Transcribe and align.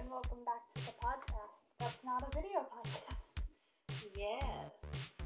and 0.00 0.10
welcome 0.10 0.38
back 0.46 0.62
to 0.74 0.86
the 0.86 0.92
podcast. 0.92 1.60
That's 1.78 1.98
not 2.04 2.22
a 2.22 2.34
video 2.34 2.64
podcast. 2.72 3.44
Yes. 4.16 4.72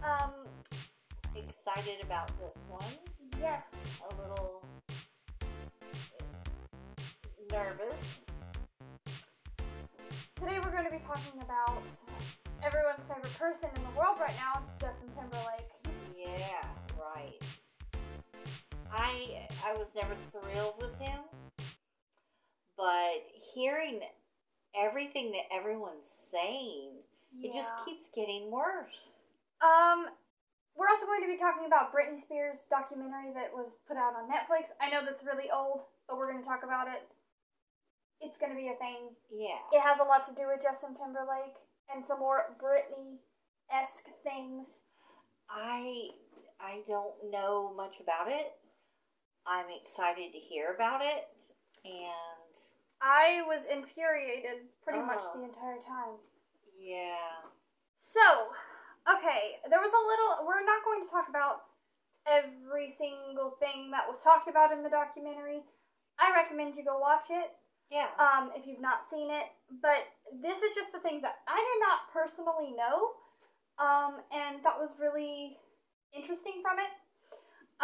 Um, 0.02 0.32
Excited 1.36 2.02
about 2.02 2.28
this 2.40 2.60
one. 2.68 2.82
yes. 3.40 3.62
A 4.10 4.20
little 4.20 4.64
nervous. 7.52 8.26
Today 10.36 10.58
we're 10.64 10.72
going 10.72 10.84
to 10.84 10.90
be 10.90 11.02
talking 11.06 11.40
about 11.40 11.82
everyone's 12.64 12.98
favorite 13.06 13.38
person 13.38 13.68
in 13.76 13.82
the 13.82 13.96
world 13.96 14.16
right 14.18 14.34
now, 14.36 14.60
Justin 14.80 15.08
Timberlake. 15.16 15.70
Yeah, 16.18 16.66
right. 16.98 17.38
I 18.92 19.46
I 19.64 19.72
was 19.74 19.86
never 19.94 20.16
thrilled 20.32 20.74
with 20.80 20.98
him, 20.98 21.20
but 22.76 23.22
hearing 23.54 24.00
everything 24.76 25.32
that 25.32 25.46
everyone's 25.54 26.10
saying, 26.10 26.98
it 27.42 27.50
just 27.54 27.70
keeps 27.84 28.06
getting 28.14 28.50
worse. 28.50 29.22
Um, 29.62 30.06
we're 30.74 30.90
also 30.90 31.06
going 31.06 31.22
to 31.22 31.30
be 31.30 31.38
talking 31.38 31.66
about 31.66 31.94
Britney 31.94 32.18
Spears' 32.18 32.62
documentary 32.70 33.30
that 33.34 33.54
was 33.54 33.70
put 33.86 33.96
out 33.96 34.18
on 34.18 34.26
Netflix. 34.26 34.74
I 34.82 34.90
know 34.90 35.06
that's 35.06 35.22
really 35.22 35.50
old, 35.50 35.86
but 36.06 36.18
we're 36.18 36.30
going 36.30 36.42
to 36.42 36.48
talk 36.48 36.62
about 36.66 36.86
it. 36.90 37.06
It's 38.20 38.38
going 38.38 38.50
to 38.50 38.58
be 38.58 38.70
a 38.70 38.78
thing. 38.78 39.14
Yeah. 39.30 39.58
It 39.70 39.82
has 39.82 39.98
a 39.98 40.06
lot 40.06 40.26
to 40.26 40.34
do 40.34 40.46
with 40.50 40.62
Justin 40.62 40.94
Timberlake 40.94 41.58
and 41.90 42.02
some 42.06 42.18
more 42.18 42.54
Britney 42.58 43.18
esque 43.70 44.10
things. 44.22 44.78
I 45.50 46.10
I 46.60 46.80
don't 46.88 47.14
know 47.30 47.72
much 47.76 48.00
about 48.00 48.28
it. 48.28 48.54
I'm 49.46 49.66
excited 49.68 50.32
to 50.32 50.38
hear 50.38 50.72
about 50.74 51.02
it, 51.02 51.28
and 51.84 52.43
I 53.04 53.44
was 53.46 53.60
infuriated 53.68 54.64
pretty 54.82 55.00
much 55.04 55.20
Oh. 55.20 55.36
the 55.36 55.44
entire 55.44 55.76
time. 55.84 56.16
yeah, 56.80 57.44
So, 58.00 58.52
okay, 59.08 59.60
there 59.68 59.80
was 59.80 59.92
a 59.92 60.06
little. 60.08 60.46
We're 60.48 60.64
not 60.64 60.84
going 60.84 61.04
to 61.04 61.10
talk 61.10 61.28
about 61.28 61.66
every 62.26 62.90
single 62.90 63.50
thing 63.60 63.90
that 63.92 64.08
was 64.08 64.20
talked 64.22 64.48
about 64.48 64.72
in 64.72 64.82
the 64.82 64.88
documentary. 64.88 65.62
I 66.18 66.32
recommend 66.32 66.76
you 66.76 66.84
go 66.84 66.98
watch 66.98 67.28
it 67.28 67.52
yeah, 67.90 68.08
um, 68.18 68.52
if 68.56 68.66
you've 68.66 68.80
not 68.80 69.08
seen 69.10 69.30
it. 69.30 69.52
But 69.82 70.08
this 70.40 70.62
is 70.62 70.74
just 70.74 70.92
the 70.92 71.00
things 71.00 71.20
that 71.22 71.40
I 71.48 71.56
did 71.60 71.80
not 71.84 72.08
personally 72.12 72.72
know 72.72 73.12
um, 73.78 74.20
and 74.32 74.62
thought 74.62 74.80
was 74.80 74.96
really 74.98 75.58
interesting 76.12 76.62
from 76.62 76.78
it. 76.78 76.92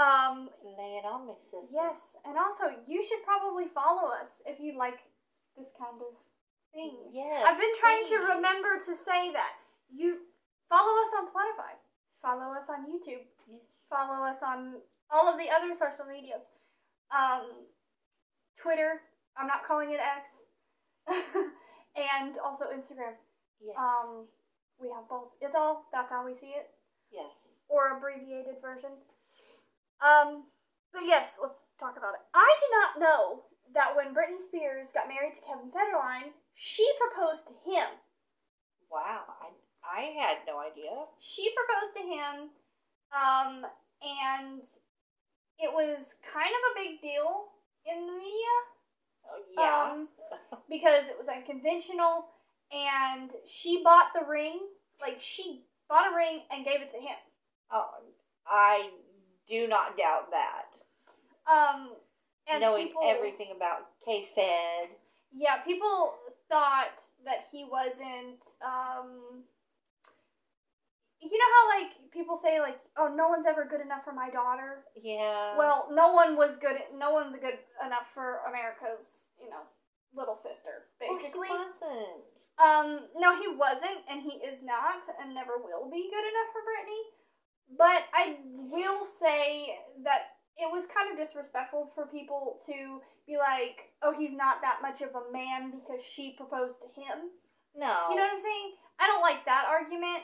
Um, 0.01 0.49
lay 0.65 0.97
it 1.03 1.05
on 1.05 1.27
me, 1.27 1.35
sister. 1.43 1.67
yes, 1.73 1.99
and 2.25 2.39
also 2.39 2.71
you 2.87 3.03
should 3.05 3.23
probably 3.25 3.67
follow 3.75 4.09
us 4.09 4.41
if 4.47 4.61
you 4.61 4.79
like 4.79 5.01
this 5.57 5.71
kind 5.79 5.99
of 6.01 6.13
thing. 6.73 6.97
yes. 7.13 7.43
I've 7.47 7.59
been 7.59 7.77
trying 7.81 8.07
to 8.15 8.17
remember 8.37 8.79
to 8.87 8.95
say 9.05 9.33
that. 9.33 9.55
You 9.91 10.23
follow 10.71 10.95
us 11.03 11.13
on 11.19 11.25
Spotify, 11.35 11.75
follow 12.23 12.55
us 12.55 12.67
on 12.71 12.87
YouTube, 12.87 13.27
Yes. 13.51 13.61
follow 13.91 14.23
us 14.23 14.39
on 14.47 14.79
all 15.11 15.27
of 15.27 15.35
the 15.39 15.51
other 15.51 15.75
social 15.75 16.07
medias. 16.07 16.47
Um, 17.11 17.67
Twitter, 18.63 19.03
I'm 19.37 19.49
not 19.49 19.67
calling 19.67 19.91
it 19.91 19.99
X, 19.99 20.31
and 21.99 22.39
also 22.39 22.67
Instagram. 22.71 23.19
Yes. 23.61 23.75
Um, 23.77 24.27
we 24.79 24.89
have 24.95 25.09
both. 25.11 25.35
It's 25.41 25.55
all, 25.59 25.85
that's 25.93 26.09
how 26.09 26.25
we 26.25 26.33
see 26.39 26.55
it, 26.55 26.71
yes. 27.13 27.35
or 27.69 27.97
abbreviated 27.99 28.63
version. 28.63 28.95
Um, 30.01 30.45
but 30.93 31.03
yes, 31.05 31.35
let's 31.43 31.59
talk 31.79 31.97
about 31.99 32.15
it. 32.15 32.23
I 32.33 32.47
do 32.63 32.67
not 32.79 32.91
know 33.03 33.43
that 33.75 33.95
when 33.97 34.15
Britney 34.15 34.41
Spears 34.43 34.89
got 34.95 35.09
married 35.09 35.35
to 35.37 35.43
Kevin 35.47 35.71
Federline, 35.71 36.31
she 36.55 36.87
proposed 36.99 37.47
to 37.47 37.55
him. 37.71 37.89
Wow. 38.91 39.23
I 39.43 39.51
I 39.83 40.01
had 40.19 40.39
no 40.47 40.59
idea. 40.61 40.91
she 41.19 41.51
proposed 41.55 41.97
to 41.97 42.03
him, 42.03 42.35
um, 43.17 43.67
and 44.03 44.61
it 45.59 45.73
was 45.73 45.99
kind 46.33 46.51
of 46.53 46.63
a 46.71 46.79
big 46.79 47.01
deal 47.01 47.47
in 47.87 48.07
the 48.07 48.13
media 48.13 48.57
Oh, 49.33 49.43
yeah. 49.57 49.93
um, 49.93 50.09
because 50.69 51.05
it 51.09 51.17
was 51.19 51.29
unconventional, 51.29 52.27
and 52.73 53.31
she 53.49 53.83
bought 53.83 54.13
the 54.15 54.27
ring. 54.27 54.61
Like 55.01 55.19
she 55.21 55.65
bought 55.89 56.13
a 56.13 56.15
ring 56.17 56.41
and 56.51 56.65
gave 56.65 56.83
it 56.83 56.91
to 56.93 56.99
him. 56.99 57.17
oh, 57.71 57.91
I 58.47 58.91
do 59.49 59.67
not 59.67 59.97
doubt 59.97 60.31
that. 60.31 60.67
Um, 61.51 61.91
and 62.51 62.61
Knowing 62.61 62.89
people, 62.89 63.03
everything 63.07 63.49
about 63.55 63.89
K-Fed. 64.05 64.91
yeah, 65.33 65.63
people 65.65 66.15
thought 66.49 66.99
that 67.25 67.47
he 67.53 67.65
wasn't. 67.71 68.41
Um, 68.65 69.43
you 71.21 71.29
know 71.37 71.53
how 71.61 71.65
like 71.79 71.91
people 72.13 72.41
say 72.43 72.61
like, 72.61 72.81
oh, 72.97 73.13
no 73.15 73.29
one's 73.29 73.47
ever 73.47 73.67
good 73.69 73.81
enough 73.81 74.05
for 74.05 74.13
my 74.13 74.31
daughter. 74.31 74.83
Yeah. 74.97 75.57
Well, 75.57 75.89
no 75.93 76.13
one 76.13 76.35
was 76.37 76.57
good. 76.61 76.77
No 76.97 77.13
one's 77.13 77.37
good 77.41 77.61
enough 77.85 78.09
for 78.15 78.41
America's, 78.49 79.05
you 79.39 79.51
know, 79.51 79.63
little 80.17 80.35
sister, 80.35 80.89
Well, 81.01 81.19
he 81.21 81.29
basically. 81.29 81.49
wasn't. 81.53 82.25
Um, 82.59 82.89
no, 83.17 83.37
he 83.39 83.47
wasn't, 83.55 84.01
and 84.11 84.21
he 84.21 84.41
is 84.43 84.59
not, 84.65 85.05
and 85.23 85.35
never 85.35 85.61
will 85.63 85.89
be 85.93 86.11
good 86.11 86.27
enough 86.27 86.51
for 86.51 86.63
Britney. 86.67 87.03
But 87.79 88.03
I 88.13 88.37
will 88.73 89.07
say 89.07 89.79
that 90.03 90.40
it 90.61 90.71
was 90.71 90.85
kind 90.93 91.11
of 91.11 91.17
disrespectful 91.17 91.91
for 91.95 92.07
people 92.07 92.61
to 92.67 93.01
be 93.27 93.37
like, 93.37 93.91
"Oh, 94.03 94.13
he's 94.13 94.33
not 94.33 94.61
that 94.61 94.83
much 94.83 95.01
of 95.01 95.15
a 95.15 95.33
man 95.33 95.71
because 95.71 96.05
she 96.05 96.37
proposed 96.37 96.79
to 96.81 96.89
him." 97.01 97.33
No. 97.75 98.11
You 98.11 98.17
know 98.17 98.23
what 98.23 98.37
I'm 98.37 98.45
saying? 98.45 98.73
I 98.99 99.07
don't 99.07 99.23
like 99.23 99.45
that 99.47 99.65
argument. 99.67 100.23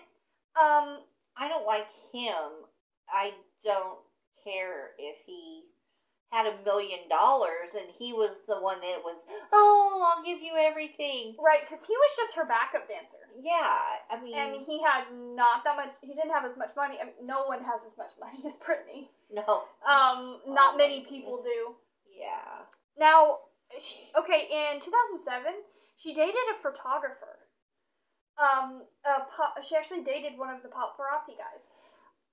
Um, 0.61 1.01
I 1.37 1.49
don't 1.49 1.67
like 1.67 1.89
him. 2.13 2.69
I 3.09 3.33
don't 3.65 4.01
care 4.45 4.93
if 4.99 5.17
he 5.25 5.65
had 6.33 6.47
a 6.47 6.59
million 6.65 7.07
dollars 7.09 7.71
and 7.79 7.87
he 7.99 8.13
was 8.13 8.35
the 8.49 8.59
one 8.59 8.81
that 8.81 8.99
was, 9.05 9.17
oh, 9.53 10.03
I'll 10.03 10.25
give 10.25 10.41
you 10.43 10.55
everything. 10.59 11.37
right, 11.39 11.63
because 11.63 11.85
he 11.87 11.95
was 11.95 12.11
just 12.17 12.35
her 12.35 12.45
backup 12.45 12.89
dancer. 12.89 13.23
Yeah, 13.39 13.79
I 14.11 14.19
mean, 14.21 14.35
and 14.35 14.67
he 14.67 14.83
had 14.83 15.07
not 15.15 15.63
that 15.65 15.77
much. 15.77 15.93
He 16.03 16.15
didn't 16.15 16.33
have 16.35 16.45
as 16.45 16.57
much 16.59 16.75
money. 16.77 16.97
I 17.01 17.07
mean, 17.07 17.23
no 17.25 17.47
one 17.47 17.61
has 17.63 17.81
as 17.87 17.97
much 17.97 18.11
money 18.19 18.43
as 18.47 18.59
Britney. 18.59 19.09
no. 19.31 19.65
Um, 19.87 20.41
not 20.49 20.75
Oh, 20.75 20.79
many 20.79 21.07
people 21.09 21.43
do. 21.45 21.75
Yeah. 22.11 22.65
Now, 22.99 23.39
she, 23.79 24.09
okay, 24.19 24.49
in 24.51 24.81
2007, 24.81 25.53
she 25.97 26.13
dated 26.15 26.35
a 26.57 26.63
photographer. 26.63 27.39
Um, 28.37 28.83
a 29.05 29.25
pop, 29.33 29.57
she 29.65 29.77
actually 29.77 30.03
dated 30.05 30.37
one 30.37 30.51
of 30.53 30.61
the 30.63 30.69
paparazzi 30.69 31.37
guys. 31.41 31.65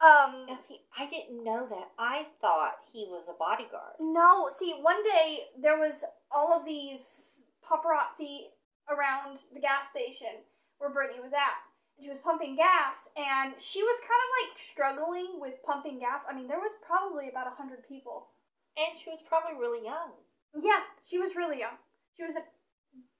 Um, 0.03 0.45
Now, 0.51 0.59
see, 0.67 0.81
I 0.99 1.07
didn't 1.07 1.43
know 1.43 1.65
that. 1.69 1.87
I 1.97 2.27
thought 2.41 2.83
he 2.91 3.07
was 3.07 3.23
a 3.29 3.37
bodyguard. 3.39 3.95
no, 3.99 4.49
see, 4.59 4.75
one 4.81 5.01
day 5.03 5.47
there 5.61 5.79
was 5.79 5.93
all 6.29 6.51
of 6.51 6.65
these 6.65 7.39
paparazzi 7.63 8.51
around 8.91 9.39
the 9.53 9.61
gas 9.63 9.87
station 9.91 10.43
where 10.77 10.91
Britney 10.91 11.23
was 11.23 11.31
at. 11.31 11.55
She 12.01 12.09
was 12.09 12.17
pumping 12.19 12.57
gas, 12.57 12.97
and 13.15 13.53
she 13.61 13.79
was 13.81 13.97
kind 14.01 14.23
of 14.25 14.29
like 14.41 14.51
struggling 14.59 15.39
with 15.39 15.63
pumping 15.63 15.99
gas. 15.99 16.19
I 16.27 16.33
mean, 16.35 16.47
there 16.49 16.59
was 16.59 16.73
probably 16.85 17.29
about 17.29 17.47
a 17.47 17.55
hundred 17.55 17.87
people. 17.87 18.27
And 18.75 18.97
she 18.99 19.11
was 19.11 19.21
probably 19.29 19.55
really 19.55 19.85
young. 19.85 20.11
Yeah, 20.57 20.81
she 21.05 21.19
was 21.19 21.35
really 21.37 21.59
young. 21.59 21.77
She 22.17 22.23
was, 22.23 22.33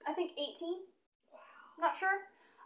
I 0.08 0.14
think, 0.14 0.32
18. 0.34 0.82
Wow. 1.32 1.40
Not 1.80 1.96
sure. 1.96 2.18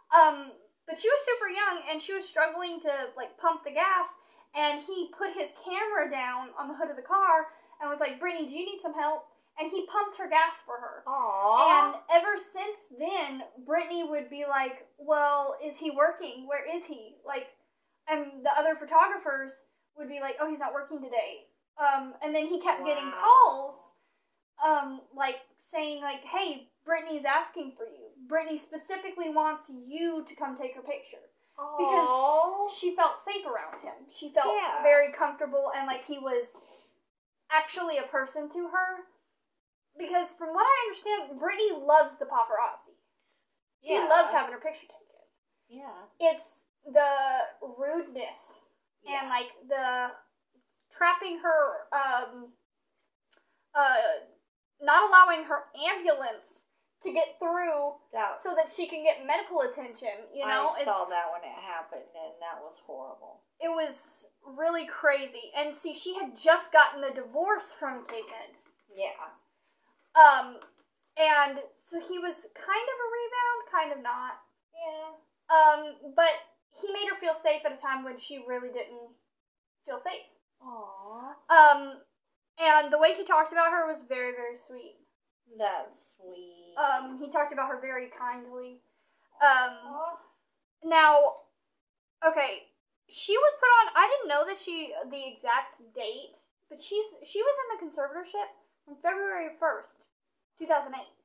Um, 0.08 0.52
but 0.88 0.98
she 0.98 1.08
was 1.08 1.20
super 1.20 1.52
young 1.52 1.84
and 1.84 2.00
she 2.00 2.16
was 2.16 2.24
struggling 2.24 2.80
to 2.80 3.12
like 3.14 3.36
pump 3.36 3.62
the 3.62 3.70
gas. 3.70 4.08
And 4.56 4.80
he 4.80 5.12
put 5.12 5.36
his 5.36 5.52
camera 5.60 6.10
down 6.10 6.48
on 6.58 6.68
the 6.68 6.74
hood 6.74 6.88
of 6.88 6.96
the 6.96 7.04
car 7.04 7.52
and 7.78 7.90
was 7.90 8.00
like, 8.00 8.18
"Britney, 8.18 8.48
do 8.48 8.56
you 8.56 8.64
need 8.64 8.80
some 8.80 8.94
help?" 8.94 9.28
And 9.60 9.70
he 9.70 9.86
pumped 9.86 10.16
her 10.16 10.28
gas 10.28 10.64
for 10.64 10.80
her. 10.80 11.04
Aww. 11.06 11.68
And 11.68 11.94
ever 12.10 12.40
since 12.40 12.78
then, 12.96 13.44
Britney 13.68 14.08
would 14.08 14.30
be 14.30 14.46
like, 14.48 14.88
"Well, 14.96 15.58
is 15.62 15.76
he 15.76 15.90
working? 15.90 16.48
Where 16.48 16.64
is 16.64 16.86
he?" 16.86 17.16
Like, 17.26 17.52
and 18.08 18.42
the 18.42 18.56
other 18.58 18.74
photographers 18.74 19.52
would 19.98 20.08
be 20.08 20.20
like, 20.20 20.36
"Oh, 20.40 20.48
he's 20.48 20.58
not 20.58 20.72
working 20.72 21.02
today." 21.02 21.52
Um, 21.76 22.14
and 22.22 22.34
then 22.34 22.46
he 22.46 22.58
kept 22.60 22.86
getting 22.86 23.12
calls, 23.12 23.78
um, 24.64 25.02
like 25.14 25.44
saying 25.70 26.00
like, 26.00 26.24
"Hey, 26.24 26.70
Britney's 26.88 27.26
asking 27.26 27.74
for 27.76 27.84
you. 27.84 28.07
Britney 28.28 28.60
specifically 28.60 29.30
wants 29.30 29.68
you 29.68 30.24
to 30.24 30.34
come 30.34 30.56
take 30.56 30.74
her 30.74 30.82
picture." 30.82 31.18
Aw. 31.58 32.68
She 32.68 32.94
felt 32.94 33.24
safe 33.24 33.44
around 33.46 33.80
him. 33.80 33.94
She 34.10 34.30
felt 34.30 34.54
Yeah. 34.54 34.82
very 34.82 35.12
comfortable 35.12 35.72
and 35.74 35.86
like 35.86 36.04
he 36.04 36.18
was 36.18 36.46
actually 37.50 37.98
a 37.98 38.04
person 38.04 38.48
to 38.50 38.68
her. 38.68 39.04
Because 39.96 40.28
from 40.38 40.54
what 40.54 40.64
I 40.64 40.86
understand, 40.86 41.40
Britney 41.40 41.84
loves 41.84 42.16
the 42.18 42.26
paparazzi. 42.26 42.94
She 43.82 43.94
Yeah. 43.94 44.06
loves 44.06 44.30
having 44.30 44.52
her 44.52 44.60
picture 44.60 44.86
taken. 44.86 45.04
Yeah. 45.68 46.06
It's 46.20 46.60
the 46.84 47.48
rudeness 47.60 48.38
and 49.06 49.28
like 49.28 49.52
the 49.68 50.14
trapping 50.90 51.38
her 51.38 51.88
um 51.92 52.52
uh 53.74 53.96
not 54.80 55.02
allowing 55.02 55.44
her 55.44 55.64
ambulance 55.74 56.57
to 57.04 57.12
get 57.12 57.38
through 57.38 57.94
That 58.12 58.42
so 58.42 58.54
that 58.56 58.68
she 58.68 58.88
can 58.88 59.02
get 59.04 59.26
medical 59.26 59.60
attention. 59.62 60.26
You 60.34 60.46
know, 60.46 60.74
I 60.74 60.84
saw 60.84 61.04
that 61.06 61.30
when 61.30 61.42
it 61.46 61.54
happened, 61.54 62.10
and 62.14 62.34
that 62.42 62.58
was 62.60 62.74
horrible. 62.84 63.40
it 63.60 63.68
was 63.70 64.26
really 64.44 64.86
crazy. 64.86 65.52
And 65.56 65.76
see, 65.76 65.94
she 65.94 66.14
had 66.14 66.36
just 66.36 66.72
gotten 66.72 67.00
the 67.00 67.14
divorce 67.14 67.72
from 67.78 68.06
Kingman. 68.06 68.58
Yeah. 68.90 69.14
Um, 70.18 70.58
and 71.16 71.58
so 71.78 72.00
he 72.00 72.18
was 72.18 72.34
kind 72.54 72.86
of 72.90 72.96
a 72.98 73.08
rebound, 73.14 73.60
kind 73.70 73.90
of 73.94 74.00
not. 74.02 74.34
Yeah. 74.74 75.08
Um, 75.48 76.12
but 76.16 76.34
he 76.80 76.92
made 76.92 77.08
her 77.08 77.18
feel 77.20 77.34
safe 77.42 77.62
at 77.64 77.72
a 77.72 77.80
time 77.80 78.04
when 78.04 78.18
she 78.18 78.44
really 78.46 78.68
didn't 78.68 79.10
feel 79.86 80.00
safe. 80.02 80.26
Aww. 80.62 81.34
Um, 81.50 81.94
and 82.58 82.92
the 82.92 82.98
way 82.98 83.14
he 83.14 83.24
talked 83.24 83.52
about 83.52 83.70
her 83.70 83.86
was 83.86 84.02
very, 84.08 84.32
very 84.32 84.56
sweet. 84.66 84.96
That's 85.56 86.12
sweet. 86.16 86.74
Um, 86.76 87.18
he 87.18 87.30
talked 87.30 87.52
about 87.52 87.68
her 87.68 87.80
very 87.80 88.10
kindly. 88.18 88.82
Um, 89.40 89.78
Aw. 89.86 90.18
now, 90.84 91.46
okay, 92.26 92.68
she 93.08 93.32
was 93.32 93.52
put 93.58 93.72
on. 93.80 93.86
I 93.96 94.10
didn't 94.10 94.28
know 94.28 94.44
that 94.46 94.58
she 94.58 94.92
the 95.10 95.22
exact 95.26 95.80
date, 95.94 96.36
but 96.68 96.80
she's 96.80 97.04
she 97.24 97.40
was 97.42 97.54
in 97.62 97.68
the 97.72 97.80
conservatorship 97.86 98.50
from 98.84 98.96
February 99.02 99.48
first, 99.58 99.88
two 100.58 100.66
thousand 100.66 100.94
eight. 100.94 101.16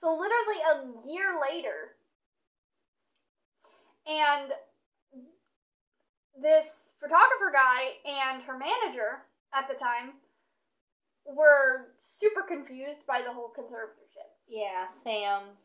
So 0.00 0.12
literally 0.12 0.60
a 0.60 1.08
year 1.08 1.40
later, 1.40 1.96
and 4.06 4.52
this 6.40 6.66
photographer 7.00 7.52
guy 7.52 7.96
and 8.04 8.42
her 8.42 8.58
manager 8.58 9.22
at 9.54 9.68
the 9.68 9.74
time 9.74 10.12
were 11.26 11.92
super 12.18 12.42
confused 12.42 13.06
by 13.06 13.22
the 13.22 13.32
whole 13.32 13.52
conservatorship. 13.56 14.28
Yeah, 14.48 14.86
Sam. 15.02 15.56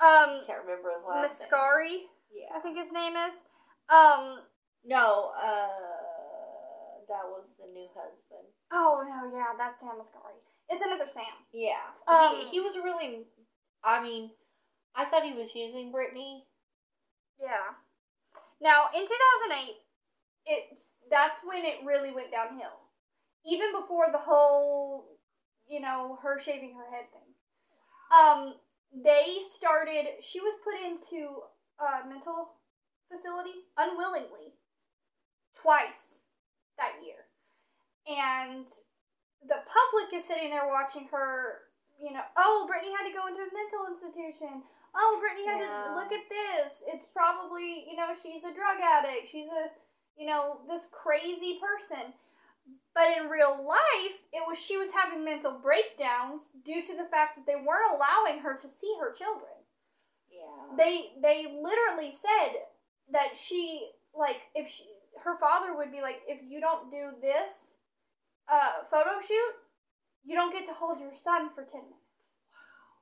Um, 0.00 0.42
Can't 0.46 0.64
remember 0.66 0.90
his 0.96 1.04
last 1.06 1.38
name. 1.38 1.48
Mascari, 1.48 1.96
Yeah. 2.32 2.56
I 2.56 2.60
think 2.60 2.78
his 2.78 2.90
name 2.92 3.14
is. 3.16 3.34
Um, 3.88 4.40
No, 4.84 5.30
uh, 5.36 7.04
that 7.08 7.24
was 7.28 7.44
the 7.58 7.66
new 7.72 7.86
husband. 7.94 8.48
oh 8.72 9.02
no, 9.04 9.36
yeah, 9.36 9.52
that's 9.58 9.78
Sam 9.80 9.98
Asghari. 10.00 10.40
It's 10.70 10.82
another 10.84 11.10
Sam. 11.12 11.34
Yeah. 11.52 11.90
Um, 12.06 12.36
he, 12.46 12.56
he 12.56 12.60
was 12.60 12.76
really, 12.76 13.26
I 13.84 14.02
mean, 14.02 14.30
I 14.94 15.04
thought 15.04 15.24
he 15.24 15.32
was 15.34 15.54
using 15.54 15.92
Britney. 15.92 16.42
Yeah. 17.40 17.74
Now 18.60 18.86
in 18.94 19.02
2008, 19.02 19.76
it 20.46 20.78
that's 21.10 21.40
when 21.44 21.64
it 21.64 21.84
really 21.84 22.14
went 22.14 22.30
downhill. 22.30 22.79
Even 23.44 23.72
before 23.72 24.06
the 24.12 24.18
whole, 24.18 25.06
you 25.66 25.80
know, 25.80 26.18
her 26.22 26.38
shaving 26.38 26.74
her 26.76 26.90
head 26.94 27.06
thing. 27.12 27.30
Um, 28.12 28.54
they 29.04 29.38
started. 29.56 30.06
She 30.20 30.40
was 30.40 30.54
put 30.64 30.74
into 30.74 31.40
a 31.78 32.06
mental 32.08 32.50
facility 33.10 33.64
unwillingly 33.78 34.54
twice 35.54 36.20
that 36.76 36.98
year, 37.04 37.24
and 38.06 38.66
the 39.46 39.62
public 39.64 40.12
is 40.12 40.26
sitting 40.26 40.50
there 40.50 40.68
watching 40.68 41.06
her. 41.10 41.62
You 42.00 42.12
know, 42.12 42.24
oh, 42.36 42.66
Britney 42.68 42.90
had 42.96 43.06
to 43.06 43.12
go 43.12 43.28
into 43.28 43.40
a 43.44 43.52
mental 43.52 43.84
institution. 43.92 44.62
Oh, 44.94 45.20
Britney 45.22 45.44
had 45.46 45.60
Yeah. 45.60 45.84
to 45.84 45.94
look 45.94 46.10
at 46.10 46.28
this. 46.28 46.72
It's 46.86 47.06
probably, 47.12 47.84
you 47.88 47.96
know, 47.96 48.14
she's 48.22 48.42
a 48.42 48.54
drug 48.54 48.80
addict. 48.80 49.28
She's 49.28 49.50
a, 49.52 49.70
you 50.16 50.26
know, 50.26 50.62
this 50.66 50.86
crazy 50.90 51.60
person. 51.60 52.14
But 52.94 53.16
in 53.16 53.30
real 53.30 53.64
life, 53.64 54.18
it 54.32 54.42
was 54.48 54.58
she 54.58 54.76
was 54.76 54.88
having 54.90 55.24
mental 55.24 55.52
breakdowns 55.52 56.42
due 56.64 56.82
to 56.82 56.96
the 56.96 57.08
fact 57.10 57.36
that 57.36 57.46
they 57.46 57.54
weren't 57.54 57.94
allowing 57.94 58.40
her 58.42 58.54
to 58.54 58.68
see 58.80 58.96
her 59.00 59.14
children. 59.14 59.54
Yeah. 60.30 60.76
They 60.76 61.12
they 61.22 61.46
literally 61.62 62.12
said 62.12 62.62
that 63.12 63.36
she 63.36 63.90
like 64.14 64.42
if 64.54 64.68
she 64.68 64.84
her 65.22 65.38
father 65.38 65.76
would 65.76 65.92
be 65.92 66.00
like 66.00 66.22
if 66.26 66.40
you 66.42 66.60
don't 66.60 66.90
do 66.90 67.10
this 67.20 67.50
uh 68.50 68.84
photo 68.90 69.20
shoot, 69.26 69.54
you 70.24 70.34
don't 70.34 70.52
get 70.52 70.66
to 70.66 70.72
hold 70.72 70.98
your 71.00 71.14
son 71.22 71.50
for 71.54 71.62
10 71.62 71.74
minutes. 71.74 71.94
Wow. 72.50 72.98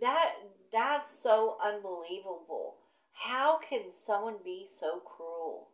That 0.00 0.32
that's 0.72 1.22
so 1.22 1.58
unbelievable. 1.62 2.76
How 3.12 3.58
can 3.68 3.82
someone 4.06 4.36
be 4.42 4.66
so 4.80 5.00
cruel 5.00 5.68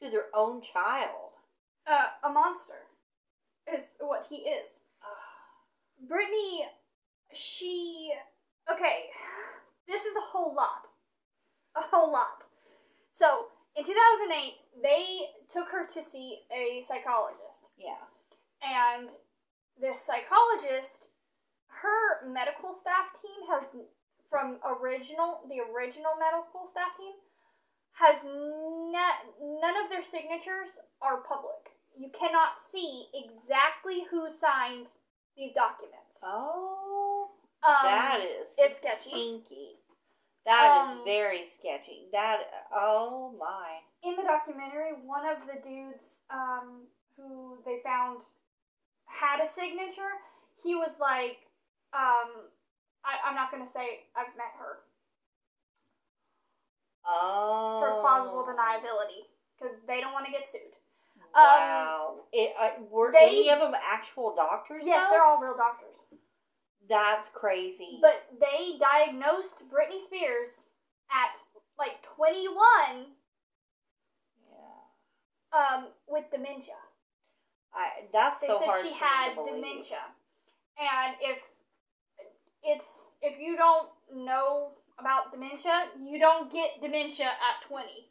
to 0.00 0.10
their 0.10 0.34
own 0.34 0.62
child? 0.62 1.27
Uh 1.88 2.28
a 2.28 2.28
monster 2.28 2.84
is 3.72 3.80
what 4.00 4.26
he 4.28 4.36
is. 4.36 4.68
Britney, 6.06 6.62
she. 7.32 8.10
Okay, 8.70 9.10
this 9.88 10.02
is 10.02 10.14
a 10.16 10.28
whole 10.30 10.54
lot. 10.54 10.86
A 11.76 11.80
whole 11.80 12.12
lot. 12.12 12.44
So, 13.18 13.46
in 13.74 13.84
2008, 13.84 14.54
they 14.82 15.32
took 15.52 15.68
her 15.68 15.86
to 15.86 16.00
see 16.12 16.40
a 16.52 16.84
psychologist. 16.86 17.66
Yeah. 17.76 17.98
And 18.62 19.08
this 19.80 19.98
psychologist, 20.06 21.10
her 21.82 22.28
medical 22.28 22.78
staff 22.80 23.10
team 23.22 23.40
has, 23.50 23.64
from 24.30 24.58
original, 24.62 25.40
the 25.48 25.62
original 25.72 26.14
medical 26.18 26.70
staff 26.70 26.94
team, 26.98 27.14
has 27.98 28.22
ne- 28.22 29.24
none 29.58 29.76
of 29.82 29.90
their 29.90 30.04
signatures 30.04 30.78
are 31.02 31.22
public. 31.26 31.67
You 31.98 32.10
cannot 32.14 32.50
see 32.70 33.06
exactly 33.12 34.04
who 34.10 34.28
signed 34.40 34.86
these 35.36 35.52
documents. 35.54 36.14
Oh, 36.22 37.30
Um, 37.66 37.74
that 37.82 38.20
is 38.22 38.46
it's 38.56 38.78
sketchy. 38.78 39.74
That 40.46 40.62
is 40.64 40.98
Um, 40.98 41.04
very 41.04 41.44
sketchy. 41.58 42.08
That 42.12 42.68
oh 42.72 43.34
my. 43.38 43.82
In 44.02 44.14
the 44.14 44.22
documentary, 44.22 44.92
one 45.04 45.26
of 45.26 45.38
the 45.46 45.60
dudes 45.60 45.98
um, 46.30 46.86
who 47.16 47.58
they 47.66 47.80
found 47.82 48.22
had 49.06 49.40
a 49.42 49.50
signature. 49.52 50.22
He 50.62 50.74
was 50.76 50.94
like, 51.00 51.38
um, 51.92 52.46
I, 53.04 53.18
I'm 53.24 53.34
not 53.34 53.50
gonna 53.50 53.66
say 53.66 54.06
I've 54.14 54.34
met 54.36 54.54
her 54.58 54.78
Oh. 57.04 57.80
for 57.80 58.00
plausible 58.00 58.44
deniability 58.44 59.26
because 59.58 59.74
they 59.86 60.00
don't 60.00 60.12
want 60.12 60.26
to 60.26 60.32
get 60.32 60.46
sued. 60.52 60.77
Wow. 61.34 62.24
it, 62.32 62.54
uh, 62.58 62.82
were 62.90 63.08
Um, 63.08 63.12
they- 63.12 63.26
any 63.26 63.50
of 63.50 63.60
them 63.60 63.74
actual 63.74 64.34
doctors? 64.34 64.82
Yes, 64.84 65.04
though? 65.06 65.10
they're 65.10 65.24
all 65.24 65.38
real 65.38 65.56
doctors. 65.56 65.94
That's 66.88 67.28
crazy. 67.30 67.98
But 68.00 68.26
they 68.40 68.78
diagnosed 68.78 69.68
Britney 69.68 70.02
Spears 70.04 70.50
at 71.10 71.30
like 71.78 72.02
21 72.02 73.14
yeah. 74.50 74.56
um, 75.52 75.88
with 76.06 76.30
dementia. 76.30 76.74
I, 77.74 78.08
that's 78.12 78.40
They 78.40 78.46
so 78.46 78.58
said 78.58 78.68
hard 78.68 78.82
she 78.82 78.88
for 78.88 78.94
me 78.94 78.98
had 78.98 79.34
dementia, 79.36 80.00
and 80.78 81.16
if 81.20 81.38
it's 82.62 82.84
if 83.20 83.38
you 83.38 83.56
don't 83.56 83.90
know 84.12 84.72
about 84.98 85.30
dementia, 85.30 85.90
you 86.00 86.18
don't 86.18 86.50
get 86.50 86.80
dementia 86.80 87.26
at 87.26 87.66
20. 87.68 88.08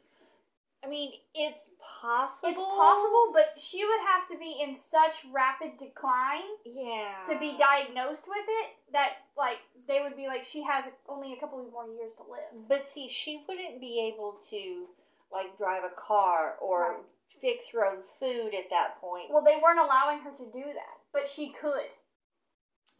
I 0.84 0.88
mean, 0.88 1.12
it's 1.34 1.64
possible. 2.00 2.48
It's 2.50 2.58
possible, 2.58 3.30
but 3.32 3.54
she 3.60 3.84
would 3.84 4.00
have 4.06 4.28
to 4.30 4.38
be 4.38 4.62
in 4.62 4.76
such 4.90 5.24
rapid 5.32 5.78
decline 5.78 6.46
Yeah. 6.64 7.26
to 7.28 7.38
be 7.38 7.58
diagnosed 7.58 8.22
with 8.28 8.46
it 8.46 8.70
that 8.92 9.26
like 9.36 9.58
they 9.88 10.00
would 10.00 10.16
be 10.16 10.26
like 10.28 10.44
she 10.44 10.62
has 10.62 10.84
only 11.08 11.32
a 11.32 11.40
couple 11.40 11.60
of 11.60 11.72
more 11.72 11.88
years 11.88 12.12
to 12.16 12.22
live. 12.30 12.68
But 12.68 12.88
see, 12.90 13.08
she 13.08 13.44
wouldn't 13.48 13.80
be 13.80 14.10
able 14.14 14.38
to 14.50 14.86
like 15.32 15.56
drive 15.58 15.82
a 15.84 15.90
car 16.00 16.56
or 16.60 16.80
Right. 16.92 17.04
fix 17.40 17.68
her 17.70 17.84
own 17.84 18.02
food 18.20 18.54
at 18.54 18.70
that 18.70 19.00
point. 19.00 19.30
Well, 19.30 19.42
they 19.42 19.58
weren't 19.62 19.80
allowing 19.80 20.20
her 20.20 20.30
to 20.30 20.44
do 20.52 20.64
that, 20.64 20.96
but 21.12 21.28
she 21.28 21.50
could. 21.60 21.90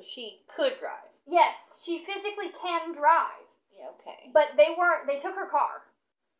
she 0.05 0.45
could 0.55 0.79
drive. 0.79 1.11
Yes, 1.27 1.57
she 1.85 2.05
physically 2.05 2.51
can 2.63 2.93
drive, 2.93 3.47
Yeah. 3.77 3.89
Okay. 3.99 4.31
but 4.33 4.57
they 4.57 4.75
weren't. 4.79 5.07
They 5.07 5.19
took 5.21 5.35
her 5.35 5.47
car, 5.47 5.83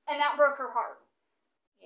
and 0.07 0.21
that 0.21 0.37
broke 0.37 0.57
her 0.59 0.71
heart. 0.71 1.01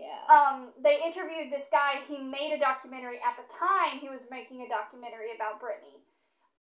Yeah. 0.03 0.27
um, 0.27 0.75
they 0.83 0.99
interviewed 0.99 1.55
this 1.55 1.71
guy. 1.71 2.03
He 2.11 2.19
made 2.19 2.51
a 2.51 2.59
documentary 2.59 3.23
at 3.23 3.39
the 3.39 3.47
time. 3.55 4.03
He 4.03 4.11
was 4.11 4.19
making 4.35 4.67
a 4.67 4.69
documentary 4.69 5.31
about 5.31 5.63
Britney, 5.63 6.03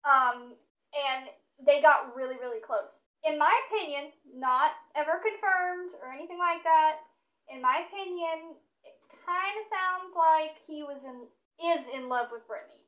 um, 0.04 0.52
and 0.92 1.32
they 1.64 1.80
got 1.80 2.12
really, 2.12 2.37
really 2.37 2.61
close. 2.61 3.00
In 3.25 3.40
my 3.40 3.52
opinion, 3.68 4.12
not 4.28 4.76
ever 4.97 5.20
confirmed 5.25 5.97
or 6.04 6.12
anything 6.12 6.40
like 6.40 6.61
that. 6.64 7.00
In 7.49 7.61
my 7.64 7.85
opinion, 7.88 8.61
it 8.85 8.97
kind 9.25 9.56
of 9.56 9.64
sounds 9.68 10.12
like 10.12 10.61
he 10.68 10.85
was 10.85 11.00
in 11.04 11.25
is 11.61 11.85
in 11.92 12.09
love 12.09 12.28
with 12.32 12.44
Britney. 12.49 12.80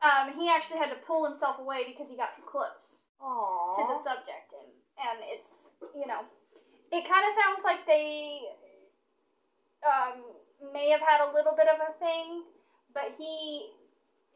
Um, 0.00 0.32
he 0.40 0.48
actually 0.48 0.78
had 0.78 0.90
to 0.90 0.98
pull 1.06 1.28
himself 1.28 1.60
away 1.60 1.84
because 1.86 2.08
he 2.08 2.16
got 2.16 2.34
too 2.34 2.42
close 2.48 2.96
Aww. 3.20 3.76
to 3.76 3.82
the 3.86 3.98
subject 4.02 4.50
and 4.50 4.70
and 4.98 5.18
it's 5.30 5.52
you 5.94 6.06
know 6.10 6.26
it 6.90 7.06
kind 7.06 7.22
of 7.22 7.32
sounds 7.38 7.62
like 7.62 7.86
they 7.86 8.42
um, 9.86 10.22
may 10.72 10.90
have 10.90 11.00
had 11.00 11.20
a 11.20 11.32
little 11.32 11.54
bit 11.56 11.66
of 11.68 11.78
a 11.80 11.92
thing 11.98 12.42
but 12.94 13.14
he 13.18 13.70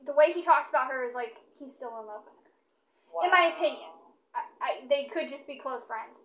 the 0.05 0.13
way 0.13 0.33
he 0.33 0.43
talks 0.43 0.69
about 0.69 0.91
her 0.91 1.05
is 1.09 1.15
like 1.15 1.37
he's 1.59 1.73
still 1.73 2.01
in 2.01 2.07
love 2.07 2.25
with 2.25 2.35
her 2.35 3.27
In 3.27 3.31
my 3.31 3.53
opinion. 3.57 3.91
I, 4.37 4.45
I, 4.61 4.71
they 4.89 5.09
could 5.13 5.31
just 5.31 5.47
be 5.47 5.57
close 5.57 5.81
friends. 5.87 6.21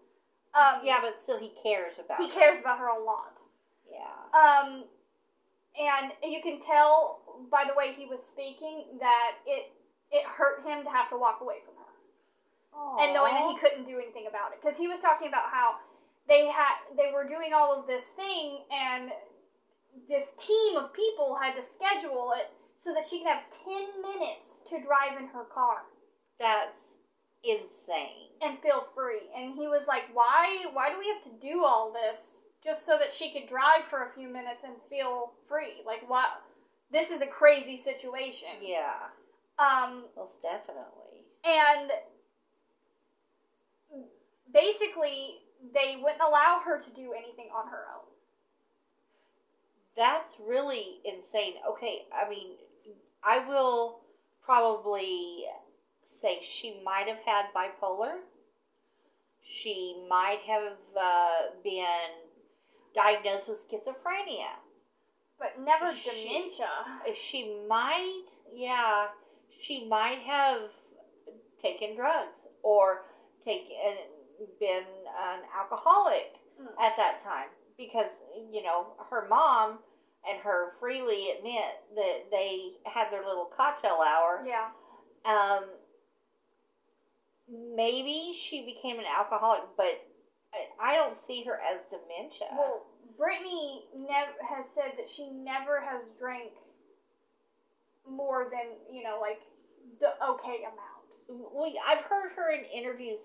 Um, 0.51 0.83
yeah, 0.83 0.99
but 0.99 1.15
still, 1.23 1.39
he 1.39 1.55
cares 1.63 1.95
about. 1.95 2.19
he 2.19 2.27
her. 2.27 2.33
cares 2.35 2.59
about 2.59 2.77
her 2.79 2.91
a 2.91 2.99
lot. 3.01 3.39
Yeah. 3.87 4.11
Um, 4.35 4.83
and 5.79 6.11
you 6.19 6.41
can 6.43 6.59
tell 6.67 7.23
by 7.49 7.63
the 7.63 7.73
way 7.73 7.95
he 7.95 8.05
was 8.05 8.19
speaking 8.19 8.99
that 8.99 9.39
it 9.47 9.71
it 10.11 10.25
hurt 10.27 10.67
him 10.67 10.83
to 10.83 10.91
have 10.91 11.07
to 11.09 11.17
walk 11.17 11.39
away 11.39 11.63
from 11.63 11.79
her, 11.79 11.91
and 12.99 13.13
knowing 13.15 13.31
that 13.31 13.47
he 13.47 13.55
couldn't 13.63 13.87
do 13.87 13.95
anything 13.95 14.27
about 14.27 14.51
it 14.51 14.59
because 14.59 14.77
he 14.77 14.91
was 14.91 14.99
talking 14.99 15.31
about 15.31 15.47
how 15.47 15.79
they 16.31 16.47
had 16.47 16.75
they 16.95 17.11
were 17.13 17.27
doing 17.27 17.51
all 17.53 17.77
of 17.77 17.85
this 17.87 18.05
thing 18.15 18.59
and 18.71 19.11
this 20.07 20.29
team 20.39 20.77
of 20.77 20.93
people 20.93 21.35
had 21.35 21.53
to 21.53 21.61
schedule 21.75 22.31
it 22.39 22.47
so 22.77 22.93
that 22.93 23.05
she 23.05 23.19
could 23.19 23.27
have 23.27 23.43
ten 23.65 24.01
minutes 24.01 24.63
to 24.69 24.79
drive 24.81 25.19
in 25.19 25.27
her 25.27 25.43
car 25.53 25.83
That's 26.39 26.79
insane. 27.43 28.31
and 28.41 28.57
feel 28.63 28.87
free. 28.95 29.27
And 29.35 29.53
he 29.55 29.67
was 29.67 29.83
like, 29.87 30.03
"Why? 30.13 30.65
Why 30.71 30.89
do 30.89 30.97
we 30.97 31.07
have 31.09 31.23
to 31.23 31.45
do 31.45 31.65
all 31.65 31.91
this 31.91 32.17
just 32.63 32.85
so 32.85 32.97
that 32.97 33.11
she 33.11 33.31
could 33.33 33.47
drive 33.49 33.83
for 33.89 34.03
a 34.05 34.13
few 34.15 34.29
minutes 34.29 34.61
and 34.63 34.75
feel 34.89 35.33
free? 35.49 35.81
Like, 35.85 36.07
what? 36.09 36.29
This 36.91 37.09
is 37.09 37.21
a 37.21 37.27
crazy 37.27 37.81
situation." 37.83 38.61
Yeah, 38.61 39.09
Um, 39.59 40.05
most 40.15 40.41
definitely. 40.41 41.25
and 41.43 41.91
basically, 44.53 45.41
they 45.73 45.97
wouldn't 46.01 46.21
allow 46.21 46.61
her 46.65 46.79
to 46.79 46.89
do 46.91 47.13
anything 47.13 47.49
on 47.55 47.67
her 47.67 47.85
own. 47.95 48.05
That's 49.95 50.33
really 50.39 50.99
insane. 51.05 51.55
Okay, 51.69 52.03
I 52.13 52.29
mean, 52.29 52.47
I 53.23 53.39
will 53.47 53.99
probably 54.43 55.45
say 56.07 56.39
she 56.41 56.81
might 56.83 57.07
have 57.07 57.19
had 57.25 57.45
bipolar. 57.55 58.15
She 59.43 60.05
might 60.09 60.39
have 60.47 60.77
uh, 60.99 61.41
been 61.63 62.09
diagnosed 62.95 63.49
with 63.49 63.59
schizophrenia. 63.69 64.53
But 65.37 65.59
never 65.59 65.93
She- 65.93 66.23
dementia. 66.23 66.69
She 67.15 67.53
might, 67.67 68.25
yeah, 68.53 69.07
she 69.59 69.85
might 69.85 70.19
have 70.19 70.69
taken 71.61 71.95
drugs 71.95 72.47
or 72.63 73.01
taken 73.43 73.97
been 74.59 74.83
an 75.19 75.39
alcoholic 75.57 76.35
Mm. 76.59 76.67
at 76.79 76.95
that 76.97 77.21
time 77.23 77.47
because 77.77 78.09
you 78.51 78.61
know 78.61 78.93
her 79.09 79.25
mom 79.27 79.79
and 80.27 80.37
her 80.39 80.73
freely 80.79 81.31
admit 81.31 81.81
that 81.95 82.29
they 82.29 82.73
had 82.85 83.09
their 83.11 83.25
little 83.25 83.45
cocktail 83.45 83.99
hour. 84.05 84.43
Yeah. 84.45 84.69
Um, 85.25 85.63
maybe 87.75 88.33
she 88.37 88.63
became 88.65 88.99
an 88.99 89.05
alcoholic, 89.05 89.63
but 89.77 90.05
I- 90.79 90.95
don't 90.95 91.17
see 91.17 91.43
her 91.43 91.59
as 91.61 91.81
dementia. 91.85 92.49
Well, 92.51 92.85
Britney 93.17 93.83
never 93.95 94.33
has 94.43 94.65
said 94.75 94.93
that 94.97 95.09
she 95.09 95.29
never 95.29 95.79
has 95.79 96.01
drank 96.19 96.51
more 98.07 98.49
than 98.51 98.93
you 98.93 99.03
know, 99.03 99.19
like 99.19 99.41
the 99.99 100.11
okay 100.23 100.63
amount. 100.63 100.89
Well, 101.53 101.71
I've 101.85 102.03
heard 102.05 102.33
her 102.33 102.51
in 102.51 102.65
interviews, 102.65 103.21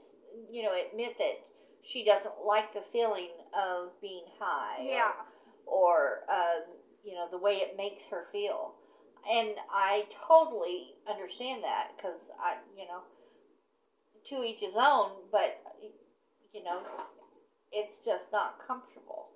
you 0.51 0.63
know, 0.63 0.73
admit 0.73 1.19
that 1.19 1.41
she 1.83 2.05
doesn't 2.05 2.35
like 2.45 2.73
the 2.73 2.83
feeling 2.93 3.31
of 3.55 3.91
being 4.01 4.25
high. 4.39 4.83
Yeah. 4.83 5.13
Or, 5.67 6.23
or 6.27 6.31
um, 6.31 6.63
you 7.05 7.15
know, 7.15 7.27
the 7.31 7.39
way 7.39 7.55
it 7.55 7.77
makes 7.77 8.05
her 8.11 8.27
feel. 8.33 8.75
And 9.31 9.51
I 9.71 10.05
totally 10.27 10.95
understand 11.09 11.63
that 11.65 11.89
because 11.97 12.19
I, 12.41 12.57
you 12.77 12.87
know, 12.87 13.03
to 14.29 14.45
each 14.45 14.61
his 14.61 14.75
own, 14.77 15.11
but, 15.31 15.59
you 16.53 16.63
know, 16.63 16.81
it's 17.73 17.99
just 18.05 18.31
not 18.33 18.59
comfortable. 18.67 19.29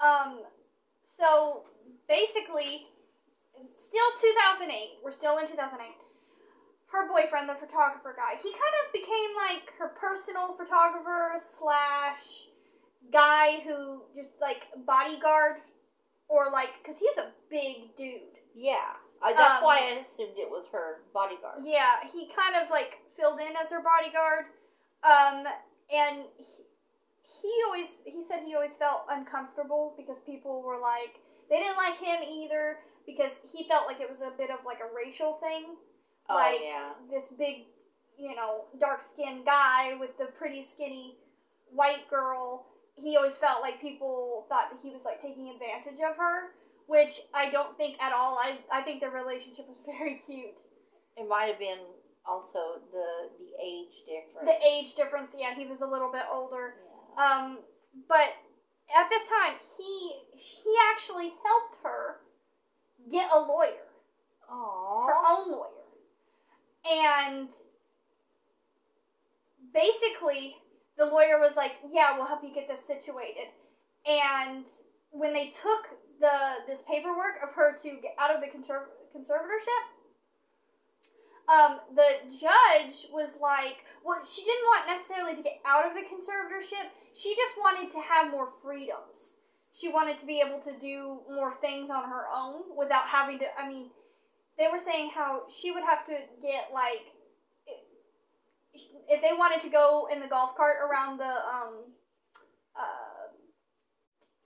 Um, 0.00 0.40
so 1.18 1.64
basically, 2.08 2.86
still 3.80 4.10
2008. 4.20 4.98
We're 5.04 5.12
still 5.12 5.38
in 5.38 5.48
2008. 5.48 6.01
Her 6.92 7.08
boyfriend, 7.08 7.48
the 7.48 7.54
photographer 7.54 8.14
guy, 8.14 8.36
he 8.42 8.52
kind 8.52 8.76
of 8.84 8.92
became 8.92 9.30
like 9.48 9.72
her 9.78 9.88
personal 9.98 10.54
photographer 10.56 11.40
slash 11.58 12.48
guy 13.10 13.60
who 13.64 14.02
just 14.14 14.32
like 14.40 14.66
bodyguard 14.84 15.56
or 16.28 16.50
like 16.52 16.68
because 16.82 17.00
he's 17.00 17.16
a 17.16 17.32
big 17.48 17.96
dude. 17.96 18.36
Yeah. 18.54 18.92
I, 19.22 19.32
that's 19.32 19.58
Um, 19.58 19.64
why 19.64 19.78
I 19.78 20.04
assumed 20.04 20.36
it 20.36 20.50
was 20.50 20.66
her 20.72 21.00
bodyguard. 21.14 21.62
Yeah, 21.64 22.02
he 22.12 22.28
kind 22.34 22.56
of 22.56 22.68
like 22.70 22.98
filled 23.16 23.40
in 23.40 23.56
as 23.56 23.70
her 23.70 23.80
bodyguard. 23.80 24.46
Um, 25.02 25.46
and 25.90 26.24
he, 26.38 26.64
he 27.22 27.52
always 27.66 27.88
he 28.04 28.22
said 28.28 28.40
he 28.44 28.54
always 28.54 28.74
felt 28.78 29.06
uncomfortable 29.08 29.94
because 29.96 30.18
people 30.26 30.62
were 30.62 30.78
like 30.78 31.20
they 31.48 31.58
didn't 31.58 31.76
like 31.76 31.98
him 31.98 32.20
either 32.22 32.78
because 33.06 33.32
he 33.50 33.66
felt 33.68 33.86
like 33.86 34.00
it 34.00 34.10
was 34.10 34.20
a 34.20 34.30
bit 34.36 34.50
of 34.50 34.58
like 34.66 34.78
a 34.80 34.90
racial 34.94 35.38
thing. 35.40 35.76
Oh, 36.32 36.36
like 36.36 36.60
yeah. 36.62 36.90
this 37.10 37.28
big, 37.38 37.68
you 38.18 38.34
know, 38.34 38.64
dark 38.80 39.00
skinned 39.02 39.44
guy 39.44 39.94
with 40.00 40.16
the 40.18 40.26
pretty 40.38 40.66
skinny 40.74 41.16
white 41.72 42.08
girl. 42.10 42.66
He 42.96 43.16
always 43.16 43.36
felt 43.36 43.62
like 43.62 43.80
people 43.80 44.46
thought 44.48 44.70
that 44.70 44.80
he 44.82 44.90
was 44.90 45.00
like 45.04 45.20
taking 45.20 45.48
advantage 45.48 46.00
of 46.00 46.16
her, 46.16 46.52
which 46.86 47.20
I 47.32 47.50
don't 47.50 47.76
think 47.76 48.00
at 48.00 48.12
all. 48.12 48.38
I 48.38 48.58
I 48.70 48.82
think 48.82 49.00
their 49.00 49.10
relationship 49.10 49.68
was 49.68 49.78
very 49.86 50.20
cute. 50.26 50.56
It 51.16 51.28
might 51.28 51.48
have 51.48 51.58
been 51.58 51.80
also 52.26 52.80
the 52.92 53.32
the 53.38 53.50
age 53.60 54.04
difference. 54.06 54.46
The 54.46 54.58
age 54.60 54.94
difference, 54.94 55.30
yeah, 55.36 55.54
he 55.54 55.66
was 55.66 55.80
a 55.80 55.86
little 55.86 56.10
bit 56.12 56.24
older. 56.30 56.74
Yeah. 56.76 57.24
Um, 57.24 57.58
but 58.08 58.32
at 58.92 59.08
this 59.08 59.22
time, 59.28 59.56
he 59.76 60.12
he 60.32 60.74
actually 60.92 61.32
helped 61.44 61.76
her 61.82 62.20
get 63.10 63.30
a 63.32 63.38
lawyer, 63.38 63.88
Aww. 64.50 65.06
her 65.06 65.16
own 65.16 65.52
lawyer, 65.52 65.81
and 66.84 67.48
basically 69.72 70.56
the 70.96 71.06
lawyer 71.06 71.38
was 71.38 71.56
like, 71.56 71.74
"Yeah, 71.90 72.16
we'll 72.16 72.26
help 72.26 72.42
you 72.42 72.52
get 72.52 72.68
this 72.68 72.84
situated." 72.86 73.48
And 74.06 74.64
when 75.10 75.32
they 75.32 75.52
took 75.62 75.88
the 76.20 76.64
this 76.66 76.82
paperwork 76.82 77.42
of 77.42 77.50
her 77.52 77.76
to 77.82 77.98
get 78.00 78.14
out 78.18 78.34
of 78.34 78.40
the 78.40 78.48
conserv- 78.48 78.90
conservatorship, 79.14 79.82
um, 81.48 81.80
the 81.94 82.22
judge 82.38 83.06
was 83.10 83.30
like, 83.40 83.84
well, 84.04 84.20
she 84.24 84.42
didn't 84.42 84.64
want 84.64 84.86
necessarily 84.86 85.34
to 85.34 85.42
get 85.42 85.58
out 85.64 85.86
of 85.86 85.94
the 85.94 86.02
conservatorship. 86.02 86.86
She 87.14 87.34
just 87.34 87.56
wanted 87.58 87.90
to 87.92 88.00
have 88.00 88.30
more 88.30 88.48
freedoms. 88.62 89.32
She 89.74 89.88
wanted 89.88 90.18
to 90.18 90.26
be 90.26 90.40
able 90.40 90.60
to 90.60 90.72
do 90.78 91.20
more 91.28 91.54
things 91.60 91.90
on 91.90 92.04
her 92.04 92.24
own 92.32 92.76
without 92.76 93.06
having 93.06 93.38
to. 93.40 93.46
I 93.58 93.66
mean, 93.66 93.88
they 94.58 94.68
were 94.70 94.80
saying 94.84 95.10
how 95.14 95.42
she 95.52 95.70
would 95.70 95.82
have 95.82 96.06
to 96.06 96.12
get 96.40 96.72
like, 96.72 97.06
if 99.08 99.20
they 99.20 99.36
wanted 99.36 99.60
to 99.62 99.68
go 99.68 100.08
in 100.12 100.20
the 100.20 100.26
golf 100.26 100.56
cart 100.56 100.76
around 100.82 101.18
the 101.18 101.24
um, 101.24 101.84
uh, 102.76 103.28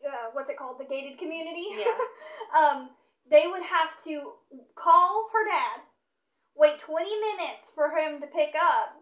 uh 0.06 0.30
what's 0.32 0.50
it 0.50 0.58
called, 0.58 0.80
the 0.80 0.84
gated 0.84 1.18
community. 1.18 1.66
Yeah. 1.70 1.86
um, 2.58 2.90
they 3.30 3.46
would 3.46 3.62
have 3.62 3.90
to 4.04 4.32
call 4.74 5.28
her 5.32 5.44
dad 5.48 5.82
wait 6.56 6.80
20 6.80 7.04
minutes 7.04 7.68
for 7.74 7.92
him 7.92 8.20
to 8.20 8.26
pick 8.26 8.56
up, 8.56 8.96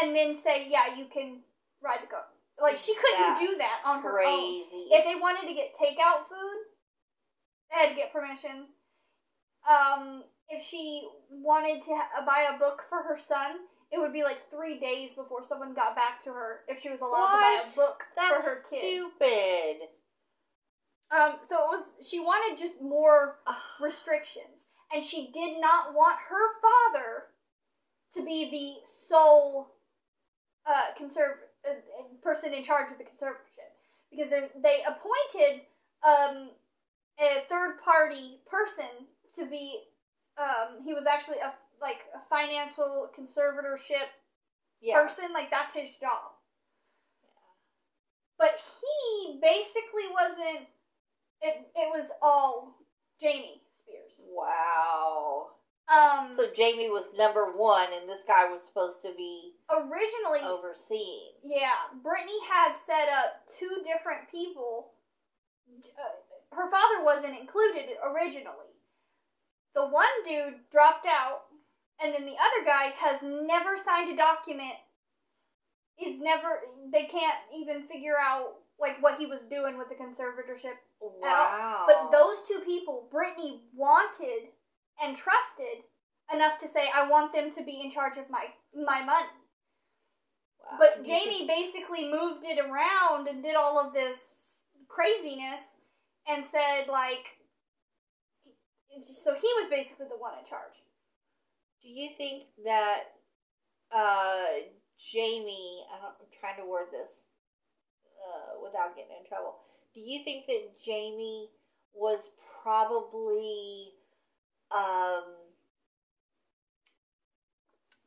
and 0.00 0.14
then 0.14 0.38
say, 0.42 0.66
yeah, 0.68 0.96
you 0.96 1.06
can 1.06 1.40
ride 1.82 2.02
the 2.02 2.10
car. 2.10 2.26
Like, 2.60 2.78
she 2.78 2.94
couldn't 2.94 3.38
That's 3.38 3.40
do 3.40 3.56
that 3.58 3.80
on 3.86 4.02
her 4.02 4.20
own. 4.20 4.68
Crazy. 4.68 4.92
If 4.92 5.04
they 5.06 5.18
wanted 5.18 5.48
to 5.48 5.54
get 5.54 5.72
takeout 5.80 6.28
food, 6.28 6.58
they 7.70 7.78
had 7.78 7.88
to 7.90 7.96
get 7.96 8.12
permission. 8.12 8.66
Um, 9.68 10.24
if 10.48 10.62
she 10.62 11.06
wanted 11.30 11.82
to 11.84 11.90
ha- 11.94 12.24
buy 12.26 12.54
a 12.54 12.58
book 12.58 12.84
for 12.88 13.02
her 13.02 13.18
son, 13.18 13.56
it 13.92 13.98
would 13.98 14.12
be 14.12 14.22
like 14.22 14.48
three 14.50 14.78
days 14.78 15.12
before 15.14 15.44
someone 15.44 15.74
got 15.74 15.94
back 15.94 16.22
to 16.24 16.30
her 16.30 16.60
if 16.68 16.80
she 16.80 16.90
was 16.90 17.00
allowed 17.00 17.32
to 17.32 17.38
buy 17.38 17.62
a 17.66 17.76
book 17.76 18.04
That's 18.16 18.34
for 18.34 18.42
her 18.42 18.64
kid. 18.70 18.80
stupid. 18.80 19.88
Um, 21.10 21.36
so 21.48 21.56
it 21.56 21.66
was 21.66 21.84
she 22.06 22.20
wanted 22.20 22.56
just 22.56 22.80
more 22.80 23.38
restrictions, 23.80 24.62
and 24.92 25.02
she 25.02 25.30
did 25.34 25.60
not 25.60 25.92
want 25.94 26.16
her 26.28 26.60
father 26.62 27.24
to 28.14 28.24
be 28.24 28.50
the 28.50 28.88
sole 29.08 29.70
uh, 30.66 30.94
conserv- 30.98 31.46
uh, 31.66 31.72
uh, 31.72 32.04
person 32.22 32.54
in 32.54 32.62
charge 32.62 32.92
of 32.92 32.98
the 32.98 33.04
conservatorship 33.04 33.74
because 34.10 34.30
they 34.30 34.82
appointed 34.86 35.62
um, 36.02 36.50
a 37.18 37.42
third 37.48 37.78
party 37.84 38.38
person 38.48 39.06
to 39.36 39.46
be. 39.46 39.80
Um, 40.38 40.82
he 40.84 40.94
was 40.94 41.04
actually 41.10 41.38
a 41.38 41.52
like 41.80 42.04
a 42.14 42.20
financial 42.28 43.10
conservatorship 43.16 44.08
yeah. 44.80 45.02
person. 45.02 45.32
Like 45.32 45.50
that's 45.50 45.74
his 45.74 45.90
job. 46.00 46.32
But 48.38 48.54
he 48.56 49.38
basically 49.40 50.08
wasn't. 50.12 50.68
It 51.42 51.68
it 51.74 51.88
was 51.92 52.08
all 52.22 52.76
Jamie 53.20 53.60
Spears. 53.76 54.20
Wow. 54.28 55.48
Um, 55.90 56.34
So 56.36 56.46
Jamie 56.54 56.88
was 56.88 57.04
number 57.18 57.50
one, 57.56 57.88
and 57.92 58.08
this 58.08 58.22
guy 58.26 58.48
was 58.48 58.62
supposed 58.62 59.02
to 59.02 59.12
be 59.16 59.54
originally, 59.68 60.40
overseeing. 60.46 61.34
yeah, 61.42 61.90
Britney 61.98 62.38
had 62.48 62.78
set 62.86 63.08
up 63.10 63.42
two 63.58 63.82
different 63.82 64.30
people. 64.30 64.92
Uh, 65.68 66.54
her 66.54 66.70
father 66.70 67.02
wasn't 67.02 67.38
included 67.38 67.90
originally. 68.06 68.69
The 69.74 69.86
one 69.86 70.24
dude 70.26 70.60
dropped 70.70 71.06
out, 71.06 71.42
and 72.02 72.14
then 72.14 72.26
the 72.26 72.36
other 72.36 72.64
guy 72.64 72.90
has 72.98 73.20
never 73.22 73.76
signed 73.76 74.10
a 74.10 74.16
document. 74.16 74.74
Is 75.98 76.18
never. 76.18 76.60
They 76.92 77.04
can't 77.04 77.38
even 77.54 77.86
figure 77.86 78.16
out 78.18 78.54
like 78.80 79.02
what 79.02 79.18
he 79.18 79.26
was 79.26 79.40
doing 79.50 79.76
with 79.76 79.88
the 79.90 79.94
conservatorship 79.94 80.80
Wow. 81.00 81.84
But 81.86 82.10
those 82.10 82.42
two 82.46 82.60
people, 82.64 83.08
Britney 83.12 83.60
wanted 83.74 84.48
and 85.02 85.16
trusted 85.16 85.84
enough 86.32 86.58
to 86.60 86.68
say, 86.68 86.90
"I 86.90 87.08
want 87.08 87.32
them 87.32 87.52
to 87.52 87.62
be 87.62 87.80
in 87.80 87.90
charge 87.90 88.18
of 88.18 88.28
my 88.28 88.52
my 88.74 89.02
money." 89.02 89.28
Wow. 90.58 90.76
But 90.78 91.04
Jamie 91.04 91.46
basically 91.46 92.10
moved 92.10 92.44
it 92.44 92.58
around 92.58 93.28
and 93.28 93.42
did 93.42 93.56
all 93.56 93.78
of 93.78 93.92
this 93.92 94.18
craziness 94.88 95.78
and 96.26 96.44
said, 96.44 96.86
like, 96.88 97.38
so 99.12 99.34
he 99.34 99.48
was 99.60 99.68
basically 99.70 100.06
the 100.08 100.16
one 100.18 100.34
in 100.38 100.44
charge. 100.48 100.74
Do 101.82 101.88
you 101.88 102.10
think 102.16 102.44
that 102.64 103.14
uh, 103.94 104.66
Jamie? 105.12 105.84
I 105.92 106.00
don't, 106.02 106.14
I'm 106.20 106.30
trying 106.40 106.56
to 106.58 106.66
word 106.66 106.88
this 106.92 107.10
uh, 108.20 108.60
without 108.62 108.94
getting 108.96 109.16
in 109.22 109.26
trouble. 109.28 109.56
Do 109.94 110.00
you 110.00 110.22
think 110.24 110.46
that 110.46 110.76
Jamie 110.84 111.48
was 111.94 112.20
probably 112.62 113.92
um, 114.70 115.24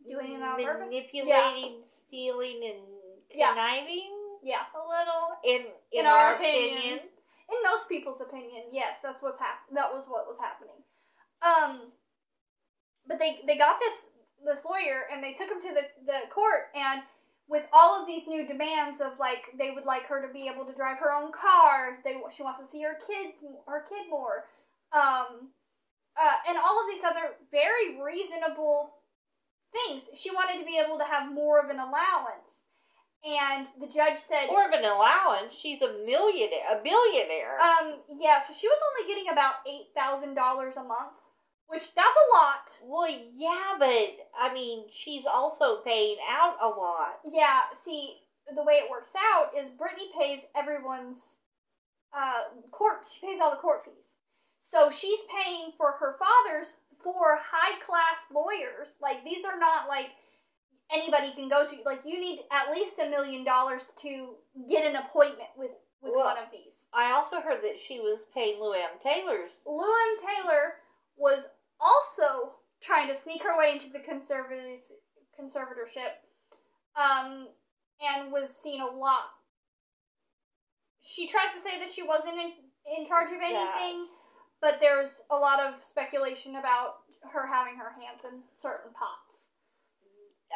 Doing 0.07 0.33
it 0.33 0.41
on 0.41 0.79
manipulating, 0.79 1.83
stealing, 2.07 2.59
and 2.63 2.77
conniving 3.31 4.11
Yeah. 4.43 4.63
a 4.75 4.79
little? 4.79 5.31
In 5.43 5.61
in, 5.91 5.99
In 6.01 6.05
our, 6.05 6.17
our 6.17 6.35
opinion. 6.35 6.77
opinion, 6.77 6.99
In 7.49 7.57
most 7.63 7.89
people's 7.89 8.21
opinion, 8.21 8.71
yes, 8.71 8.97
that's 9.03 9.21
what's 9.21 9.39
hap- 9.39 9.67
That 9.73 9.91
was 9.91 10.05
what 10.07 10.27
was 10.27 10.37
happening. 10.39 10.79
Um, 11.43 11.91
but 13.07 13.19
they 13.19 13.41
they 13.45 13.57
got 13.57 13.79
this 13.79 13.93
this 14.45 14.65
lawyer 14.65 15.07
and 15.11 15.23
they 15.23 15.33
took 15.33 15.49
him 15.49 15.61
to 15.61 15.73
the 15.73 15.85
the 16.05 16.19
court 16.29 16.71
and 16.75 17.01
with 17.47 17.65
all 17.73 17.99
of 17.99 18.07
these 18.07 18.27
new 18.27 18.47
demands 18.47 19.01
of 19.01 19.19
like 19.19 19.51
they 19.57 19.71
would 19.71 19.83
like 19.85 20.07
her 20.07 20.25
to 20.25 20.31
be 20.31 20.47
able 20.47 20.65
to 20.65 20.73
drive 20.73 20.97
her 20.99 21.11
own 21.11 21.31
car. 21.31 21.99
They 22.03 22.15
she 22.35 22.43
wants 22.43 22.63
to 22.63 22.67
see 22.71 22.81
her 22.81 22.95
kids 22.95 23.35
her 23.67 23.83
kid 23.89 24.09
more. 24.09 24.45
Um, 24.93 25.51
uh, 26.15 26.37
and 26.47 26.57
all 26.57 26.77
of 26.79 26.87
these 26.87 27.03
other 27.03 27.35
very 27.51 27.99
reasonable 27.99 28.93
things. 29.73 30.03
She 30.15 30.29
wanted 30.31 30.59
to 30.59 30.65
be 30.65 30.77
able 30.77 30.97
to 30.99 31.03
have 31.03 31.33
more 31.33 31.59
of 31.59 31.69
an 31.69 31.79
allowance. 31.79 32.52
And 33.23 33.67
the 33.79 33.87
judge 33.87 34.19
said, 34.27 34.47
more 34.51 34.67
of 34.67 34.73
an 34.73 34.83
allowance. 34.83 35.53
She's 35.53 35.81
a 35.81 35.93
millionaire, 36.05 36.75
a 36.75 36.83
billionaire. 36.83 37.57
um, 37.59 37.95
yeah, 38.19 38.43
so 38.43 38.53
she 38.53 38.67
was 38.67 38.79
only 38.83 39.07
getting 39.13 39.31
about 39.31 39.63
eight 39.65 39.87
thousand 39.95 40.35
dollars 40.35 40.73
a 40.75 40.83
month, 40.83 41.15
which 41.67 41.95
that's 41.95 42.19
a 42.19 42.35
lot. 42.35 42.67
Well, 42.83 43.07
yeah, 43.35 43.75
but 43.79 44.27
I 44.37 44.53
mean, 44.53 44.85
she's 44.91 45.23
also 45.25 45.77
paying 45.85 46.17
out 46.29 46.57
a 46.61 46.67
lot. 46.67 47.19
Yeah, 47.31 47.61
see, 47.85 48.17
the 48.53 48.63
way 48.63 48.73
it 48.83 48.91
works 48.91 49.15
out 49.15 49.51
is 49.57 49.69
Britney 49.69 50.11
pays 50.19 50.43
everyone's 50.53 51.15
uh, 52.11 52.59
court. 52.71 53.07
She 53.07 53.25
pays 53.25 53.39
all 53.41 53.51
the 53.51 53.57
court 53.63 53.85
fees, 53.85 54.11
so 54.69 54.91
she's 54.91 55.19
paying 55.31 55.71
for 55.77 55.93
her 55.93 56.17
father's 56.19 56.67
four 57.01 57.39
high 57.39 57.79
class 57.85 58.19
lawyers. 58.33 58.87
Like 59.01 59.23
these 59.23 59.45
are 59.45 59.59
not 59.59 59.87
like 59.87 60.07
anybody 60.91 61.31
can 61.33 61.49
go 61.49 61.65
to. 61.65 61.75
Like 61.85 62.01
you 62.05 62.19
need 62.19 62.41
at 62.51 62.71
least 62.71 62.99
a 62.99 63.09
million 63.09 63.43
dollars 63.43 63.83
to 64.01 64.35
get 64.69 64.85
an 64.85 64.95
appointment 64.95 65.49
with 65.57 65.71
with 66.01 66.13
Well, 66.15 66.25
one 66.25 66.37
of 66.37 66.51
these. 66.51 66.71
I 66.93 67.11
also 67.11 67.41
heard 67.41 67.63
that 67.63 67.79
she 67.79 67.99
was 67.99 68.21
paying 68.33 68.59
Luann 68.59 69.01
Taylor's. 69.01 69.61
Llewyn 69.65 70.19
Taylor 70.21 70.75
was 71.17 71.43
also 71.79 72.53
trying 72.81 73.07
to 73.07 73.15
sneak 73.15 73.41
her 73.43 73.57
way 73.57 73.71
into 73.73 73.89
the 73.89 73.99
conservatorship, 73.99 76.13
um, 76.95 77.47
and 78.01 78.31
was 78.31 78.49
seen 78.61 78.81
a 78.81 78.85
lot. 78.85 79.31
She 81.01 81.27
tries 81.27 81.53
to 81.55 81.61
say 81.61 81.79
that 81.79 81.89
she 81.91 82.03
wasn't 82.03 82.35
in, 82.35 82.53
in 82.97 83.05
charge 83.07 83.29
of 83.31 83.41
anything, 83.41 84.05
That's- 84.05 84.09
but 84.61 84.79
there's 84.79 85.21
a 85.31 85.35
lot 85.35 85.59
of 85.59 85.83
speculation 85.83 86.57
about 86.57 86.99
her 87.31 87.47
having 87.47 87.75
her 87.77 87.89
hands 87.91 88.23
in 88.23 88.43
certain 88.59 88.93
pots. 88.93 89.32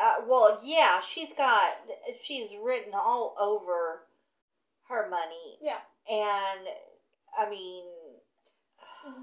Uh, 0.02 0.26
well, 0.28 0.60
yeah, 0.64 1.02
she's 1.14 1.30
got. 1.38 1.74
She's 2.24 2.50
written 2.64 2.94
all 2.94 3.36
over 3.40 4.04
her 4.90 5.10
money, 5.10 5.58
Yeah. 5.62 5.80
and 6.10 6.68
I 7.38 7.50
mean, 7.50 7.84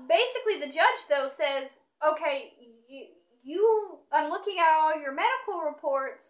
Basically, 0.08 0.60
the 0.60 0.72
judge 0.72 1.00
though 1.08 1.28
says, 1.28 1.68
"Okay, 2.06 2.52
you, 2.88 3.06
you 3.42 3.98
I'm 4.12 4.30
looking 4.30 4.56
at 4.58 4.78
all 4.78 4.98
your 5.00 5.12
medical 5.12 5.60
reports, 5.60 6.26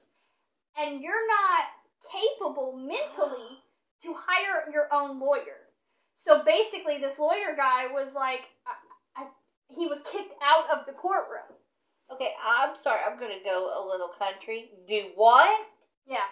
and 0.76 1.00
you're 1.00 1.26
not 1.28 1.64
capable 2.10 2.76
mentally 2.76 3.58
to 4.02 4.14
hire 4.14 4.70
your 4.72 4.92
own 4.92 5.20
lawyer." 5.20 5.70
So 6.16 6.42
basically, 6.42 6.98
this 6.98 7.18
lawyer 7.18 7.54
guy 7.56 7.86
was 7.92 8.14
like, 8.14 8.42
I, 8.66 9.22
I, 9.22 9.26
he 9.68 9.86
was 9.86 10.00
kicked 10.10 10.34
out 10.42 10.70
of 10.70 10.86
the 10.86 10.92
courtroom. 10.92 11.53
I'm 12.44 12.76
sorry, 12.82 13.00
I'm 13.08 13.18
gonna 13.18 13.42
go 13.44 13.72
a 13.72 13.82
little 13.88 14.10
country. 14.18 14.70
Do 14.86 15.10
what? 15.14 15.66
Yeah. 16.06 16.28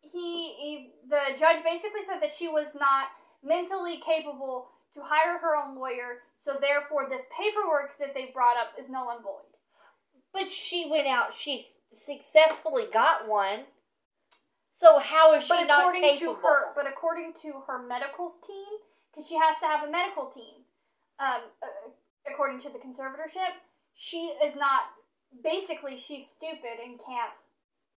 He, 0.00 0.10
he 0.58 0.90
the 1.08 1.38
judge 1.38 1.62
basically 1.64 2.04
said 2.06 2.20
that 2.20 2.32
she 2.32 2.48
was 2.48 2.66
not 2.74 3.06
mentally 3.42 4.02
capable 4.04 4.68
to 4.94 5.00
hire 5.02 5.38
her 5.38 5.56
own 5.56 5.76
lawyer, 5.76 6.22
so 6.44 6.56
therefore 6.60 7.08
this 7.08 7.22
paperwork 7.36 7.98
that 7.98 8.14
they 8.14 8.30
brought 8.32 8.56
up 8.56 8.72
is 8.78 8.90
null 8.90 9.10
and 9.10 9.22
void. 9.22 9.48
But 10.32 10.50
she 10.50 10.88
went 10.90 11.06
out. 11.06 11.34
She 11.38 11.66
successfully 11.94 12.86
got 12.92 13.28
one. 13.28 13.60
So 14.74 14.98
how 14.98 15.34
is 15.34 15.44
she 15.44 15.48
But 15.50 15.64
not 15.64 15.80
according 15.80 16.02
capable? 16.02 16.34
to 16.34 16.40
her, 16.40 16.72
but 16.74 16.86
according 16.88 17.32
to 17.42 17.62
her 17.66 17.86
medical 17.86 18.34
team, 18.46 18.66
because 19.10 19.28
she 19.28 19.36
has 19.36 19.56
to 19.60 19.66
have 19.66 19.88
a 19.88 19.90
medical 19.90 20.26
team, 20.34 20.66
um, 21.20 21.40
uh, 21.62 21.66
according 22.28 22.58
to 22.60 22.68
the 22.70 22.78
conservatorship, 22.78 23.54
she 23.94 24.34
is 24.44 24.56
not. 24.56 24.82
Basically, 25.42 25.98
she's 25.98 26.28
stupid 26.28 26.78
and 26.84 26.98
can't. 27.04 27.34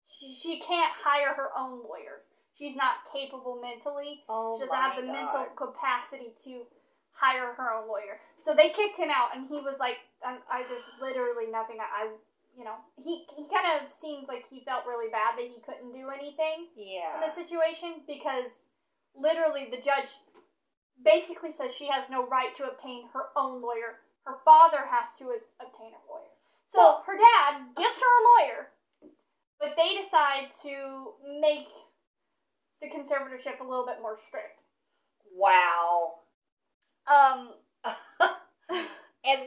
She 0.09 0.33
she 0.35 0.61
can't 0.61 0.93
hire 1.05 1.35
her 1.35 1.51
own 1.59 1.83
lawyer. 1.83 2.23
She's 2.57 2.77
not 2.77 3.05
capable 3.13 3.61
mentally. 3.61 4.25
oh 4.29 4.57
she 4.57 4.65
doesn't 4.67 4.81
have 4.81 4.97
the 4.97 5.03
God. 5.03 5.13
mental 5.13 5.45
capacity 5.57 6.33
to 6.45 6.63
hire 7.13 7.53
her 7.53 7.75
own 7.75 7.89
lawyer. 7.89 8.21
So 8.45 8.55
they 8.55 8.71
kicked 8.71 8.97
him 8.97 9.11
out, 9.11 9.35
and 9.37 9.49
he 9.49 9.57
was 9.61 9.77
like, 9.81 9.99
I, 10.25 10.39
I 10.49 10.63
"There's 10.69 10.87
literally 11.03 11.51
nothing. 11.51 11.77
I, 11.81 12.05
I 12.07 12.11
you 12.57 12.65
know, 12.65 12.77
he 12.97 13.27
he 13.37 13.45
kind 13.53 13.67
of 13.77 13.93
seemed 14.01 14.29
like 14.29 14.47
he 14.49 14.63
felt 14.65 14.87
really 14.87 15.11
bad 15.11 15.37
that 15.37 15.45
he 15.45 15.61
couldn't 15.67 15.93
do 15.93 16.09
anything 16.09 16.71
Yeah. 16.77 17.21
in 17.21 17.29
the 17.29 17.35
situation 17.35 18.01
because 18.07 18.49
literally 19.15 19.69
the 19.71 19.77
judge 19.83 20.09
basically 21.05 21.53
says 21.53 21.75
she 21.75 21.89
has 21.89 22.05
no 22.09 22.27
right 22.27 22.55
to 22.57 22.65
obtain 22.65 23.09
her 23.13 23.29
own 23.37 23.61
lawyer. 23.61 24.01
Her 24.25 24.39
father 24.45 24.89
has 24.89 25.07
to 25.19 25.37
obtain 25.61 25.93
a 25.93 26.03
lawyer. 26.09 26.33
So 26.69 27.01
her 27.07 27.17
dad 27.17 27.63
gets 27.77 28.01
her 28.01 28.13
a 28.13 28.27
lawyer, 28.33 28.69
but 29.61 29.75
they 29.77 30.03
decide 30.03 30.51
to 30.63 31.15
make 31.41 31.69
the 32.81 32.89
conservatorship 32.89 33.61
a 33.61 33.69
little 33.69 33.87
bit 33.87 34.03
more 34.03 34.19
strict. 34.27 34.61
Wow. 35.35 36.21
Um, 37.07 37.55
and 39.25 39.41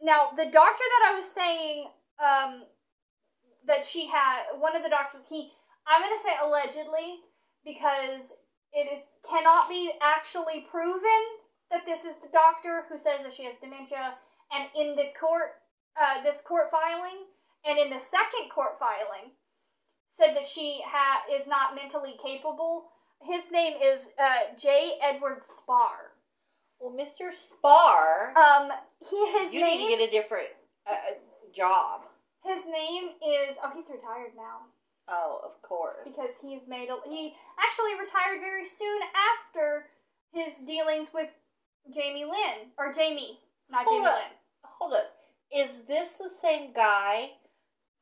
now 0.00 0.30
the 0.36 0.50
doctor 0.50 0.84
that 0.86 1.12
I 1.12 1.16
was 1.16 1.26
saying 1.26 1.86
um, 2.22 2.62
that 3.66 3.84
she 3.84 4.06
had, 4.06 4.58
one 4.58 4.76
of 4.76 4.82
the 4.82 4.88
doctors, 4.88 5.22
he, 5.28 5.52
I'm 5.86 6.02
gonna 6.02 6.22
say 6.22 6.34
allegedly 6.42 7.20
because 7.64 8.22
it 8.72 8.86
is 8.92 9.02
cannot 9.28 9.68
be 9.68 9.92
actually 10.00 10.66
proven 10.70 11.22
that 11.70 11.82
this 11.84 12.06
is 12.06 12.14
the 12.22 12.30
doctor 12.30 12.86
who 12.88 12.96
says 12.98 13.26
that 13.26 13.34
she 13.34 13.44
has 13.44 13.54
dementia. 13.60 14.14
And 14.54 14.70
in 14.78 14.94
the 14.94 15.10
court, 15.18 15.58
uh, 16.00 16.22
this 16.22 16.36
court 16.44 16.70
filing, 16.70 17.24
and 17.64 17.78
in 17.78 17.90
the 17.90 18.00
second 18.00 18.50
court 18.54 18.78
filing, 18.78 19.32
said 20.16 20.34
that 20.36 20.46
she 20.46 20.80
ha- 20.86 21.22
is 21.32 21.46
not 21.46 21.74
mentally 21.74 22.14
capable. 22.22 22.86
His 23.22 23.44
name 23.50 23.74
is 23.82 24.08
uh, 24.18 24.54
J. 24.58 24.98
Edward 25.02 25.42
Spar. 25.58 26.12
well, 26.80 26.92
Mr. 26.92 27.32
Spar, 27.34 28.32
Um, 28.36 28.70
he 29.00 29.26
his 29.32 29.52
you 29.52 29.60
name 29.60 29.78
need 29.78 29.96
to 29.96 29.96
get 29.98 30.08
a 30.08 30.10
different 30.10 30.48
uh, 30.86 30.94
job. 31.54 32.02
his 32.44 32.64
name 32.66 33.08
is 33.24 33.56
oh 33.64 33.70
he's 33.74 33.88
retired 33.90 34.32
now 34.36 34.68
Oh, 35.08 35.40
of 35.44 35.60
course. 35.62 36.02
because 36.04 36.30
he's 36.42 36.60
made 36.68 36.88
a, 36.90 36.96
he 37.08 37.34
actually 37.58 37.94
retired 37.98 38.40
very 38.40 38.66
soon 38.68 39.00
after 39.14 39.86
his 40.32 40.52
dealings 40.66 41.08
with 41.14 41.28
Jamie 41.94 42.24
Lynn 42.24 42.68
or 42.78 42.92
Jamie, 42.92 43.38
not 43.70 43.84
Hold 43.86 44.02
Jamie 44.02 44.06
up. 44.08 44.14
Lynn. 44.18 44.32
hold 44.64 44.92
up. 44.94 45.15
Is 45.54 45.70
this 45.88 46.12
the 46.18 46.30
same 46.42 46.72
guy? 46.74 47.30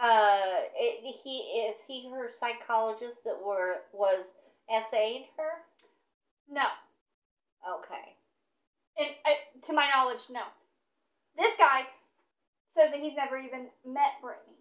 Uh, 0.00 0.66
it, 0.74 1.16
he 1.22 1.70
is 1.70 1.76
he 1.86 2.10
her 2.10 2.30
psychologist 2.40 3.22
that 3.24 3.38
were 3.44 3.76
was 3.92 4.24
essaying 4.68 5.24
her? 5.36 5.62
No. 6.48 6.66
Okay. 7.62 8.16
And 8.98 9.10
uh, 9.24 9.66
to 9.66 9.72
my 9.72 9.88
knowledge, 9.94 10.26
no. 10.30 10.42
This 11.36 11.54
guy 11.58 11.82
says 12.76 12.90
that 12.90 13.00
he's 13.00 13.16
never 13.16 13.38
even 13.38 13.70
met 13.86 14.18
Britney. 14.22 14.58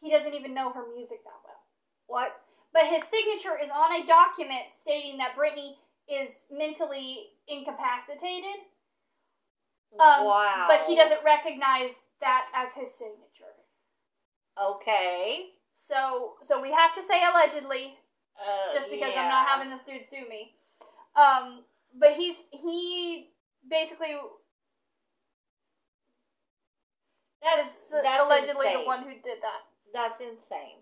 He 0.00 0.10
doesn't 0.10 0.34
even 0.34 0.54
know 0.54 0.70
her 0.70 0.86
music 0.94 1.22
that 1.24 1.40
well. 1.44 1.62
What? 2.06 2.30
But 2.72 2.86
his 2.86 3.02
signature 3.10 3.58
is 3.62 3.70
on 3.70 4.02
a 4.02 4.06
document 4.06 4.66
stating 4.82 5.18
that 5.18 5.36
Britney 5.36 5.76
is 6.08 6.30
mentally 6.50 7.30
incapacitated. 7.46 8.66
Um, 10.00 10.24
wow. 10.24 10.66
But 10.68 10.86
he 10.86 10.96
doesn't 10.96 11.22
recognize 11.24 11.92
that 12.22 12.46
as 12.54 12.72
his 12.72 12.90
signature. 12.96 13.52
Okay. 14.56 15.52
So, 15.76 16.34
so 16.42 16.60
we 16.62 16.72
have 16.72 16.94
to 16.94 17.02
say 17.02 17.20
allegedly, 17.22 17.98
Uh, 18.38 18.72
just 18.72 18.88
because 18.90 19.12
yeah. 19.12 19.22
I'm 19.22 19.28
not 19.28 19.46
having 19.46 19.70
this 19.70 19.84
dude 19.84 20.08
sue 20.08 20.26
me. 20.28 20.54
Um, 21.14 21.64
but 21.98 22.12
he's 22.14 22.36
he 22.50 23.28
basically 23.68 24.16
That 27.42 27.66
is 27.66 27.72
that's 27.90 28.22
allegedly 28.22 28.66
insane. 28.66 28.80
the 28.80 28.86
one 28.86 29.02
who 29.02 29.12
did 29.20 29.42
that. 29.42 29.62
That's 29.92 30.20
insane. 30.20 30.78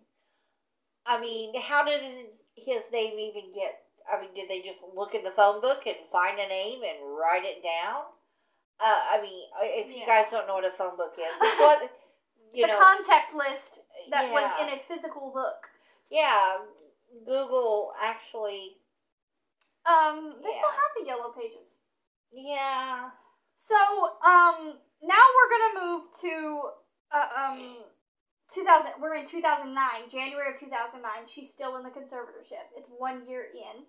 I 1.06 1.18
mean, 1.18 1.58
how 1.60 1.84
did 1.84 2.02
his, 2.02 2.44
his 2.54 2.82
name 2.92 3.18
even 3.18 3.50
get? 3.54 3.82
I 4.06 4.20
mean, 4.20 4.30
did 4.34 4.48
they 4.48 4.60
just 4.62 4.80
look 4.94 5.14
in 5.14 5.24
the 5.24 5.32
phone 5.32 5.60
book 5.60 5.82
and 5.86 5.96
find 6.12 6.38
a 6.38 6.46
name 6.46 6.82
and 6.84 7.16
write 7.16 7.44
it 7.44 7.62
down? 7.62 8.04
Uh, 8.80 9.02
I 9.12 9.20
mean, 9.20 9.44
if 9.60 9.88
you 9.88 9.96
Yeah. 9.98 10.06
guys 10.06 10.30
don't 10.30 10.46
know 10.46 10.54
what 10.54 10.64
a 10.64 10.70
phone 10.70 10.96
book 10.96 11.14
is, 11.18 11.36
it's 11.40 11.58
what 11.60 11.80
you 12.52 12.62
the 12.62 12.68
know. 12.68 12.78
contact 12.78 13.32
list 13.34 13.78
that 14.10 14.30
was 14.30 14.50
in 14.60 14.68
a 14.70 14.78
physical 14.88 15.30
book. 15.30 15.68
yeah, 16.08 16.58
Google 17.24 17.92
actually. 18.00 18.78
Um, 19.84 20.40
they 20.42 20.50
Yeah. 20.50 20.58
still 20.58 20.70
have 20.70 20.90
the 20.96 21.04
yellow 21.04 21.30
pages. 21.32 21.74
Yeah. 22.32 23.10
So, 23.58 23.76
um, 24.22 24.78
now 25.02 25.22
we're 25.36 25.48
gonna 25.50 25.80
move 25.80 26.04
to, 26.20 26.70
uh, 27.10 27.28
um, 27.34 27.84
2000. 28.52 29.00
We're 29.00 29.14
in 29.14 29.26
2009, 29.26 30.08
January 30.08 30.52
of 30.52 30.58
2009. 30.58 31.26
She's 31.26 31.50
still 31.50 31.76
in 31.76 31.82
the 31.82 31.90
conservatorship. 31.90 32.70
It's 32.76 32.88
one 32.88 33.26
year 33.28 33.44
in. 33.54 33.86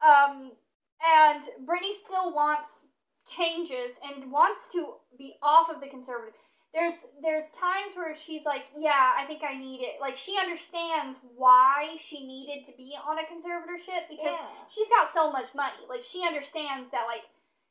Um, 0.00 0.56
and 1.00 1.48
Brittany 1.66 1.94
still 1.94 2.32
wants 2.32 2.81
changes 3.28 3.92
and 4.02 4.30
wants 4.32 4.68
to 4.72 4.94
be 5.18 5.34
off 5.42 5.70
of 5.70 5.80
the 5.80 5.88
conservative. 5.88 6.34
There's 6.74 6.94
there's 7.22 7.50
times 7.50 7.92
where 7.94 8.16
she's 8.16 8.44
like, 8.46 8.64
yeah, 8.78 9.12
I 9.18 9.26
think 9.26 9.42
I 9.44 9.54
need 9.58 9.82
it. 9.82 10.00
Like 10.00 10.16
she 10.16 10.38
understands 10.40 11.18
why 11.36 11.96
she 12.00 12.26
needed 12.26 12.64
to 12.70 12.76
be 12.76 12.96
on 12.96 13.18
a 13.18 13.22
conservatorship 13.22 14.08
because 14.08 14.32
Yeah. 14.32 14.46
she's 14.68 14.88
got 14.88 15.12
so 15.12 15.30
much 15.30 15.54
money. 15.54 15.84
Like 15.88 16.02
she 16.02 16.24
understands 16.26 16.90
that 16.92 17.04
like 17.06 17.24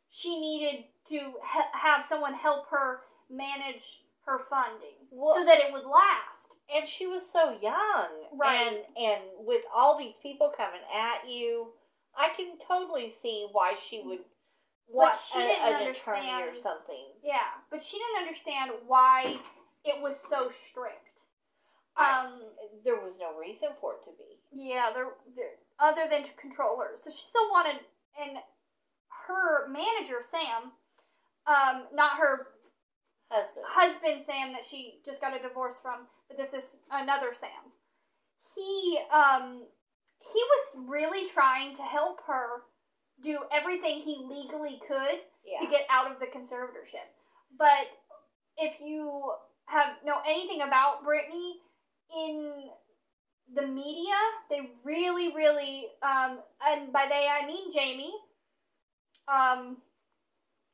she 0.10 0.40
needed 0.40 0.86
to 1.10 1.34
ha- 1.44 1.72
have 1.74 2.06
someone 2.08 2.34
help 2.36 2.68
her 2.70 3.02
manage 3.30 4.04
her 4.26 4.40
funding 4.50 4.94
Well- 5.10 5.36
so 5.36 5.46
that 5.46 5.60
it 5.60 5.74
would 5.74 5.86
last. 5.86 6.46
and 6.74 6.88
she 6.88 7.08
was 7.08 7.26
so 7.30 7.58
young 7.62 8.10
Right. 8.34 8.68
and 8.68 8.78
and 8.98 9.22
with 9.48 9.64
all 9.74 9.98
these 9.98 10.16
people 10.22 10.54
coming 10.56 10.82
at 10.94 11.28
you 11.28 11.74
i 12.16 12.30
can 12.36 12.58
totally 12.60 13.14
see 13.22 13.48
why 13.52 13.76
she 13.90 14.02
would 14.06 14.20
want 14.94 15.18
she 15.18 15.40
a- 15.40 15.48
didn't 15.48 15.62
an 15.62 15.88
attorney 15.96 16.30
or 16.30 16.34
understand- 16.50 16.62
something 16.62 17.08
Yeah, 17.22 17.52
but 17.70 17.82
she 17.82 17.98
didn't 17.98 18.18
understand 18.28 18.72
why 18.88 19.40
it 19.84 20.02
was 20.02 20.20
so 20.30 20.50
strict. 20.70 21.10
I- 21.96 22.26
Um, 22.26 22.56
there 22.84 22.96
was 23.00 23.18
no 23.20 23.34
reason 23.36 23.70
for 23.80 23.96
it 23.96 24.04
to 24.04 24.12
be 24.12 24.40
yeah, 24.52 24.92
there, 24.94 25.16
there, 25.36 25.58
other 25.80 26.08
than 26.08 26.24
to 26.24 26.34
control 26.34 26.80
her. 26.82 26.98
So 26.98 27.10
she 27.10 27.26
still 27.28 27.50
wanted, 27.52 27.86
and 28.18 28.38
her 29.28 29.68
manager 29.68 30.24
Sam, 30.30 30.72
um, 31.48 31.88
not 31.94 32.18
her 32.18 32.54
husband 33.32 33.66
husband 33.66 34.26
Sam 34.26 34.52
that 34.54 34.66
she 34.66 35.02
just 35.06 35.22
got 35.22 35.34
a 35.34 35.40
divorce 35.40 35.80
from, 35.82 36.08
but 36.28 36.38
this 36.38 36.54
is 36.54 36.76
another 36.90 37.34
Sam. 37.34 37.72
He 38.56 39.00
um 39.10 39.68
he 40.20 40.44
was 40.44 40.76
really 40.76 41.30
trying 41.30 41.76
to 41.78 41.82
help 41.84 42.22
her 42.26 42.64
do 43.24 43.40
everything 43.52 44.02
he 44.02 44.26
legally 44.28 44.80
could 44.88 45.22
yeah 45.46 45.60
to 45.62 45.68
get 45.70 45.82
out 45.90 46.12
of 46.12 46.20
the 46.20 46.26
conservatorship. 46.26 47.08
But 47.58 47.88
if 48.58 48.80
you 48.82 49.32
have 49.66 49.96
know 50.06 50.18
anything 50.28 50.62
about 50.62 51.04
Britney 51.04 51.54
in 52.16 52.70
the 53.54 53.68
media, 53.68 54.16
they 54.50 54.72
really, 54.84 55.34
really, 55.36 55.88
um, 56.02 56.40
and 56.66 56.94
by 56.94 57.06
they 57.10 57.28
I 57.28 57.46
mean 57.46 57.72
Jamie, 57.72 58.14
um, 59.28 59.78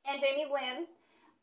and 0.06 0.22
Jamie 0.22 0.48
Lynn, 0.52 0.86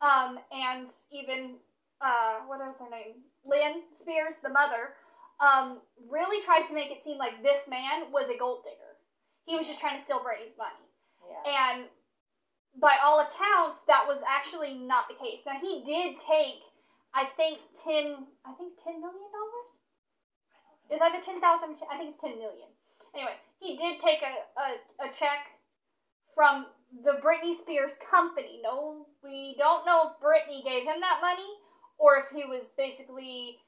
um, 0.01 0.39
and 0.53 0.89
even 1.11 1.57
uh, 2.01 2.41
what 2.47 2.61
is 2.61 2.77
her 2.79 2.91
name, 2.91 3.25
Lynne 3.45 3.83
Spears, 4.01 4.35
the 4.43 4.51
mother, 4.51 4.95
um, 5.41 5.79
really 6.09 6.45
tried 6.45 6.67
to 6.69 6.75
make 6.75 6.91
it 6.91 7.03
seem 7.03 7.19
like 7.19 7.43
this 7.43 7.59
man 7.69 8.13
was 8.13 8.29
a 8.35 8.39
gold 8.39 8.63
digger. 8.65 8.95
He 9.45 9.57
was 9.57 9.67
just 9.67 9.81
trying 9.81 9.99
to 9.99 10.05
steal 10.05 10.19
Britney's 10.19 10.57
money. 10.57 10.84
Yeah 11.35 11.75
And 11.75 11.91
by 12.79 12.99
all 13.03 13.21
accounts, 13.21 13.83
that 13.87 14.07
was 14.07 14.19
actually 14.27 14.75
not 14.75 15.07
the 15.09 15.15
case. 15.15 15.43
Now 15.47 15.59
he 15.61 15.83
did 15.83 16.19
take, 16.23 16.63
I 17.15 17.27
think 17.37 17.59
ten, 17.83 18.27
I 18.47 18.55
think 18.55 18.79
ten 18.83 19.03
million 19.03 19.31
dollars. 19.35 19.71
Is 20.91 21.01
either 21.01 21.23
ten 21.25 21.41
thousand? 21.41 21.75
I 21.91 21.99
think 21.99 22.15
it's 22.15 22.23
ten 22.23 22.39
million. 22.39 22.71
Anyway, 23.15 23.39
he 23.61 23.77
did 23.79 24.03
take 24.03 24.23
a, 24.23 24.35
a, 24.59 24.69
a 25.07 25.09
check 25.15 25.55
from 26.35 26.67
the 27.05 27.19
Britney 27.23 27.55
Spears 27.55 27.95
company. 28.11 28.61
No, 28.63 29.07
we 29.23 29.55
don't 29.59 29.87
know 29.87 30.11
if 30.11 30.19
Britney 30.19 30.63
gave 30.63 30.83
him 30.83 30.99
that 31.01 31.23
money 31.23 31.47
or 31.99 32.19
if 32.19 32.27
he 32.35 32.45
was 32.45 32.63
basically 32.77 33.59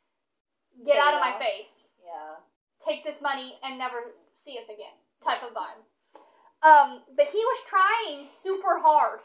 get 0.84 0.98
out 0.98 1.14
of 1.14 1.20
my 1.20 1.38
face 1.38 1.88
yeah 2.04 2.36
take 2.84 3.02
this 3.04 3.20
money 3.22 3.56
and 3.64 3.78
never 3.78 4.12
see 4.34 4.58
us 4.58 4.68
again 4.68 4.94
type 5.24 5.42
of 5.42 5.50
vibe. 5.56 5.80
Um, 6.62 7.02
but 7.16 7.26
he 7.26 7.38
was 7.38 7.58
trying 7.68 8.26
super 8.42 8.78
hard. 8.80 9.20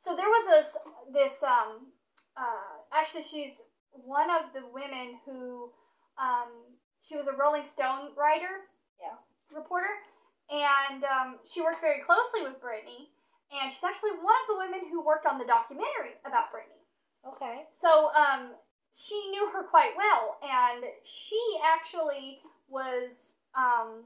So 0.00 0.16
there 0.16 0.28
was 0.28 0.44
this 0.46 0.76
this 1.12 1.42
um 1.42 1.92
uh 2.36 2.78
actually 2.92 3.22
she's 3.24 3.52
one 3.92 4.30
of 4.30 4.52
the 4.52 4.66
women 4.72 5.18
who 5.24 5.70
um 6.18 6.48
she 7.02 7.16
was 7.16 7.26
a 7.26 7.32
Rolling 7.32 7.64
Stone 7.64 8.10
writer, 8.16 8.66
Yeah. 9.00 9.16
reporter, 9.54 9.94
and 10.50 11.04
um, 11.04 11.38
she 11.46 11.62
worked 11.62 11.80
very 11.80 12.00
closely 12.02 12.42
with 12.42 12.60
Britney. 12.60 13.08
And 13.50 13.72
she's 13.72 13.84
actually 13.84 14.12
one 14.20 14.36
of 14.44 14.46
the 14.48 14.58
women 14.58 14.90
who 14.90 15.00
worked 15.00 15.24
on 15.24 15.38
the 15.38 15.46
documentary 15.46 16.20
about 16.26 16.52
Britney. 16.52 16.84
okay 17.24 17.64
So 17.80 18.12
um, 18.12 18.52
she 18.94 19.30
knew 19.30 19.48
her 19.48 19.62
quite 19.62 19.96
well, 19.96 20.38
and 20.42 20.84
she 21.04 21.40
actually 21.64 22.40
was 22.68 23.08
um, 23.56 24.04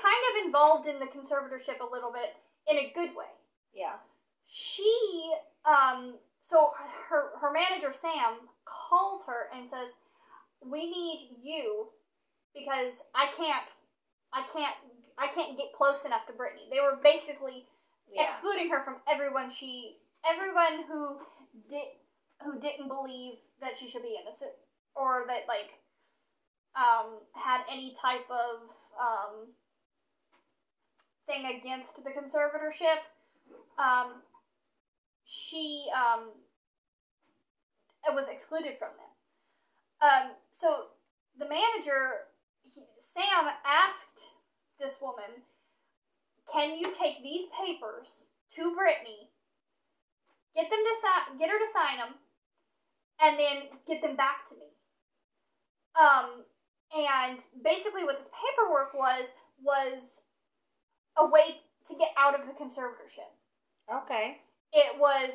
kind 0.00 0.22
of 0.30 0.46
involved 0.46 0.86
in 0.86 0.98
the 0.98 1.06
conservatorship 1.06 1.80
a 1.80 1.90
little 1.90 2.12
bit 2.12 2.34
in 2.68 2.76
a 2.78 2.92
good 2.94 3.14
way. 3.16 3.30
yeah 3.74 3.96
She 4.46 5.32
um, 5.64 6.14
so 6.40 6.72
her 7.08 7.38
her 7.40 7.52
manager 7.52 7.92
Sam 8.00 8.48
calls 8.64 9.24
her 9.26 9.48
and 9.54 9.68
says, 9.70 9.88
"We 10.60 10.90
need 10.90 11.36
you 11.42 11.88
because 12.54 12.92
I 13.14 13.26
can't 13.36 13.68
I 14.32 14.42
can't 14.52 14.76
I 15.18 15.28
can't 15.28 15.56
get 15.56 15.72
close 15.72 16.04
enough 16.04 16.26
to 16.26 16.32
Britney." 16.32 16.68
They 16.70 16.80
were 16.80 16.98
basically 17.02 17.66
yeah 18.12 18.28
excluding 18.28 18.70
her 18.70 18.82
from 18.84 18.96
everyone 19.08 19.50
she 19.50 19.96
everyone 20.28 20.84
who 20.88 21.18
did 21.70 21.88
who 22.42 22.60
didn't 22.60 22.88
believe 22.88 23.34
that 23.60 23.76
she 23.76 23.88
should 23.88 24.02
be 24.02 24.18
innocent 24.20 24.52
or 24.94 25.24
that 25.28 25.46
like 25.48 25.72
um 26.76 27.20
had 27.34 27.62
any 27.70 27.96
type 28.00 28.28
of 28.30 28.68
um 29.00 29.48
thing 31.26 31.46
against 31.46 31.96
the 32.02 32.10
conservatorship 32.10 33.00
um 33.78 34.22
she 35.24 35.86
um 35.94 36.28
was 38.14 38.26
excluded 38.30 38.74
from 38.78 38.90
them 38.98 39.12
um 40.02 40.30
so 40.50 40.86
the 41.38 41.48
manager 41.48 42.26
he, 42.64 42.82
sam 43.14 43.48
asked 43.64 44.20
this 44.80 44.94
woman 45.00 45.42
can 46.50 46.76
you 46.76 46.92
take 46.92 47.22
these 47.22 47.46
papers 47.56 48.28
to 48.56 48.76
Britney, 48.76 49.32
get 50.54 50.68
them 50.68 50.84
to 50.84 50.94
sign, 51.00 51.38
get 51.38 51.48
her 51.48 51.58
to 51.58 51.72
sign 51.72 51.96
them, 51.96 52.14
and 53.20 53.38
then 53.38 53.56
get 53.86 54.02
them 54.02 54.16
back 54.16 54.48
to 54.48 54.54
me? 54.54 54.68
Um, 55.96 56.44
and 56.92 57.38
basically, 57.64 58.04
what 58.04 58.18
this 58.18 58.28
paperwork 58.28 58.92
was 58.92 59.28
was 59.62 60.02
a 61.18 61.26
way 61.26 61.60
to 61.88 61.94
get 61.96 62.08
out 62.16 62.38
of 62.38 62.46
the 62.46 62.52
conservatorship. 62.54 63.30
okay 63.92 64.38
It 64.72 64.98
was 64.98 65.30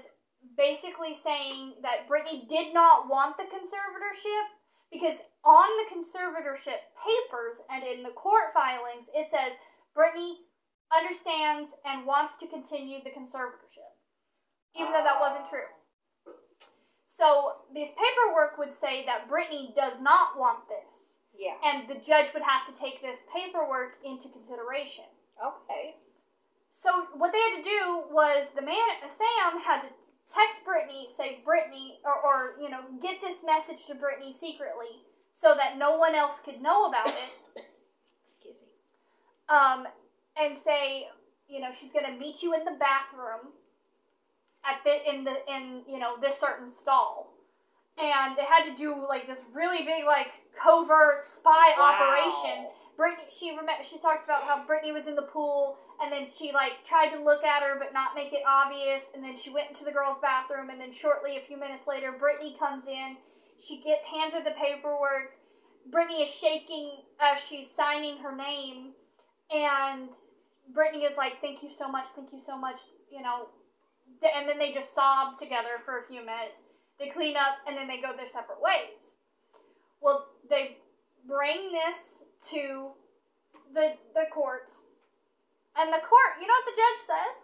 basically 0.56 1.18
saying 1.24 1.76
that 1.82 2.08
Britney 2.08 2.48
did 2.48 2.74
not 2.74 3.10
want 3.10 3.38
the 3.38 3.44
conservatorship 3.44 4.46
because 4.92 5.18
on 5.44 5.68
the 5.84 5.96
conservatorship 5.96 6.80
papers 6.96 7.62
and 7.70 7.84
in 7.84 8.04
the 8.04 8.12
court 8.16 8.54
filings 8.54 9.08
it 9.13 9.28
says 9.32 9.54
Britney 9.96 10.36
understands 10.96 11.70
and 11.86 12.06
wants 12.06 12.36
to 12.40 12.48
continue 12.48 13.04
the 13.04 13.10
conservatorship, 13.10 13.92
even 14.76 14.94
though 14.94 15.04
that 15.04 15.20
wasn't 15.20 15.50
true. 15.50 15.68
So 17.20 17.66
this 17.74 17.90
paperwork 17.98 18.58
would 18.58 18.74
say 18.80 19.04
that 19.06 19.28
Britney 19.28 19.76
does 19.76 20.00
not 20.00 20.38
want 20.38 20.68
this, 20.70 20.88
Yeah. 21.34 21.58
and 21.63 21.88
the 21.90 21.96
judge 21.96 22.32
would 22.34 22.44
have 22.44 22.68
to 22.68 22.74
take 22.80 23.02
this 23.02 23.20
paperwork 23.34 23.98
into 24.04 24.30
consideration. 24.30 25.06
Okay. 25.43 25.95
So 26.71 27.08
what 27.17 27.32
they 27.32 27.39
had 27.39 27.58
to 27.58 27.63
do 27.63 28.04
was 28.12 28.47
the 28.56 28.62
man 28.62 28.78
Sam 29.02 29.60
had 29.62 29.82
to 29.82 29.89
text 30.34 30.58
Britney, 30.65 31.15
say 31.17 31.41
Britney, 31.45 31.97
or, 32.04 32.13
or 32.13 32.54
you 32.62 32.69
know, 32.69 32.82
get 33.02 33.19
this 33.21 33.38
message 33.45 33.86
to 33.88 33.93
Britney 33.93 34.38
secretly 34.38 35.02
so 35.41 35.56
that 35.56 35.78
no 35.78 35.97
one 35.97 36.15
else 36.15 36.36
could 36.43 36.62
know 36.62 36.86
about 36.86 37.08
it. 37.08 37.32
Excuse 38.26 38.56
me. 38.62 38.69
Um, 39.50 39.88
and 40.38 40.58
say, 40.58 41.08
you 41.47 41.60
know, 41.60 41.69
she's 41.80 41.91
gonna 41.91 42.17
meet 42.17 42.43
you 42.43 42.54
in 42.54 42.63
the 42.63 42.78
bathroom 42.80 43.54
at 44.65 44.84
the 44.84 45.10
in 45.10 45.23
the 45.23 45.36
in 45.47 45.82
you 45.88 46.00
know 46.00 46.15
this 46.21 46.38
certain 46.38 46.71
stall. 46.71 47.34
And 47.97 48.38
they 48.38 48.43
had 48.43 48.63
to 48.65 48.76
do 48.76 48.93
like 49.08 49.26
this 49.26 49.39
really 49.54 49.80
big 49.80 50.06
like 50.06 50.28
covert 50.54 51.26
spy 51.26 51.73
operation 51.78 52.65
Wow. 52.65 52.77
Britney, 52.98 53.30
she 53.30 53.56
she 53.84 54.00
talks 54.00 54.24
about 54.26 54.44
how 54.44 54.66
Britney 54.66 54.92
was 54.92 55.06
in 55.06 55.16
the 55.16 55.22
pool, 55.22 55.78
and 56.02 56.12
then 56.12 56.28
she 56.32 56.52
like 56.52 56.84
tried 56.84 57.10
to 57.10 57.24
look 57.24 57.44
at 57.44 57.62
her 57.62 57.78
but 57.78 57.94
not 57.94 58.16
make 58.16 58.34
it 58.34 58.42
obvious, 58.48 59.04
and 59.14 59.24
then 59.24 59.38
she 59.38 59.52
went 59.52 59.70
into 59.70 59.86
the 59.86 59.92
girls' 59.92 60.18
bathroom, 60.20 60.72
and 60.72 60.82
then 60.82 60.92
shortly 60.92 61.38
a 61.38 61.42
few 61.42 61.58
minutes 61.58 61.86
later, 61.86 62.12
Britney 62.12 62.58
comes 62.58 62.88
in. 62.88 63.16
She 63.60 63.82
get 63.82 64.04
hands 64.04 64.34
her 64.34 64.44
the 64.44 64.52
paperwork. 64.52 65.38
Britney 65.92 66.24
is 66.24 66.34
shaking 66.34 67.04
as 67.20 67.40
she's 67.40 67.68
signing 67.76 68.18
her 68.18 68.36
name, 68.36 68.94
and 69.52 70.10
Britney 70.74 71.10
is 71.10 71.16
like, 71.18 71.40
"Thank 71.40 71.62
you 71.62 71.70
so 71.70 71.88
much, 71.88 72.08
thank 72.16 72.34
you 72.34 72.42
so 72.46 72.58
much," 72.58 72.82
you 73.12 73.22
know. 73.22 73.50
And 74.24 74.50
then 74.50 74.58
they 74.58 74.74
just 74.74 74.94
sob 74.96 75.38
together 75.38 75.80
for 75.86 76.00
a 76.00 76.08
few 76.08 76.22
minutes. 76.22 76.58
They 76.98 77.10
clean 77.10 77.38
up, 77.38 77.60
and 77.68 77.78
then 77.78 77.88
they 77.88 78.02
go 78.02 78.16
their 78.16 78.30
separate 78.30 78.60
ways. 78.60 78.90
Well, 80.02 80.28
they 80.50 80.78
bring 81.28 81.72
this 81.72 81.96
to 82.50 82.89
the 83.73 83.93
the 84.13 84.26
courts, 84.32 84.71
and 85.76 85.91
the 85.91 86.00
court, 86.00 86.39
you 86.41 86.47
know 86.47 86.54
what 86.54 86.65
the 86.65 86.71
judge 86.78 87.06
says? 87.06 87.43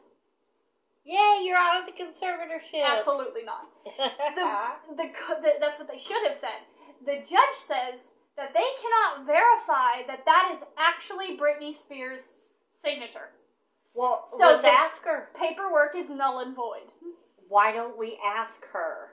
Yay, 1.05 1.43
you're 1.43 1.57
out 1.57 1.81
of 1.81 1.85
the 1.85 1.91
conservatorship. 1.91 2.83
Absolutely 2.85 3.43
not. 3.43 3.67
The, 4.95 4.95
the, 4.95 5.03
the 5.41 5.49
that's 5.59 5.77
what 5.77 5.87
they 5.89 5.97
should 5.97 6.25
have 6.25 6.37
said. 6.37 6.63
The 7.05 7.17
judge 7.17 7.55
says 7.55 7.99
that 8.37 8.53
they 8.53 8.63
cannot 8.81 9.25
verify 9.25 10.07
that 10.07 10.25
that 10.25 10.51
is 10.55 10.63
actually 10.77 11.37
Britney 11.37 11.75
Spears' 11.75 12.29
signature. 12.81 13.29
well, 13.93 14.25
So 14.31 14.37
let's 14.37 14.65
ask 14.65 15.03
her. 15.03 15.29
Paperwork 15.35 15.95
is 15.95 16.09
null 16.09 16.39
and 16.39 16.55
void. 16.55 16.87
Why 17.49 17.71
don't 17.73 17.97
we 17.97 18.17
ask 18.25 18.65
her? 18.71 19.11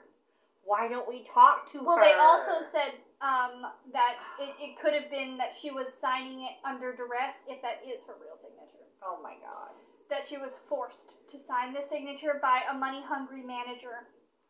Why 0.63 0.87
don't 0.87 1.07
we 1.07 1.23
talk 1.33 1.69
to 1.73 1.83
Well, 1.83 1.97
her? 1.97 2.01
Well, 2.01 2.13
they 2.13 2.17
also 2.19 2.65
said 2.71 2.93
um, 3.21 3.65
that 3.93 4.15
it, 4.39 4.55
it 4.59 4.79
could 4.81 4.93
have 4.93 5.09
been 5.09 5.37
that 5.37 5.53
she 5.53 5.71
was 5.71 5.87
signing 6.01 6.41
it 6.41 6.53
under 6.65 6.93
duress, 6.93 7.35
if 7.47 7.61
that 7.61 7.81
is 7.85 7.99
her 8.07 8.15
real 8.21 8.37
signature. 8.41 8.85
Oh 9.03 9.19
my 9.21 9.35
god. 9.41 9.71
That 10.09 10.25
she 10.25 10.37
was 10.37 10.53
forced 10.67 11.13
to 11.29 11.39
sign 11.39 11.73
the 11.73 11.81
signature 11.87 12.39
by 12.41 12.61
a 12.69 12.73
money 12.73 13.01
hungry 13.07 13.43
manager. 13.43 14.07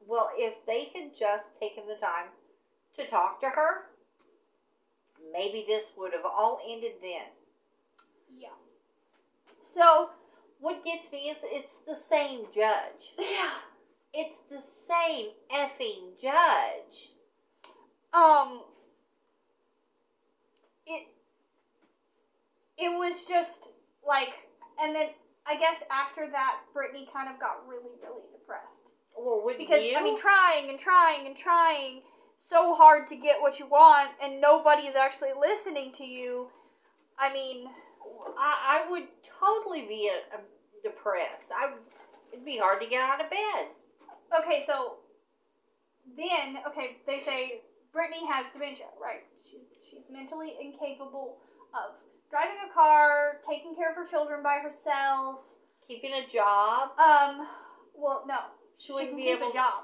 Well, 0.08 0.30
if 0.36 0.54
they 0.66 0.90
had 0.96 1.12
just 1.18 1.46
taken 1.60 1.84
the 1.88 1.96
time 1.96 2.28
to 2.98 3.06
talk 3.06 3.40
to 3.42 3.50
her, 3.50 3.84
maybe 5.32 5.66
this 5.68 5.86
would 5.98 6.14
have 6.14 6.26
all 6.26 6.60
ended 6.68 6.94
then. 7.02 7.28
Yeah. 8.40 8.50
So, 9.76 10.10
What 10.60 10.84
gets 10.86 11.12
me 11.12 11.30
is 11.30 11.38
it's 11.44 11.80
the 11.88 11.96
same 11.98 12.46
judge. 12.54 13.14
yeah. 13.20 13.60
It's 14.14 14.42
the 14.50 14.62
same 14.62 15.28
effing 15.52 16.20
judge. 16.22 17.10
Um, 18.14 18.64
it 20.86 21.04
it 22.78 22.90
was 22.90 23.24
just 23.26 23.70
like, 24.06 24.30
and 24.82 24.96
then 24.96 25.08
I 25.46 25.56
guess 25.56 25.82
after 25.90 26.30
that, 26.32 26.60
Britney 26.76 27.12
kind 27.12 27.30
of 27.30 27.40
got 27.40 27.66
really, 27.68 27.96
really 28.02 28.24
depressed 28.32 28.66
Well, 29.18 29.42
would 29.44 29.58
because 29.58 29.82
you? 29.84 29.96
I 29.96 30.04
mean, 30.04 30.18
trying 30.18 30.70
and 30.70 30.80
trying 30.80 31.28
and 31.28 31.38
trying 31.38 32.02
so 32.50 32.74
hard 32.74 33.08
to 33.10 33.16
get 33.16 33.42
what 33.42 33.60
you 33.60 33.66
want, 33.66 34.12
and 34.22 34.42
nobody 34.42 34.84
is 34.84 34.96
actually 34.96 35.34
listening 35.34 35.92
to 35.94 36.04
you. 36.04 36.48
I 37.18 37.32
mean, 37.32 37.68
I, 38.38 38.82
I 38.86 38.90
would 38.90 39.08
totally 39.40 39.82
be 39.84 40.10
a, 40.10 40.36
a 40.36 40.40
depressed. 40.84 41.52
I, 41.56 41.72
it'd 42.34 42.46
be 42.46 42.58
hard 42.58 42.82
to 42.82 42.88
get 42.88 43.02
out 43.02 43.22
of 43.24 43.30
bed. 43.30 43.68
okay, 44.38 44.64
so 44.66 44.98
then 46.18 46.58
okay, 46.68 46.98
they 47.06 47.22
say 47.24 47.62
Britney 47.96 48.24
has 48.32 48.46
dementia, 48.54 48.88
right? 49.02 49.24
She's 49.44 49.68
she's 49.90 50.04
mentally 50.10 50.56
incapable 50.62 51.38
of 51.74 51.96
driving 52.30 52.58
a 52.70 52.74
car, 52.74 53.40
taking 53.48 53.76
care 53.76 53.90
of 53.90 53.96
her 53.96 54.06
children 54.06 54.42
by 54.44 54.60
herself. 54.64 55.40
Keeping 55.88 56.14
a 56.14 56.26
job, 56.32 56.98
Um, 56.98 57.48
well, 57.94 58.24
no, 58.26 58.40
she 58.78 58.88
she, 58.88 58.94
wouldn't 58.94 59.16
be 59.18 59.24
keep 59.24 59.38
able. 59.40 59.50
a 59.50 59.54
job. 59.54 59.84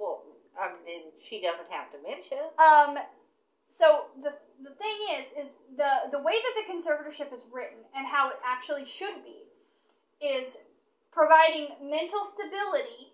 Well, 0.00 0.22
um, 0.58 0.72
mean, 0.86 1.02
she 1.20 1.40
doesn't 1.42 1.68
have 1.68 1.92
dementia. 1.92 2.48
Um, 2.56 2.96
so 3.68 4.06
the 4.22 4.32
the 4.64 4.70
thing 4.80 4.96
is, 5.20 5.44
is 5.44 5.48
the 5.76 6.08
the 6.10 6.18
way 6.18 6.32
that 6.32 6.54
the 6.56 6.72
conservatorship 6.72 7.34
is 7.34 7.44
written 7.52 7.84
and 7.94 8.06
how 8.06 8.30
it 8.30 8.36
actually 8.42 8.86
should 8.86 9.22
be 9.22 9.44
is 10.24 10.56
providing 11.12 11.68
mental 11.82 12.24
stability. 12.32 13.12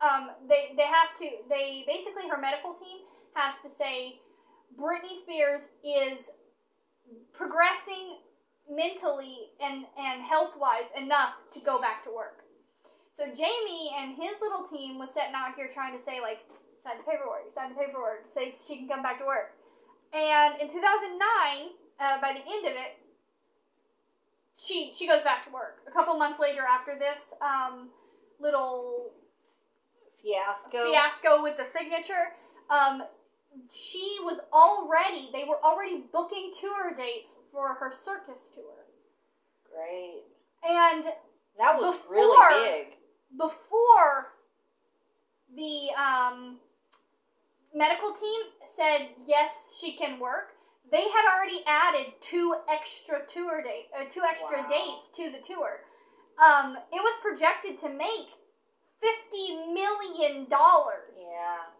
Um, 0.00 0.30
they 0.48 0.74
they 0.76 0.86
have 0.86 1.16
to 1.18 1.26
they 1.48 1.84
basically 1.86 2.28
her 2.30 2.38
medical 2.38 2.74
team 2.74 3.02
has 3.34 3.54
to 3.64 3.70
say 3.70 4.20
Britney 4.78 5.18
Spears 5.18 5.62
is 5.82 6.18
progressing 7.32 8.18
mentally 8.70 9.50
and 9.60 9.86
and 9.98 10.22
health 10.22 10.54
wise 10.58 10.86
enough 10.96 11.34
to 11.54 11.60
go 11.60 11.80
back 11.80 12.04
to 12.04 12.10
work. 12.14 12.44
So 13.16 13.26
Jamie 13.26 13.90
and 13.98 14.14
his 14.14 14.38
little 14.40 14.68
team 14.68 14.98
was 14.98 15.10
sitting 15.10 15.34
out 15.34 15.56
here 15.56 15.68
trying 15.72 15.98
to 15.98 16.04
say 16.04 16.20
like 16.20 16.46
sign 16.84 16.98
the 16.98 17.04
paperwork, 17.04 17.50
sign 17.54 17.74
the 17.74 17.78
paperwork, 17.80 18.30
say 18.32 18.54
she 18.66 18.76
can 18.78 18.88
come 18.88 19.02
back 19.02 19.18
to 19.18 19.26
work. 19.26 19.58
And 20.12 20.60
in 20.60 20.68
2009, 20.70 21.74
uh, 21.98 22.20
by 22.20 22.32
the 22.32 22.44
end 22.46 22.66
of 22.66 22.72
it, 22.78 23.02
she 24.56 24.92
she 24.94 25.06
goes 25.06 25.22
back 25.22 25.46
to 25.46 25.50
work. 25.52 25.82
A 25.86 25.90
couple 25.90 26.16
months 26.18 26.38
later, 26.38 26.62
after 26.62 26.98
this 26.98 27.18
um, 27.42 27.88
little 28.40 29.10
Fiasco. 30.22 30.90
fiasco 30.90 31.42
with 31.42 31.56
the 31.56 31.66
signature, 31.76 32.34
um, 32.70 33.02
she 33.72 34.18
was 34.22 34.38
already 34.52 35.30
they 35.32 35.44
were 35.44 35.62
already 35.64 36.04
booking 36.12 36.52
tour 36.60 36.94
dates 36.96 37.32
for 37.52 37.74
her 37.74 37.92
circus 38.04 38.38
tour. 38.54 38.84
Great. 39.72 40.22
And 40.64 41.04
That 41.58 41.80
was 41.80 41.96
Before- 41.96 42.14
really 42.14 42.84
big. 42.84 42.96
before 43.36 44.32
the 45.54 45.90
um, 45.96 46.60
medical 47.74 48.14
team 48.14 48.40
said 48.76 49.08
yes, 49.26 49.50
she 49.80 49.96
can 49.96 50.18
work, 50.20 50.54
they 50.90 51.08
had 51.08 51.34
already 51.34 51.64
added 51.66 52.12
two 52.20 52.54
extra 52.68 53.26
tour 53.26 53.62
date, 53.62 53.88
uh, 53.96 54.04
two 54.12 54.22
extra 54.22 54.62
Wow. 54.62 54.68
dates 54.68 55.08
to 55.16 55.30
the 55.30 55.40
tour. 55.44 55.80
Um, 56.38 56.76
it 56.92 57.02
was 57.02 57.14
projected 57.20 57.80
to 57.80 57.88
make 57.88 58.28
fifty 59.00 59.72
million 59.72 60.48
dollars. 60.48 61.14
Yeah. 61.18 61.70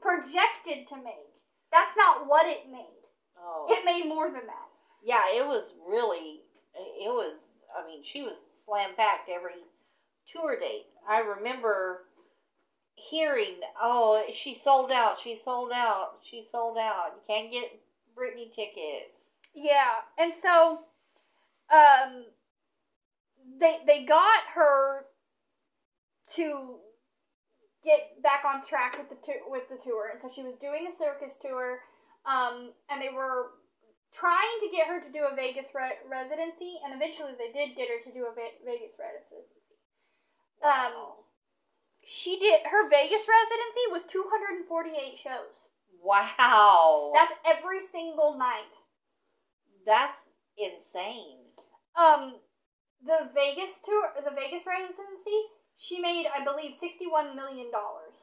Projected 0.00 0.88
to 0.88 0.96
make. 0.96 1.28
That's 1.72 1.96
not 1.96 2.26
what 2.28 2.46
it 2.46 2.70
made. 2.70 3.04
Oh. 3.38 3.66
It 3.68 3.84
made 3.84 4.08
more 4.08 4.26
than 4.26 4.46
that. 4.46 4.68
Yeah, 5.02 5.22
it 5.34 5.46
was 5.46 5.64
really. 5.88 6.40
It 6.74 7.10
was. 7.10 7.36
I 7.76 7.86
mean, 7.86 8.02
she 8.04 8.22
was 8.22 8.36
slam 8.64 8.90
packed 8.96 9.28
every 9.28 9.62
tour 10.32 10.58
date. 10.58 10.86
I 11.08 11.20
remember 11.20 12.04
hearing, 12.94 13.60
"Oh, 13.80 14.22
she 14.32 14.60
sold 14.62 14.90
out. 14.90 15.18
She 15.22 15.40
sold 15.44 15.72
out. 15.72 16.18
She 16.28 16.46
sold 16.50 16.78
out. 16.78 17.14
You 17.14 17.34
can't 17.34 17.52
get 17.52 17.80
Britney 18.16 18.54
tickets." 18.54 19.14
Yeah, 19.54 19.90
and 20.18 20.32
so 20.42 20.80
um 21.70 22.24
they 23.58 23.78
they 23.86 24.04
got 24.04 24.40
her 24.54 25.06
to 26.36 26.76
get 27.84 28.20
back 28.22 28.44
on 28.44 28.64
track 28.66 28.98
with 28.98 29.08
the 29.08 29.16
tour 29.24 29.40
with 29.48 29.68
the 29.68 29.78
tour, 29.82 30.10
and 30.12 30.20
so 30.20 30.28
she 30.28 30.42
was 30.42 30.56
doing 30.56 30.86
a 30.86 30.96
circus 30.96 31.32
tour, 31.40 31.80
um, 32.26 32.72
and 32.90 33.00
they 33.00 33.08
were 33.08 33.52
trying 34.12 34.58
to 34.60 34.68
get 34.72 34.88
her 34.88 35.00
to 35.00 35.12
do 35.12 35.24
a 35.30 35.34
Vegas 35.34 35.66
re- 35.74 36.00
residency, 36.08 36.80
and 36.84 36.94
eventually 36.94 37.32
they 37.38 37.52
did 37.52 37.76
get 37.76 37.88
her 37.88 38.00
to 38.04 38.12
do 38.12 38.26
a 38.26 38.32
Ve- 38.34 38.60
Vegas 38.64 38.96
residency. 38.98 39.62
Um, 40.64 41.14
She 42.04 42.38
did 42.38 42.62
her 42.64 42.88
Vegas 42.88 43.26
residency 43.28 43.84
was 43.92 44.04
248 44.04 45.18
shows. 45.18 45.68
Wow. 46.02 47.12
That's 47.14 47.34
every 47.44 47.86
single 47.92 48.38
night. 48.38 48.70
That's 49.84 50.16
insane. 50.56 51.38
Um, 51.96 52.38
the 53.04 53.30
Vegas 53.34 53.70
tour, 53.84 54.12
the 54.24 54.30
Vegas 54.30 54.64
residency, 54.66 55.38
she 55.78 56.02
made, 56.02 56.26
I 56.26 56.42
believe, 56.42 56.74
61 56.80 57.38
million 57.38 57.70
dollars 57.70 58.18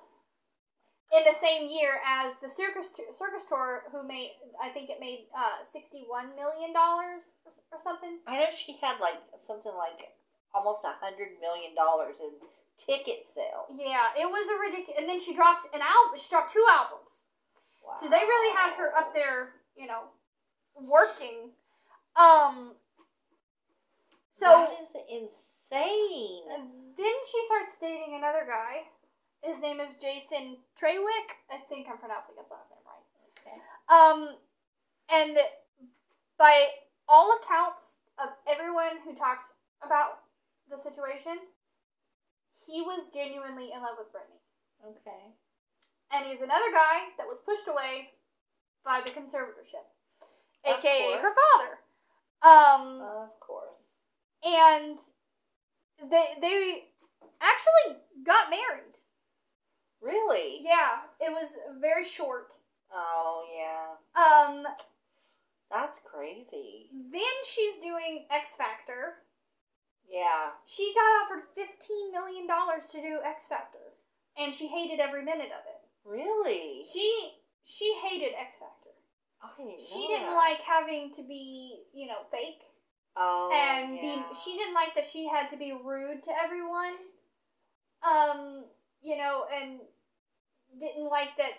in 1.15 1.23
the 1.23 1.37
same 1.39 1.71
year 1.71 2.03
as 2.03 2.35
the 2.43 2.51
circus 2.51 2.91
tour, 2.91 3.07
circus 3.15 3.47
tour, 3.47 3.87
who 3.95 4.03
made, 4.03 4.35
I 4.59 4.69
think 4.69 4.91
it 4.91 4.99
made 4.99 5.31
uh 5.31 5.63
61 5.71 6.35
million 6.35 6.75
dollars 6.75 7.23
or 7.71 7.79
something. 7.79 8.19
I 8.27 8.43
know 8.43 8.51
she 8.51 8.75
had 8.83 8.99
like 8.99 9.23
something 9.47 9.71
like 9.71 10.11
almost 10.51 10.83
a 10.83 10.99
hundred 10.99 11.39
million 11.39 11.71
dollars 11.75 12.19
in 12.19 12.35
ticket 12.75 13.31
sales. 13.31 13.71
Yeah, 13.71 14.11
it 14.19 14.27
was 14.27 14.45
a 14.51 14.57
ridiculous. 14.59 14.99
And 14.99 15.07
then 15.07 15.23
she 15.23 15.31
dropped 15.31 15.71
an 15.71 15.79
album. 15.79 16.19
She 16.19 16.27
dropped 16.27 16.51
two 16.51 16.65
albums. 16.67 17.11
Wow. 17.79 18.03
So 18.03 18.09
they 18.11 18.19
really 18.19 18.51
had 18.51 18.75
her 18.75 18.91
up 18.97 19.15
there, 19.15 19.55
you 19.77 19.87
know, 19.87 20.11
working. 20.75 21.55
Um. 22.19 22.75
So 24.39 24.51
that 24.51 24.75
is 24.83 24.91
insane. 25.07 25.54
And 25.75 26.71
then 26.95 27.15
she 27.27 27.39
starts 27.47 27.75
dating 27.81 28.15
another 28.15 28.47
guy. 28.47 28.87
His 29.43 29.59
name 29.61 29.79
is 29.83 29.91
Jason 29.99 30.57
Trawick. 30.79 31.27
I 31.51 31.59
think 31.67 31.87
I'm 31.91 31.99
pronouncing 31.99 32.39
his 32.39 32.47
last 32.47 32.71
name 32.71 32.85
right. 32.87 33.05
Okay. 33.35 33.57
Um, 33.91 34.39
and 35.11 35.37
by 36.39 36.71
all 37.07 37.37
accounts 37.43 37.83
of 38.17 38.29
everyone 38.47 39.03
who 39.03 39.13
talked 39.13 39.51
about 39.83 40.23
the 40.71 40.79
situation, 40.81 41.37
he 42.65 42.81
was 42.81 43.05
genuinely 43.13 43.69
in 43.75 43.83
love 43.83 43.99
with 43.99 44.09
Brittany. 44.15 44.39
Okay. 44.81 45.35
And 46.11 46.25
he's 46.25 46.41
another 46.41 46.71
guy 46.71 47.11
that 47.19 47.27
was 47.27 47.37
pushed 47.45 47.67
away 47.67 48.09
by 48.85 49.01
the 49.03 49.11
conservatorship, 49.11 49.85
Of 50.63 50.79
aka 50.79 51.19
her 51.19 51.33
father. 51.35 51.71
Um, 52.41 53.01
Of 53.01 53.39
course. 53.39 53.77
and 54.43 54.97
they 55.99 56.25
they 56.41 56.83
actually 57.41 58.01
got 58.25 58.49
married. 58.49 58.93
Really? 60.01 60.61
Yeah, 60.63 61.01
it 61.19 61.31
was 61.31 61.49
very 61.81 62.05
short. 62.07 62.53
Oh 62.93 63.43
yeah. 63.51 63.95
Um, 64.15 64.63
That's 65.71 65.99
crazy. 66.05 66.89
then 67.11 67.35
she's 67.45 67.81
doing 67.81 68.25
X 68.29 68.49
Factor. 68.57 69.15
Yeah. 70.07 70.51
She 70.65 70.93
got 70.93 71.25
offered 71.25 71.43
fifteen 71.55 72.11
million 72.11 72.45
dollars 72.47 72.89
to 72.91 73.01
do 73.01 73.19
X 73.25 73.43
Factor, 73.49 73.81
and 74.37 74.53
she 74.53 74.67
hated 74.67 74.99
every 74.99 75.23
minute 75.23 75.49
of 75.51 75.65
it. 75.65 75.81
Really? 76.05 76.85
She 76.91 77.33
she 77.63 77.95
hated 78.05 78.33
X 78.37 78.57
Factor. 78.59 78.93
I 79.41 79.49
didn't 79.57 79.81
She 79.81 80.07
didn't 80.07 80.29
that. 80.29 80.35
like 80.35 80.59
having 80.61 81.13
to 81.15 81.23
be, 81.23 81.81
you 81.93 82.07
know, 82.07 82.25
fake, 82.31 82.61
Oh. 83.17 83.49
and 83.53 83.95
yeah. 83.95 84.01
be. 84.01 84.35
She 84.43 84.57
didn't 84.57 84.73
like 84.73 84.95
that 84.95 85.07
she 85.07 85.27
had 85.27 85.49
to 85.49 85.57
be 85.57 85.71
rude 85.71 86.23
to 86.23 86.31
everyone. 86.43 86.95
Um, 88.03 88.65
you 89.01 89.17
know, 89.17 89.45
and 89.49 89.79
didn't 90.79 91.09
like 91.09 91.37
that. 91.37 91.53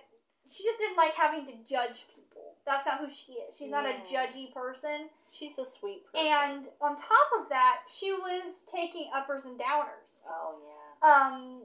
She 0.48 0.62
just 0.62 0.78
didn't 0.78 0.96
like 0.96 1.14
having 1.14 1.46
to 1.46 1.52
judge 1.68 2.06
people. 2.14 2.54
That's 2.66 2.86
not 2.86 3.00
who 3.00 3.08
she 3.08 3.32
is. 3.32 3.56
She's 3.58 3.70
not 3.70 3.86
a 3.86 3.98
judgy 4.06 4.52
person. 4.52 5.08
She's 5.32 5.58
a 5.58 5.66
sweet 5.66 6.04
person. 6.06 6.26
And 6.26 6.66
on 6.80 6.96
top 6.96 7.28
of 7.40 7.48
that, 7.48 7.78
she 7.92 8.12
was 8.12 8.54
taking 8.72 9.10
uppers 9.14 9.44
and 9.44 9.58
downers. 9.58 10.22
oh 10.28 10.58
yeah. 10.62 10.76
Um, 11.02 11.62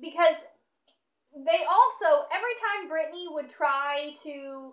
because 0.00 0.36
they 1.34 1.62
also 1.68 2.26
every 2.32 2.56
time 2.58 2.88
Brittany 2.88 3.26
would 3.30 3.50
try 3.50 4.14
to, 4.24 4.72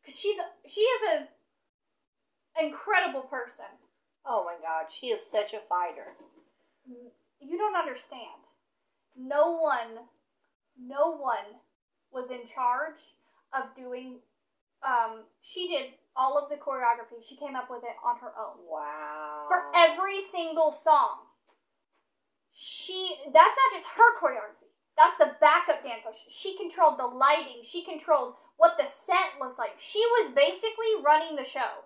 because 0.00 0.18
she's 0.18 0.36
she 0.66 0.80
is 0.80 1.02
a 1.14 1.28
incredible 2.60 3.22
person. 3.22 3.70
Oh 4.26 4.44
my 4.44 4.54
God, 4.62 4.86
she 4.88 5.08
is 5.08 5.20
such 5.30 5.52
a 5.52 5.66
fighter. 5.68 6.14
You 7.40 7.58
don't 7.58 7.76
understand. 7.76 8.42
No 9.16 9.58
one, 9.58 10.06
no 10.78 11.16
one 11.16 11.58
was 12.12 12.30
in 12.30 12.46
charge 12.54 13.00
of 13.52 13.74
doing. 13.76 14.18
Um, 14.82 15.24
she 15.40 15.68
did 15.68 15.94
all 16.16 16.38
of 16.38 16.50
the 16.50 16.56
choreography. 16.56 17.22
She 17.26 17.36
came 17.36 17.56
up 17.56 17.68
with 17.70 17.82
it 17.82 17.96
on 18.04 18.16
her 18.20 18.32
own. 18.38 18.58
Wow. 18.68 19.46
for 19.48 19.62
every 19.76 20.22
single 20.30 20.72
song. 20.72 21.26
She 22.54 23.16
that's 23.32 23.56
not 23.56 23.70
just 23.72 23.86
her 23.86 24.10
choreography. 24.20 24.70
That's 24.96 25.16
the 25.18 25.36
backup 25.40 25.82
dancer. 25.82 26.10
She 26.28 26.56
controlled 26.56 26.98
the 26.98 27.06
lighting. 27.06 27.64
She 27.64 27.84
controlled 27.84 28.34
what 28.56 28.76
the 28.76 28.84
set 29.06 29.40
looked 29.40 29.58
like. 29.58 29.72
She 29.78 30.00
was 30.20 30.32
basically 30.34 31.02
running 31.02 31.36
the 31.36 31.48
show. 31.48 31.84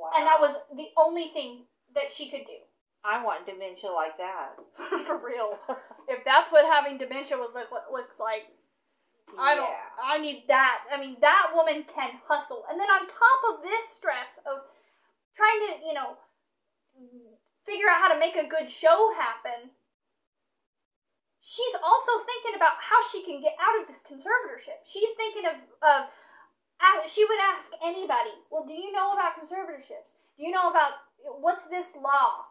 Wow. 0.00 0.16
And 0.16 0.24
that 0.24 0.40
was 0.40 0.56
the 0.72 0.88
only 0.96 1.28
thing 1.36 1.68
that 1.94 2.08
she 2.08 2.32
could 2.32 2.48
do. 2.48 2.56
I 3.04 3.20
want 3.20 3.44
dementia 3.44 3.92
like 3.92 4.16
that. 4.16 4.56
For 5.06 5.20
real. 5.20 5.60
If 6.08 6.24
that's 6.24 6.48
what 6.48 6.64
having 6.64 6.96
dementia 6.96 7.36
was 7.36 7.52
look, 7.52 7.68
looks 7.92 8.16
like, 8.16 8.48
I 9.36 9.54
don't 9.54 9.68
Yeah. 9.68 9.92
I 10.02 10.18
need 10.18 10.48
that. 10.48 10.88
I 10.88 10.96
mean, 10.98 11.16
that 11.20 11.52
woman 11.54 11.84
can 11.84 12.16
hustle. 12.24 12.64
And 12.68 12.80
then 12.80 12.88
on 12.88 13.04
top 13.06 13.40
of 13.52 13.62
this 13.62 13.84
stress 13.96 14.32
of 14.48 14.64
trying 15.36 15.60
to, 15.68 15.72
you 15.86 15.94
know, 15.94 16.16
figure 17.68 17.88
out 17.88 18.00
how 18.00 18.12
to 18.12 18.18
make 18.18 18.36
a 18.36 18.48
good 18.48 18.68
show 18.68 19.12
happen, 19.16 19.70
she's 21.40 21.76
also 21.84 22.24
thinking 22.24 22.56
about 22.56 22.76
how 22.80 23.00
she 23.12 23.24
can 23.24 23.40
get 23.40 23.56
out 23.60 23.80
of 23.80 23.88
this 23.88 24.00
conservatorship. 24.04 24.80
She's 24.84 25.12
thinking 25.16 25.46
of 25.46 25.56
of 25.84 26.00
she 27.06 27.24
would 27.24 27.38
ask 27.40 27.66
anybody, 27.82 28.32
"Well, 28.50 28.64
do 28.64 28.72
you 28.72 28.92
know 28.92 29.12
about 29.12 29.34
conservatorships? 29.36 30.12
Do 30.36 30.44
you 30.44 30.50
know 30.50 30.70
about 30.70 30.92
what's 31.40 31.64
this 31.68 31.94
law? 31.96 32.46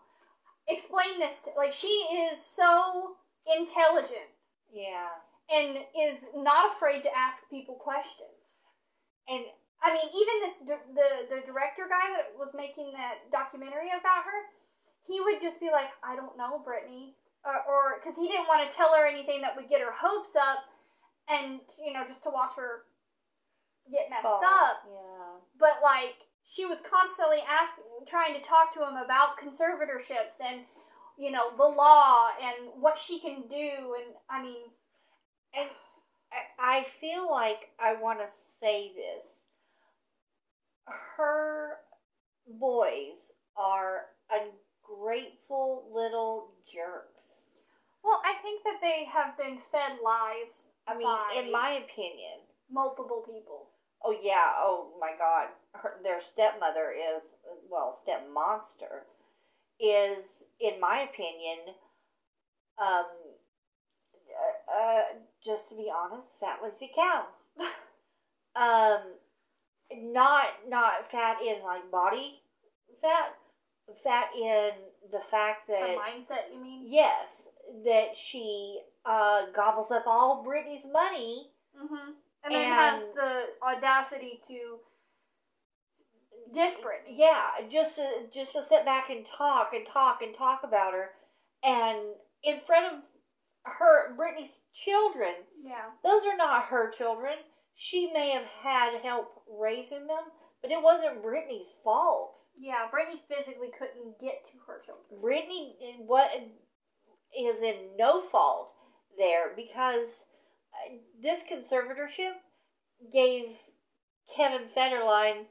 Explain 0.68 1.20
this." 1.20 1.39
To, 1.46 1.52
like 1.56 1.74
she 1.74 1.88
is 1.88 2.44
so 2.56 3.18
intelligent 3.46 4.30
Yeah. 4.70 5.10
and 5.50 5.86
is 5.96 6.24
not 6.36 6.72
afraid 6.74 7.04
to 7.04 7.15
ask 7.15 7.50
people 7.50 7.76
questions. 7.76 8.60
And 9.28 9.46
I 9.82 9.94
mean, 9.94 10.10
even 10.13 10.39
this 10.42 10.56
the 10.94 11.36
the 11.36 11.42
director 11.42 11.88
guy 11.88 12.12
that 12.18 12.36
was 12.36 12.54
making 12.54 12.92
that 12.94 13.32
documentary 13.32 13.92
about 13.92 14.26
her, 14.26 14.50
he 15.08 15.22
would 15.22 15.39
just 15.39 15.60
be 15.60 15.72
like, 15.72 15.89
"I 16.04 16.15
don't 16.15 16.38
know, 16.38 16.60
Brittany," 16.60 17.15
or 17.46 17.62
or 17.63 18.00
because 18.00 18.18
he 18.18 18.28
didn't 18.28 18.48
want 18.48 18.70
to 18.70 18.76
tell 18.76 18.94
her 18.94 19.06
anything 19.06 19.42
that 19.42 19.56
would 19.56 19.70
get 19.70 19.82
her 19.82 19.92
hopes 19.92 20.36
up, 20.36 20.65
and 21.28 21.62
you 21.78 21.94
know, 21.94 22.04
just 22.06 22.24
to 22.24 22.30
watch 22.30 22.54
her 22.56 22.86
get 23.91 24.10
messed 24.10 24.25
oh, 24.25 24.41
up. 24.43 24.84
Yeah. 24.86 25.39
But 25.60 25.80
like, 25.84 26.15
she 26.45 26.65
was 26.65 26.80
constantly 26.82 27.39
asking, 27.47 27.86
trying 28.08 28.34
to 28.34 28.41
talk 28.41 28.73
to 28.73 28.82
him 28.82 28.97
about 28.97 29.38
conservatorships 29.38 30.39
and 30.39 30.62
you 31.17 31.32
know 31.32 31.52
the 31.58 31.63
law 31.67 32.30
and 32.41 32.69
what 32.82 32.97
she 32.97 33.19
can 33.19 33.43
do, 33.47 33.95
and 33.99 34.15
I 34.30 34.41
mean, 34.41 34.62
And 35.54 35.69
I, 36.60 36.78
I 36.80 36.86
feel 37.02 37.30
like 37.30 37.69
I 37.80 37.95
want 37.95 38.19
to 38.19 38.28
say 38.62 38.91
this. 38.95 39.25
Her 41.17 41.78
boys 42.60 43.32
are 43.58 44.06
ungrateful 44.32 45.89
little 45.93 46.52
jerks. 46.71 47.23
well, 48.04 48.21
I 48.25 48.41
think 48.41 48.63
that 48.63 48.80
they 48.82 49.06
have 49.06 49.38
been 49.38 49.60
fed 49.71 49.99
lies 50.04 50.54
I 50.88 50.97
mean, 50.97 51.06
by 51.06 51.41
in 51.43 51.52
my 51.52 51.82
opinion. 51.84 52.39
multiple 52.71 53.23
people. 53.28 53.67
Oh 54.04 54.16
yeah. 54.24 54.54
Oh 54.58 54.88
my 55.00 55.12
God. 55.18 55.48
Her, 55.74 55.94
their 56.04 56.20
stepmother 56.20 56.92
is 56.92 57.22
well, 57.70 57.98
step 58.02 58.28
monster 58.34 59.06
is, 59.80 60.26
in 60.60 60.80
my 60.80 61.00
opinion, 61.00 61.60
um, 62.78 63.06
uh, 64.36 64.74
uh, 64.74 65.02
just 65.43 65.70
to 65.70 65.76
be 65.76 65.89
honest, 65.93 66.28
fat 66.39 66.60
lazy 66.62 66.91
cow. 66.93 67.26
um, 68.56 69.02
not 69.95 70.47
not 70.68 71.10
fat 71.12 71.38
in 71.41 71.64
like 71.64 71.89
body 71.91 72.39
fat, 73.02 73.36
fat 74.04 74.28
in 74.36 74.72
the 75.12 75.22
fact 75.32 75.68
that 75.68 75.97
mindset, 75.97 76.54
you 76.54 76.60
mean? 76.62 76.82
yes, 76.86 77.47
that 77.86 78.16
she 78.16 78.80
uh 79.06 79.43
gobbles 79.56 79.91
up 79.91 80.04
all 80.06 80.43
Brittany's 80.43 80.86
money. 80.91 81.50
Mm-hmm. 81.78 82.12
And 82.44 82.54
then 82.54 82.72
has 82.72 83.04
the 83.16 83.44
audacity 83.62 84.40
to 84.48 84.80
diss 86.54 86.76
Brittany. 86.82 87.18
Yeah, 87.18 87.68
just 87.70 87.96
to, 87.96 88.08
just 88.34 88.54
to 88.54 88.64
sit 88.64 88.86
back 88.86 89.10
and 89.10 89.26
talk 89.38 89.74
and 89.74 89.86
talk 89.92 90.22
and 90.22 90.36
talk 90.36 90.62
about 90.64 90.94
her, 90.94 91.10
and 91.64 92.00
in 92.44 92.60
front 92.66 92.86
of 92.86 93.00
her 93.66 94.16
Brittany's 94.16 94.60
children. 94.74 95.34
Yeah. 95.64 95.92
Those 96.04 96.26
are 96.26 96.38
not 96.38 96.66
her 96.66 96.92
children. 96.92 97.34
She 97.76 98.12
may 98.14 98.32
have 98.32 98.48
had 98.64 99.02
help 99.02 99.28
raising 99.50 100.08
them, 100.08 100.24
but 100.62 100.72
it 100.72 100.82
wasn't 100.82 101.22
Brittany's 101.22 101.74
fault. 101.84 102.38
Yeah, 102.58 102.88
Brittany 102.92 103.22
physically 103.30 103.70
couldn't 103.78 104.20
get 104.20 104.44
to 104.46 104.58
her 104.68 104.82
children. 104.86 105.22
Brittany, 105.22 105.76
what 106.06 106.32
is 107.38 107.62
in 107.62 107.76
no 107.98 108.22
fault 108.30 108.74
there 109.18 109.56
because 109.56 110.26
this 111.21 111.41
conservatorship 111.43 112.34
gave 113.11 113.45
Kevin 114.36 114.67
Federline 114.75 115.45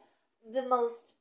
the 0.53 0.67
most 0.67 1.13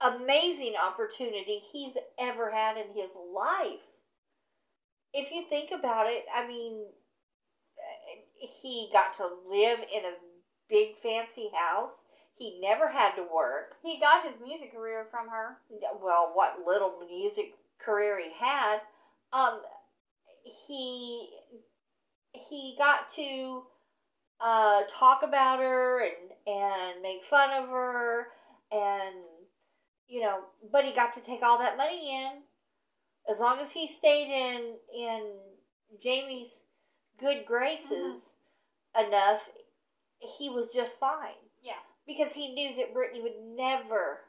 amazing 0.00 0.74
opportunity 0.76 1.62
he's 1.72 1.94
ever 2.18 2.50
had 2.50 2.76
in 2.76 2.88
his 2.94 3.10
life. 3.34 3.80
If 5.12 5.30
you 5.32 5.44
think 5.48 5.70
about 5.72 6.06
it, 6.06 6.24
I 6.34 6.46
mean, 6.46 6.86
he 8.62 8.88
got 8.92 9.16
to 9.16 9.28
live 9.48 9.80
in 9.80 10.04
a 10.04 10.14
big 10.68 10.96
fancy 11.02 11.50
house. 11.54 11.92
He 12.36 12.58
never 12.60 12.88
had 12.88 13.14
to 13.16 13.22
work. 13.22 13.74
He 13.82 14.00
got 14.00 14.24
his 14.24 14.40
music 14.42 14.72
career 14.74 15.06
from 15.10 15.28
her. 15.28 15.58
Well, 16.02 16.30
what 16.32 16.60
little 16.66 16.94
music 17.06 17.54
career 17.78 18.18
he 18.18 18.30
had, 18.38 18.78
um, 19.32 19.60
he 20.66 21.28
he 22.32 22.74
got 22.78 23.10
to 23.16 23.62
uh, 24.40 24.82
talk 24.98 25.22
about 25.22 25.58
her 25.60 26.02
and 26.04 26.12
and 26.46 27.02
make 27.02 27.20
fun 27.28 27.50
of 27.62 27.68
her 27.68 28.28
and 28.72 29.14
you 30.08 30.20
know, 30.20 30.40
but 30.72 30.84
he 30.84 30.92
got 30.92 31.14
to 31.14 31.20
take 31.20 31.42
all 31.42 31.58
that 31.58 31.76
money 31.76 32.10
in 32.24 32.32
as 33.32 33.38
long 33.38 33.60
as 33.60 33.70
he 33.70 33.92
stayed 33.92 34.28
in 34.28 34.74
in 34.96 35.22
Jamie's 36.02 36.60
good 37.18 37.44
graces 37.46 38.22
enough. 38.98 39.40
He 40.38 40.48
was 40.50 40.72
just 40.72 40.98
fine 40.98 41.34
Yeah. 41.62 41.74
because 42.06 42.32
he 42.32 42.52
knew 42.54 42.76
that 42.76 42.92
Brittany 42.92 43.22
would 43.22 43.40
never 43.56 44.20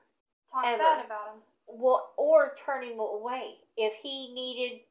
Talk 0.52 0.66
Ever. 0.66 0.78
bad 0.78 1.06
about 1.06 1.28
him. 1.36 1.42
well, 1.68 2.14
or 2.18 2.56
turn 2.66 2.84
him 2.84 3.00
away 3.00 3.56
if 3.78 3.94
he 4.04 4.34
needed, 4.34 4.82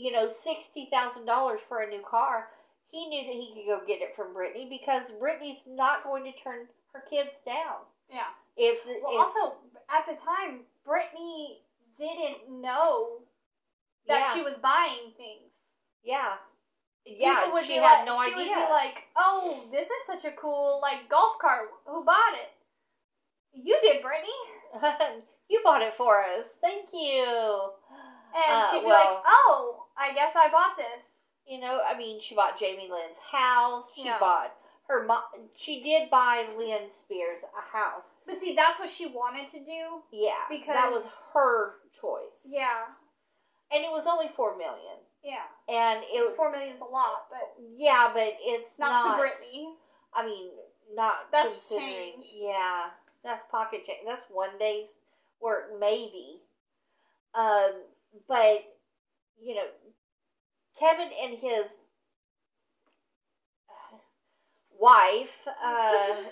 you 0.00 0.12
know, 0.12 0.30
sixty 0.32 0.88
thousand 0.90 1.26
dollars 1.26 1.60
for 1.68 1.80
a 1.82 1.88
new 1.88 2.02
car. 2.08 2.48
He 2.90 3.06
knew 3.06 3.22
that 3.22 3.32
he 3.36 3.52
could 3.54 3.66
go 3.68 3.86
get 3.86 4.00
it 4.02 4.16
from 4.16 4.32
Brittany 4.34 4.66
because 4.68 5.06
Brittany's 5.20 5.60
not 5.68 6.02
going 6.02 6.24
to 6.24 6.32
turn 6.42 6.66
her 6.92 7.04
kids 7.08 7.30
down. 7.46 7.84
Yeah. 8.10 8.26
If, 8.56 8.80
Well, 9.04 9.12
if 9.14 9.20
also 9.36 9.56
at 9.88 10.06
the 10.06 10.16
time, 10.24 10.60
Brittany 10.84 11.60
didn't 11.98 12.60
know 12.60 13.20
that 14.08 14.18
Yeah. 14.26 14.34
she 14.34 14.42
was 14.42 14.54
buying 14.62 15.12
things. 15.16 15.52
yeah, 16.02 16.34
yeah, 17.06 17.40
People 17.40 17.52
would 17.52 17.64
she 17.64 17.74
be 17.74 17.78
had 17.78 18.04
like, 18.04 18.06
no 18.06 18.14
she 18.24 18.32
idea. 18.32 18.48
would 18.56 18.66
be 18.66 18.72
like, 18.72 19.02
"Oh, 19.16 19.68
this 19.70 19.86
is 19.86 20.02
such 20.06 20.24
a 20.24 20.34
cool 20.36 20.80
like 20.82 21.08
golf 21.08 21.38
cart. 21.40 21.68
Who 21.86 22.02
bought 22.04 22.34
it? 22.34 22.50
You 23.52 23.78
did, 23.82 24.02
Brittany." 24.02 24.40
you 25.48 25.60
bought 25.62 25.82
it 25.82 25.94
for 25.96 26.22
us. 26.24 26.46
Thank 26.60 26.88
you. 26.92 27.70
And 28.34 28.52
Uh, 28.62 28.70
she'd 28.72 28.80
be 28.80 28.86
well- 28.86 29.14
like, 29.14 29.24
"Oh, 29.26 29.79
I 30.00 30.12
guess 30.14 30.32
I 30.34 30.50
bought 30.50 30.76
this." 30.76 31.04
You 31.46 31.60
know, 31.60 31.80
I 31.86 31.96
mean, 31.96 32.20
she 32.20 32.34
bought 32.34 32.58
Jamie 32.58 32.88
Lynn's 32.90 33.18
house. 33.30 33.86
She 33.94 34.04
Yeah. 34.04 34.18
bought 34.18 34.52
her 34.88 35.04
mom. 35.04 35.22
She 35.54 35.82
did 35.82 36.10
buy 36.10 36.48
Lynne 36.56 36.90
Spears 36.90 37.42
a 37.56 37.60
house. 37.60 38.04
But 38.26 38.38
see, 38.38 38.54
that's 38.54 38.78
what 38.78 38.90
she 38.90 39.06
wanted 39.06 39.50
to 39.50 39.60
do. 39.64 40.02
Yeah, 40.10 40.46
because 40.48 40.74
that 40.74 40.90
was 40.92 41.04
her 41.32 41.76
choice. 42.00 42.42
Yeah, 42.44 42.86
and 43.70 43.84
it 43.84 43.90
was 43.90 44.06
only 44.06 44.28
four 44.28 44.56
million. 44.56 44.96
yeah. 45.22 45.44
And 45.68 46.02
it 46.04 46.36
Four 46.36 46.50
million's 46.50 46.80
a 46.80 46.84
lot, 46.84 47.26
but 47.30 47.54
yeah, 47.76 48.10
but 48.12 48.36
it's 48.40 48.78
not, 48.78 49.04
not, 49.04 49.14
to 49.14 49.20
Brittany. 49.20 49.74
I 50.12 50.26
mean, 50.26 50.50
not 50.94 51.30
That's 51.30 51.68
change. 51.68 52.26
Yeah, 52.32 52.90
that's 53.22 53.44
pocket 53.50 53.84
change. 53.86 54.00
That's 54.06 54.24
one 54.30 54.58
day's 54.58 54.88
work, 55.40 55.78
maybe. 55.78 56.40
Um, 57.34 57.72
but 58.26 58.64
you 59.42 59.54
know, 59.54 59.66
Kevin 60.78 61.10
and 61.22 61.38
his 61.38 61.64
wife. 64.78 65.28
Uh, 65.62 66.16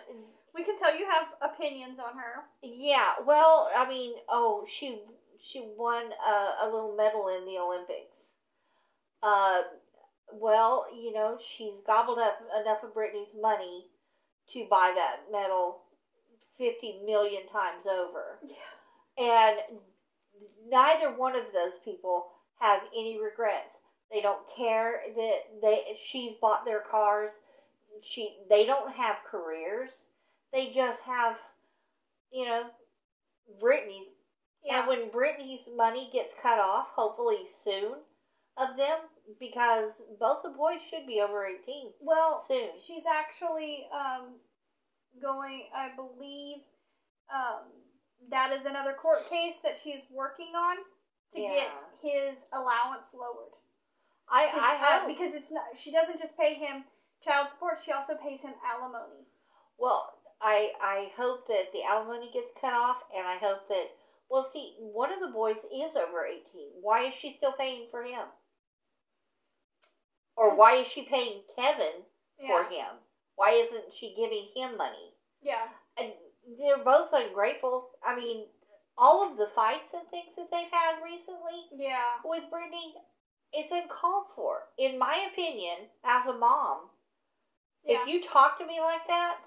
We 0.55 0.65
can 0.65 0.77
tell 0.79 0.99
you 0.99 1.07
have 1.09 1.53
opinions 1.53 2.01
on 2.01 2.19
her. 2.19 2.43
yeah. 2.63 3.13
Well, 3.25 3.71
I 3.77 3.89
mean, 3.89 4.15
oh, 4.29 4.67
she 4.69 4.99
she 5.39 5.63
won 5.77 6.03
a, 6.03 6.65
a 6.65 6.67
little 6.67 6.97
medal 6.97 7.29
in 7.29 7.45
the 7.45 7.59
Olympics. 7.61 8.17
Uh, 9.23 9.61
well, 10.33 10.87
you 10.93 11.13
know, 11.13 11.39
she's 11.57 11.75
gobbled 11.87 12.19
up 12.19 12.41
enough 12.61 12.83
of 12.83 12.93
Brittany's 12.95 13.29
money 13.41 13.85
to 14.53 14.67
buy 14.69 14.93
that 14.97 15.31
medal 15.31 15.83
50 16.57 17.03
million 17.07 17.43
times 17.53 17.87
over. 17.87 18.41
Yeah. 18.43 18.57
And 19.19 19.59
neither 20.69 21.13
one 21.15 21.37
of 21.37 21.45
those 21.53 21.79
people 21.85 22.27
have 22.61 22.81
any 22.93 23.19
regrets. 23.21 23.75
They 24.13 24.21
don't 24.21 24.43
care 24.57 25.01
that 25.15 25.39
they 25.63 25.99
she's 26.03 26.33
bought 26.41 26.65
their 26.65 26.81
cars. 26.91 27.31
She 28.03 28.37
they 28.49 28.65
don't 28.67 28.93
have 28.93 29.17
careers. 29.31 29.91
They 30.53 30.71
just 30.75 31.01
have 31.03 31.37
you 32.33 32.47
know 32.47 32.65
Brittany's 33.61 34.09
Yeah. 34.65 34.81
and 34.81 34.89
when 34.89 35.11
Brittany's 35.11 35.67
money 35.77 36.11
gets 36.13 36.35
cut 36.43 36.59
off, 36.59 36.89
hopefully 36.95 37.47
soon, 37.65 37.95
of 38.57 38.77
them, 38.77 38.99
because 39.39 39.93
both 40.19 40.43
the 40.43 40.51
boys 40.51 40.81
should 40.91 41.07
be 41.07 41.21
over 41.21 41.47
18 41.47 41.93
well, 42.01 42.45
soon. 42.49 42.71
she's 42.83 43.05
actually 43.07 43.87
um, 43.93 44.35
going, 45.23 45.69
I 45.75 45.91
believe, 45.95 46.59
um, 47.33 47.71
that 48.31 48.53
is 48.53 48.67
another 48.67 48.95
court 48.95 49.29
case 49.31 49.57
that 49.63 49.79
she's 49.83 50.03
working 50.11 50.53
on 50.57 50.77
to 51.35 51.41
Yeah. 51.41 51.51
get 51.51 51.71
his 52.01 52.45
allowance 52.53 53.13
lowered. 53.13 53.53
I, 54.29 54.47
'Cause, 54.49 54.61
I 54.63 54.97
uh, 54.97 55.07
because 55.07 55.35
it's 55.35 55.51
not. 55.51 55.65
She 55.77 55.91
doesn't 55.91 56.19
just 56.19 56.37
pay 56.37 56.55
him 56.55 56.85
child 57.21 57.49
support; 57.51 57.79
she 57.83 57.93
also 57.93 58.15
pays 58.15 58.41
him 58.41 58.55
alimony. 58.65 59.27
well, 59.79 60.19
I, 60.41 60.73
I 60.81 61.13
hope 61.17 61.47
that 61.49 61.73
the 61.73 61.83
alimony 61.83 62.31
gets 62.33 62.53
cut 62.61 62.73
off, 62.73 63.03
and 63.15 63.27
I 63.27 63.37
hope 63.39 63.67
that, 63.69 63.91
well, 64.29 64.45
see, 64.53 64.75
one 64.79 65.11
of 65.11 65.19
the 65.21 65.27
boys 65.29 65.57
is 65.73 65.97
over 65.97 66.25
18. 66.25 66.43
Why 66.81 67.03
is 67.07 67.15
she 67.15 67.31
still 67.31 67.53
paying 67.53 67.87
for 67.91 68.03
him? 68.03 68.29
Or 70.37 70.55
why 70.55 70.75
is 70.75 70.87
she 70.87 71.03
paying 71.03 71.43
Kevin 71.57 72.05
for 72.47 72.63
him? 72.65 72.87
Why 73.35 73.51
isn't 73.51 73.93
she 73.93 74.15
giving 74.15 74.47
him 74.55 74.77
money? 74.77 75.13
Yeah. 75.41 75.69
and 75.97 76.13
they're 76.59 76.79
both 76.79 77.13
ungrateful. 77.13 77.91
I 78.03 78.15
mean, 78.15 78.47
all 78.99 79.23
of 79.31 79.37
the 79.39 79.47
fights 79.55 79.95
and 79.95 80.07
things 80.11 80.35
that 80.37 80.51
they've 80.51 80.71
had 80.71 81.03
recently 81.03 81.69
Yeah. 81.73 82.19
with 82.25 82.51
Brittany, 82.51 82.95
it's 83.53 83.71
uncalled 83.73 84.27
for. 84.35 84.67
In 84.77 84.99
my 84.99 85.29
opinion, 85.33 85.89
as 86.05 86.27
a 86.27 86.33
mom, 86.33 86.91
Yeah. 87.85 88.03
if 88.03 88.09
you 88.09 88.23
talk 88.23 88.59
to 88.59 88.67
me 88.67 88.81
like 88.81 89.07
that, 89.07 89.39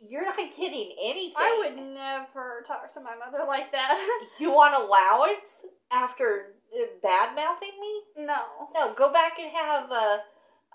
you're 0.00 0.22
not 0.24 0.36
getting 0.56 0.94
anything. 1.00 1.34
I 1.36 1.56
would 1.58 1.76
never 1.76 2.62
talk 2.66 2.92
to 2.92 3.00
my 3.00 3.16
mother 3.16 3.44
like 3.46 3.72
that. 3.72 3.96
You 4.38 4.50
want 4.52 4.74
allowance 4.74 5.64
after 5.90 6.54
bad 7.02 7.34
mouthing 7.34 7.72
me? 7.80 8.24
no. 8.26 8.68
No, 8.74 8.94
go 8.94 9.10
back 9.12 9.38
and 9.38 9.50
have 9.50 9.90
a, 9.90 10.22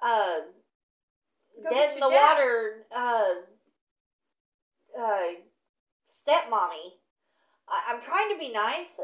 uh, 0.02 0.40
Go 1.64 1.70
dead 1.70 1.90
get 1.90 1.94
in 1.94 2.00
the 2.00 2.10
dad. 2.10 2.36
water 2.36 2.86
uh, 2.92 3.34
uh, 5.00 5.28
stepmommy. 6.12 6.98
I, 7.74 7.94
I'm 7.94 8.02
trying 8.02 8.30
to 8.30 8.40
be 8.40 8.52
nice 8.54 9.02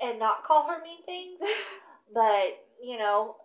and 0.00 0.18
not 0.18 0.44
call 0.44 0.68
her 0.68 0.82
mean 0.82 1.04
things, 1.04 1.38
but 2.14 2.64
you 2.82 2.98
know, 2.98 3.36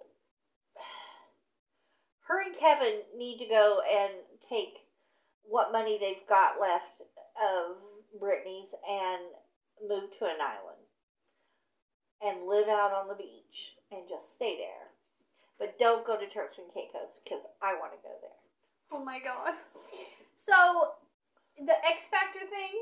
her 2.28 2.42
and 2.42 2.56
Kevin 2.58 3.02
need 3.18 3.40
to 3.40 3.48
go 3.48 3.82
and 3.84 4.14
take 4.50 4.80
what 5.44 5.72
money 5.72 5.98
they've 6.00 6.28
got 6.30 6.62
left 6.62 7.04
of 7.36 7.76
Brittany's 8.20 8.72
and 8.88 9.28
move 9.84 10.10
to 10.20 10.26
an 10.26 10.40
island 10.40 10.80
and 12.22 12.48
live 12.48 12.70
out 12.70 12.94
on 12.94 13.08
the 13.08 13.16
beach 13.16 13.76
and 13.92 14.08
just 14.08 14.34
stay 14.34 14.56
there. 14.58 14.88
But 15.60 15.78
don't 15.78 16.06
go 16.06 16.18
to 16.18 16.30
Turks 16.30 16.58
and 16.58 16.72
Caicos 16.74 17.12
because 17.24 17.44
I 17.62 17.76
want 17.76 17.94
to 17.94 18.02
go 18.02 18.14
there. 18.22 18.40
Oh 18.92 19.04
my 19.04 19.20
god. 19.20 19.54
So, 20.42 20.98
the 21.60 21.78
X 21.86 22.10
Factor 22.10 22.42
thing, 22.50 22.74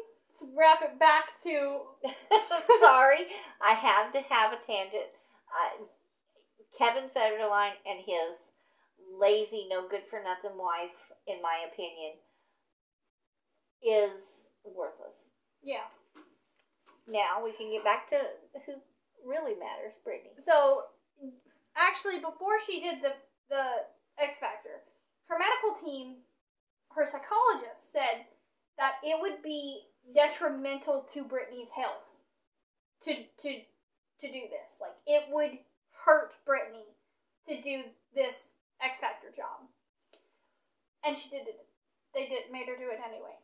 wrap 0.56 0.82
it 0.82 1.00
back 1.00 1.42
to. 1.44 1.82
Sorry, 2.80 3.28
I 3.62 3.74
had 3.74 4.12
to 4.12 4.22
have 4.30 4.54
a 4.54 4.66
tangent. 4.66 5.10
Uh, 5.50 5.86
Kevin 6.78 7.10
Federline 7.16 7.76
and 7.86 8.00
his 8.00 8.38
lazy, 9.20 9.68
no 9.70 9.88
good 9.88 10.04
for 10.10 10.22
nothing 10.24 10.58
wife, 10.58 10.96
in 11.28 11.42
my 11.42 11.66
opinion, 11.72 12.14
is 13.84 14.48
worthless. 14.64 15.32
Yeah. 15.64 15.88
Now 17.08 17.44
we 17.44 17.52
can 17.54 17.72
get 17.72 17.84
back 17.84 18.10
to 18.10 18.20
who 18.66 18.74
really 19.26 19.56
matters, 19.60 19.94
Brittany. 20.04 20.32
So, 20.46 20.84
actually, 21.76 22.20
before 22.20 22.62
she 22.66 22.80
did 22.80 23.02
the, 23.02 23.14
the 23.50 23.66
X 24.22 24.40
Factor, 24.40 24.86
her 25.28 25.38
medical 25.38 25.76
team, 25.84 26.18
her 26.96 27.06
psychologist 27.06 27.92
said 27.92 28.26
that 28.78 28.94
it 29.04 29.20
would 29.22 29.44
be 29.44 29.89
detrimental 30.14 31.08
to 31.14 31.24
Brittany's 31.24 31.70
health 31.70 32.06
to 33.04 33.14
to 33.14 33.50
to 34.20 34.28
do 34.28 34.42
this. 34.50 34.70
Like 34.82 34.96
it 35.06 35.26
would 35.32 35.58
hurt 36.06 36.36
Brittany 36.46 36.86
to 37.48 37.62
do 37.62 37.84
this 38.14 38.36
X 38.82 39.00
Factor 39.00 39.30
job. 39.36 39.68
And 41.04 41.18
she 41.18 41.30
did 41.30 41.48
it. 41.48 41.66
They 42.14 42.28
did 42.28 42.52
made 42.52 42.68
her 42.68 42.76
do 42.76 42.92
it 42.92 43.00
anyway. 43.06 43.38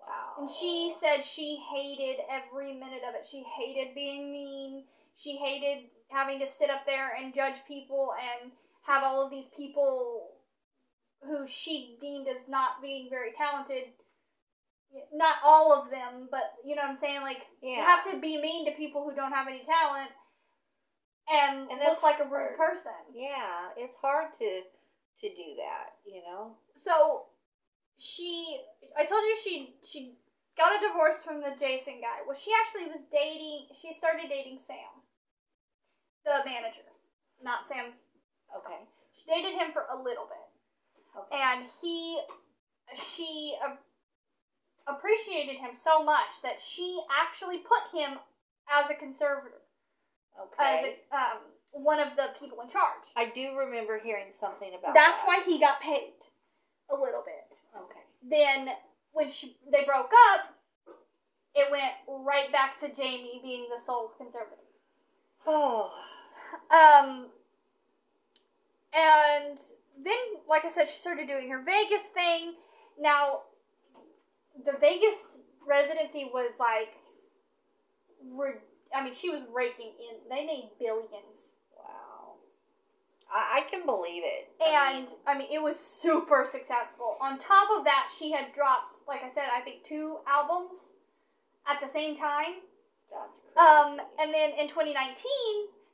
Wow. 0.00 0.40
And 0.40 0.50
she 0.50 0.94
said 1.00 1.24
she 1.24 1.62
hated 1.72 2.22
every 2.30 2.72
minute 2.72 3.02
of 3.08 3.14
it. 3.14 3.26
She 3.28 3.44
hated 3.58 3.94
being 3.94 4.32
mean. 4.32 4.84
She 5.16 5.36
hated 5.36 5.88
having 6.08 6.38
to 6.38 6.46
sit 6.58 6.70
up 6.70 6.86
there 6.86 7.14
and 7.14 7.34
judge 7.34 7.56
people 7.66 8.12
and 8.14 8.52
have 8.82 9.02
all 9.02 9.24
of 9.24 9.30
these 9.30 9.48
people 9.56 10.30
who 11.22 11.46
she 11.46 11.96
deemed 12.00 12.28
as 12.28 12.48
not 12.48 12.80
being 12.80 13.08
very 13.10 13.32
talented. 13.32 13.84
Not 15.12 15.36
all 15.44 15.72
of 15.72 15.90
them, 15.90 16.28
but 16.30 16.54
you 16.64 16.74
know 16.76 16.82
what 16.82 16.90
I'm 16.92 16.98
saying? 17.00 17.20
Like, 17.22 17.44
you 17.62 17.76
have 17.76 18.10
to 18.10 18.18
be 18.18 18.40
mean 18.40 18.66
to 18.66 18.72
people 18.72 19.04
who 19.04 19.14
don't 19.14 19.32
have 19.32 19.48
any 19.48 19.62
talent 19.64 20.10
and, 21.28 21.70
And 21.70 21.80
look 21.82 22.02
like 22.02 22.20
a 22.20 22.28
rude 22.28 22.56
person. 22.56 22.94
Yeah, 23.14 23.74
it's 23.76 23.96
hard 23.96 24.30
to 24.38 24.62
to 25.20 25.28
do 25.28 25.48
that, 25.56 25.96
you 26.06 26.22
know. 26.22 26.54
So 26.84 27.24
she, 27.98 28.60
I 28.96 29.04
told 29.04 29.22
you 29.24 29.36
she 29.42 29.74
she 29.82 30.14
got 30.56 30.76
a 30.76 30.86
divorce 30.86 31.16
from 31.24 31.40
the 31.40 31.56
Jason 31.58 31.98
guy. 32.00 32.22
Well, 32.26 32.36
she 32.38 32.52
actually 32.62 32.92
was 32.92 33.02
dating. 33.10 33.74
She 33.74 33.94
started 33.98 34.28
dating 34.28 34.60
Sam, 34.66 34.92
the 36.24 36.44
manager, 36.44 36.86
not 37.42 37.66
Sam. 37.68 37.90
Okay. 38.54 38.78
She 39.18 39.26
dated 39.26 39.58
him 39.58 39.72
for 39.72 39.86
a 39.90 39.96
little 39.96 40.28
bit, 40.30 40.46
Okay. 41.18 41.34
and 41.34 41.66
he, 41.82 42.20
she 42.94 43.56
uh, 43.64 43.74
appreciated 44.86 45.56
him 45.56 45.70
so 45.82 46.02
much 46.02 46.40
that 46.42 46.60
she 46.60 47.00
actually 47.10 47.58
put 47.58 47.98
him 47.98 48.18
as 48.70 48.90
a 48.90 48.94
conservator, 48.94 49.62
as 50.58 50.86
a, 50.86 51.16
um, 51.16 51.38
one 51.72 52.00
of 52.00 52.16
the 52.16 52.28
people 52.40 52.60
in 52.60 52.68
charge. 52.68 53.06
I 53.16 53.26
do 53.34 53.56
remember 53.56 53.98
hearing 53.98 54.32
something 54.32 54.70
about 54.78 54.94
That's 54.94 55.20
that. 55.22 55.26
why 55.26 55.42
he 55.44 55.58
got 55.58 55.80
paid 55.80 56.14
a 56.90 56.94
little 56.94 57.22
bit. 57.24 57.44
Okay. 57.76 58.00
then 58.30 58.68
when 59.12 59.28
she 59.28 59.56
they 59.70 59.84
broke 59.84 60.12
up, 60.32 60.54
it 61.54 61.70
went 61.70 61.92
right 62.24 62.50
back 62.52 62.78
to 62.80 62.88
Jamie 62.88 63.40
being 63.42 63.66
the 63.68 63.84
sole 63.84 64.12
conservative. 64.18 64.58
Oh. 65.46 65.90
Um, 66.70 67.26
and 68.94 69.58
then, 70.02 70.16
like 70.48 70.64
I 70.64 70.72
said, 70.72 70.88
she 70.88 70.98
started 71.00 71.26
doing 71.26 71.50
her 71.50 71.62
Vegas 71.62 72.06
thing. 72.14 72.54
Now, 73.00 73.42
the 74.64 74.72
Vegas 74.80 75.38
residency 75.66 76.30
was 76.32 76.52
like, 76.58 76.94
re- 78.32 78.60
I 78.94 79.02
mean, 79.02 79.14
she 79.14 79.30
was 79.30 79.42
raking 79.52 79.92
in. 79.98 80.28
They 80.30 80.44
made 80.46 80.70
billions. 80.78 81.52
Wow. 81.76 82.36
I, 83.32 83.60
I 83.60 83.70
can 83.70 83.84
believe 83.84 84.22
it. 84.24 84.48
I 84.62 84.96
And 84.96 85.06
mean, 85.06 85.16
I 85.26 85.38
mean, 85.38 85.48
it 85.52 85.62
was 85.62 85.78
super 85.78 86.46
successful. 86.50 87.16
On 87.20 87.38
top 87.38 87.68
of 87.76 87.84
that, 87.84 88.08
she 88.16 88.30
had 88.32 88.52
dropped, 88.54 88.96
like 89.08 89.22
I 89.22 89.32
said, 89.34 89.44
I 89.54 89.60
think 89.60 89.84
two 89.84 90.18
albums 90.26 90.80
at 91.66 91.80
the 91.80 91.92
same 91.92 92.16
time. 92.16 92.62
that's 93.10 93.40
crazy. 93.40 93.58
Um, 93.58 94.00
and 94.18 94.32
then 94.32 94.50
in 94.58 94.68
2019, 94.68 95.14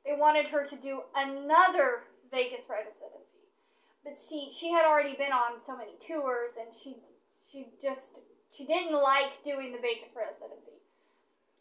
they 0.04 0.14
wanted 0.16 0.48
her 0.48 0.66
to 0.66 0.76
do 0.76 1.02
another 1.14 2.04
Vegas 2.30 2.64
residency, 2.68 3.46
but 4.04 4.14
she 4.18 4.50
she 4.52 4.72
had 4.72 4.84
already 4.84 5.14
been 5.14 5.32
on 5.32 5.60
so 5.66 5.76
many 5.76 5.92
tours, 6.00 6.52
and 6.58 6.68
she 6.74 6.96
she 7.50 7.66
just 7.80 8.18
she 8.56 8.66
didn't 8.66 8.94
like 8.94 9.42
doing 9.44 9.72
the 9.72 9.80
Vegas 9.80 10.12
residency. 10.14 10.76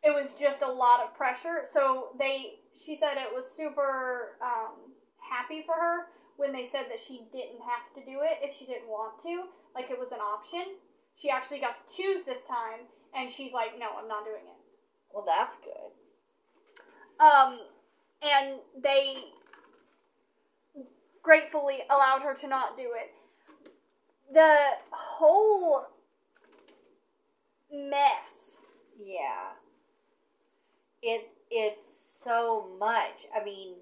It 0.04 0.12
was 0.12 0.34
just 0.40 0.62
a 0.62 0.72
lot 0.72 1.02
of 1.02 1.16
pressure. 1.16 1.64
So 1.72 2.10
they 2.20 2.60
she 2.76 2.98
said 2.98 3.18
it 3.18 3.34
was 3.34 3.46
super 3.56 4.38
um, 4.42 4.92
happy 5.18 5.64
for 5.66 5.76
her 5.76 6.08
when 6.38 6.52
they 6.52 6.70
said 6.72 6.86
that 6.90 7.00
she 7.00 7.28
didn't 7.32 7.62
have 7.62 7.86
to 7.96 8.02
do 8.04 8.20
it 8.24 8.40
if 8.42 8.56
she 8.58 8.66
didn't 8.66 8.88
want 8.88 9.22
to, 9.22 9.46
like 9.76 9.92
it 9.92 10.00
was 10.00 10.12
an 10.12 10.20
option. 10.20 10.76
She 11.16 11.30
actually 11.30 11.60
got 11.60 11.76
to 11.78 11.96
choose 11.96 12.24
this 12.26 12.42
time, 12.48 12.88
and 13.14 13.30
she's 13.30 13.54
like, 13.54 13.78
no, 13.78 13.88
I'm 14.02 14.08
not 14.08 14.26
doing 14.26 14.42
it. 14.42 14.60
well, 15.14 15.24
that's 15.28 15.58
good. 15.58 15.92
Um, 17.24 17.60
and 18.24 18.60
they 18.82 19.18
gratefully 21.22 21.80
allowed 21.90 22.24
her 22.24 22.34
to 22.34 22.48
not 22.48 22.76
do 22.76 22.90
it. 22.96 23.14
The 24.34 24.70
whole 24.90 25.86
mess. 27.72 28.58
Yeah. 29.00 29.54
It 31.02 31.28
it's 31.50 31.92
so 32.24 32.68
much. 32.80 33.26
I 33.36 33.44
mean, 33.44 33.74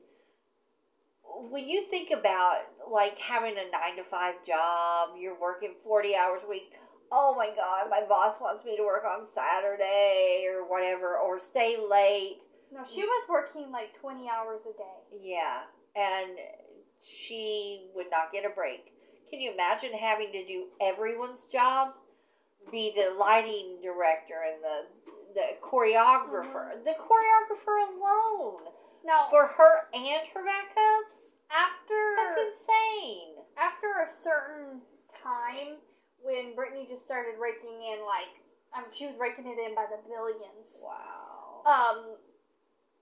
when 1.49 1.67
you 1.67 1.85
think 1.89 2.11
about 2.11 2.61
like 2.89 3.17
having 3.17 3.57
a 3.57 3.69
9 3.69 3.95
to 3.97 4.03
5 4.03 4.35
job, 4.45 5.09
you're 5.19 5.39
working 5.39 5.73
40 5.83 6.15
hours 6.15 6.41
a 6.43 6.47
week. 6.47 6.73
Oh 7.11 7.33
my 7.35 7.49
god, 7.55 7.89
my 7.89 8.01
boss 8.07 8.39
wants 8.39 8.63
me 8.63 8.77
to 8.77 8.83
work 8.83 9.03
on 9.03 9.27
Saturday 9.33 10.45
or 10.47 10.63
whatever 10.63 11.17
or 11.17 11.39
stay 11.39 11.75
late. 11.77 12.37
No, 12.71 12.83
she 12.85 13.01
was 13.03 13.27
working 13.27 13.71
like 13.71 13.99
20 13.99 14.27
hours 14.29 14.61
a 14.61 14.77
day. 14.77 15.19
Yeah, 15.23 15.61
and 15.95 16.37
she 17.01 17.81
would 17.95 18.11
not 18.11 18.31
get 18.31 18.45
a 18.45 18.49
break. 18.49 18.93
Can 19.29 19.39
you 19.39 19.51
imagine 19.51 19.91
having 19.93 20.31
to 20.33 20.45
do 20.45 20.65
everyone's 20.81 21.45
job? 21.51 21.89
Be 22.71 22.93
the 22.95 23.15
lighting 23.17 23.77
director 23.81 24.35
and 24.45 24.61
the 24.63 24.77
the 25.33 25.47
choreographer. 25.61 26.83
The 26.83 26.93
choreographer 26.97 27.77
alone 27.87 28.61
No. 29.05 29.27
for 29.29 29.45
her 29.47 29.87
and 29.93 30.27
her 30.33 30.41
backups. 30.41 31.29
after 31.49 32.15
That's 32.17 32.41
insane. 32.41 33.35
after 33.57 33.87
a 34.05 34.09
certain 34.23 34.81
time, 35.23 35.77
when 36.21 36.53
Brittany 36.55 36.85
just 36.89 37.05
started 37.05 37.35
raking 37.39 37.81
in 37.81 38.05
like, 38.05 38.29
I 38.73 38.81
mean, 38.81 38.89
she 38.93 39.05
was 39.07 39.15
raking 39.17 39.45
it 39.47 39.57
in 39.57 39.73
by 39.75 39.85
the 39.89 39.97
billions. 40.07 40.81
Wow. 40.83 41.63
um, 41.65 42.17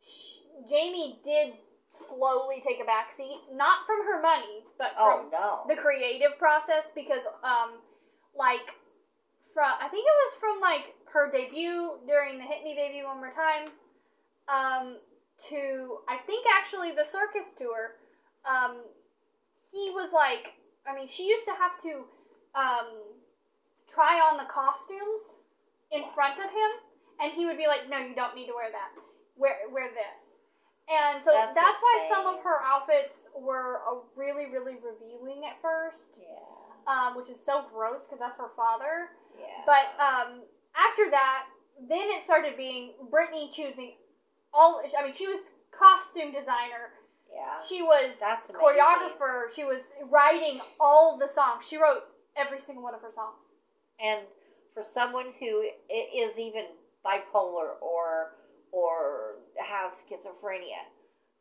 sh- 0.02 0.40
Jamie 0.70 1.20
did 1.26 1.54
slowly 1.90 2.62
take 2.66 2.80
a 2.80 2.86
backseat, 2.88 3.52
not 3.56 3.86
from 3.86 4.06
her 4.06 4.22
money, 4.22 4.64
but 4.78 4.92
Oh 4.98 5.22
from 5.24 5.32
no. 5.32 5.64
the 5.68 5.76
creative 5.82 6.38
process. 6.38 6.84
Because, 6.94 7.22
um, 7.44 7.80
like, 8.36 8.76
from 9.58 9.74
I 9.82 9.90
think 9.90 10.06
it 10.06 10.18
was 10.30 10.34
from 10.38 10.62
like 10.62 10.94
her 11.10 11.34
debut 11.34 11.98
during 12.06 12.38
the 12.38 12.46
Hit 12.46 12.62
Me 12.62 12.78
Baby 12.78 13.02
One 13.02 13.18
More 13.18 13.34
Time, 13.34 13.74
um, 14.46 15.02
to 15.50 15.98
I 16.06 16.22
think 16.30 16.46
actually 16.46 16.94
the 16.94 17.10
circus 17.10 17.50
tour. 17.58 17.98
Um, 18.46 18.86
he 19.74 19.90
was 19.98 20.14
like, 20.14 20.54
I 20.86 20.94
mean, 20.94 21.10
she 21.10 21.26
used 21.26 21.44
to 21.50 21.58
have 21.58 21.74
to, 21.84 22.06
um, 22.54 22.88
try 23.90 24.22
on 24.22 24.38
the 24.38 24.46
costumes 24.46 25.26
in 25.92 26.06
front 26.14 26.38
of 26.38 26.54
him, 26.54 26.72
and 27.20 27.34
he 27.34 27.50
would 27.50 27.58
be 27.58 27.66
like, 27.66 27.90
"No, 27.90 27.98
you 27.98 28.14
don't 28.14 28.36
need 28.36 28.46
to 28.48 28.54
wear 28.54 28.70
that. 28.70 28.94
Wear 29.36 29.58
wear 29.74 29.90
this." 29.90 30.22
And 30.88 31.26
so 31.26 31.34
That's 31.34 31.56
that's, 31.58 31.82
why 31.82 31.96
some 32.14 32.28
of 32.30 32.44
her 32.46 32.62
outfits 32.64 33.12
were 33.36 33.82
really, 34.16 34.54
really 34.54 34.78
revealing 34.80 35.44
at 35.50 35.60
first, 35.62 36.14
yeah. 36.16 36.57
Um, 36.88 37.16
which 37.16 37.30
is 37.30 37.38
so 37.46 37.64
gross 37.74 38.00
because 38.02 38.20
that's 38.20 38.38
her 38.38 38.52
father. 38.56 39.10
Yeah. 39.40 39.46
But 39.66 39.94
um, 40.02 40.42
after 40.76 41.12
that, 41.12 41.46
then 41.88 42.08
it 42.16 42.24
started 42.24 42.58
being 42.58 42.94
Brittany 43.12 43.50
choosing 43.54 43.94
all. 44.54 44.82
I 44.98 45.04
mean, 45.04 45.14
she 45.14 45.28
was 45.28 45.40
costume 45.78 46.32
designer. 46.32 46.96
yeah. 47.32 47.62
She 47.68 47.84
was 47.84 48.12
That's 48.20 48.50
amazing. 48.50 48.64
choreographer. 48.82 49.54
She 49.56 49.64
was 49.64 49.82
writing 50.10 50.60
all 50.80 51.18
the 51.18 51.28
songs. 51.28 51.66
She 51.68 51.78
wrote 51.78 52.04
every 52.36 52.60
single 52.60 52.84
one 52.84 52.96
of 52.96 53.02
her 53.02 53.12
songs. 53.14 53.38
And 54.00 54.22
for 54.74 54.84
someone 54.84 55.34
who 55.40 55.66
is 55.90 56.38
even 56.38 56.66
bipolar 57.06 57.78
or 57.82 58.34
or 58.72 59.36
has 59.58 59.94
schizophrenia, 59.94 60.82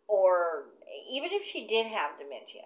or 0.08 0.64
even 1.10 1.30
if 1.32 1.44
she 1.44 1.66
did 1.66 1.86
have 1.86 2.10
dementia, 2.18 2.62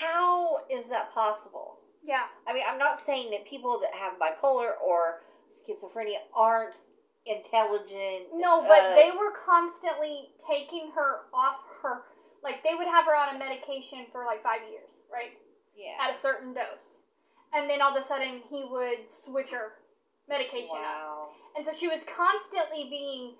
how 0.00 0.58
is 0.70 0.88
that 0.90 1.12
possible? 1.14 1.78
Yeah. 2.04 2.24
I 2.46 2.52
mean, 2.52 2.64
I'm 2.68 2.78
not 2.78 3.00
saying 3.00 3.30
that 3.30 3.48
people 3.48 3.80
that 3.80 3.90
have 3.94 4.18
bipolar 4.18 4.72
or 4.84 5.22
schizophrenia 5.54 6.18
aren't 6.34 6.74
intelligent. 7.26 8.34
No, 8.34 8.62
but 8.62 8.82
uh, 8.82 8.94
they 8.96 9.10
were 9.16 9.32
constantly 9.46 10.30
taking 10.48 10.90
her 10.94 11.30
off 11.32 11.60
her. 11.82 12.02
Like 12.42 12.62
they 12.64 12.74
would 12.74 12.88
have 12.88 13.04
her 13.06 13.14
on 13.14 13.36
a 13.36 13.38
medication 13.38 14.06
for 14.10 14.24
like 14.24 14.42
five 14.42 14.60
years, 14.70 14.90
right? 15.12 15.38
yeah. 15.78 15.94
At 16.02 16.18
a 16.18 16.20
certain 16.20 16.52
dose, 16.52 16.98
and 17.54 17.70
then 17.70 17.80
all 17.80 17.96
of 17.96 18.02
a 18.02 18.06
sudden 18.06 18.42
he 18.50 18.64
would 18.68 19.06
switch 19.08 19.50
her 19.50 19.78
medication 20.28 20.74
up. 20.74 20.82
Wow. 20.82 21.28
And 21.56 21.64
so 21.64 21.72
she 21.72 21.86
was 21.88 22.00
constantly 22.04 22.88
being, 22.90 23.34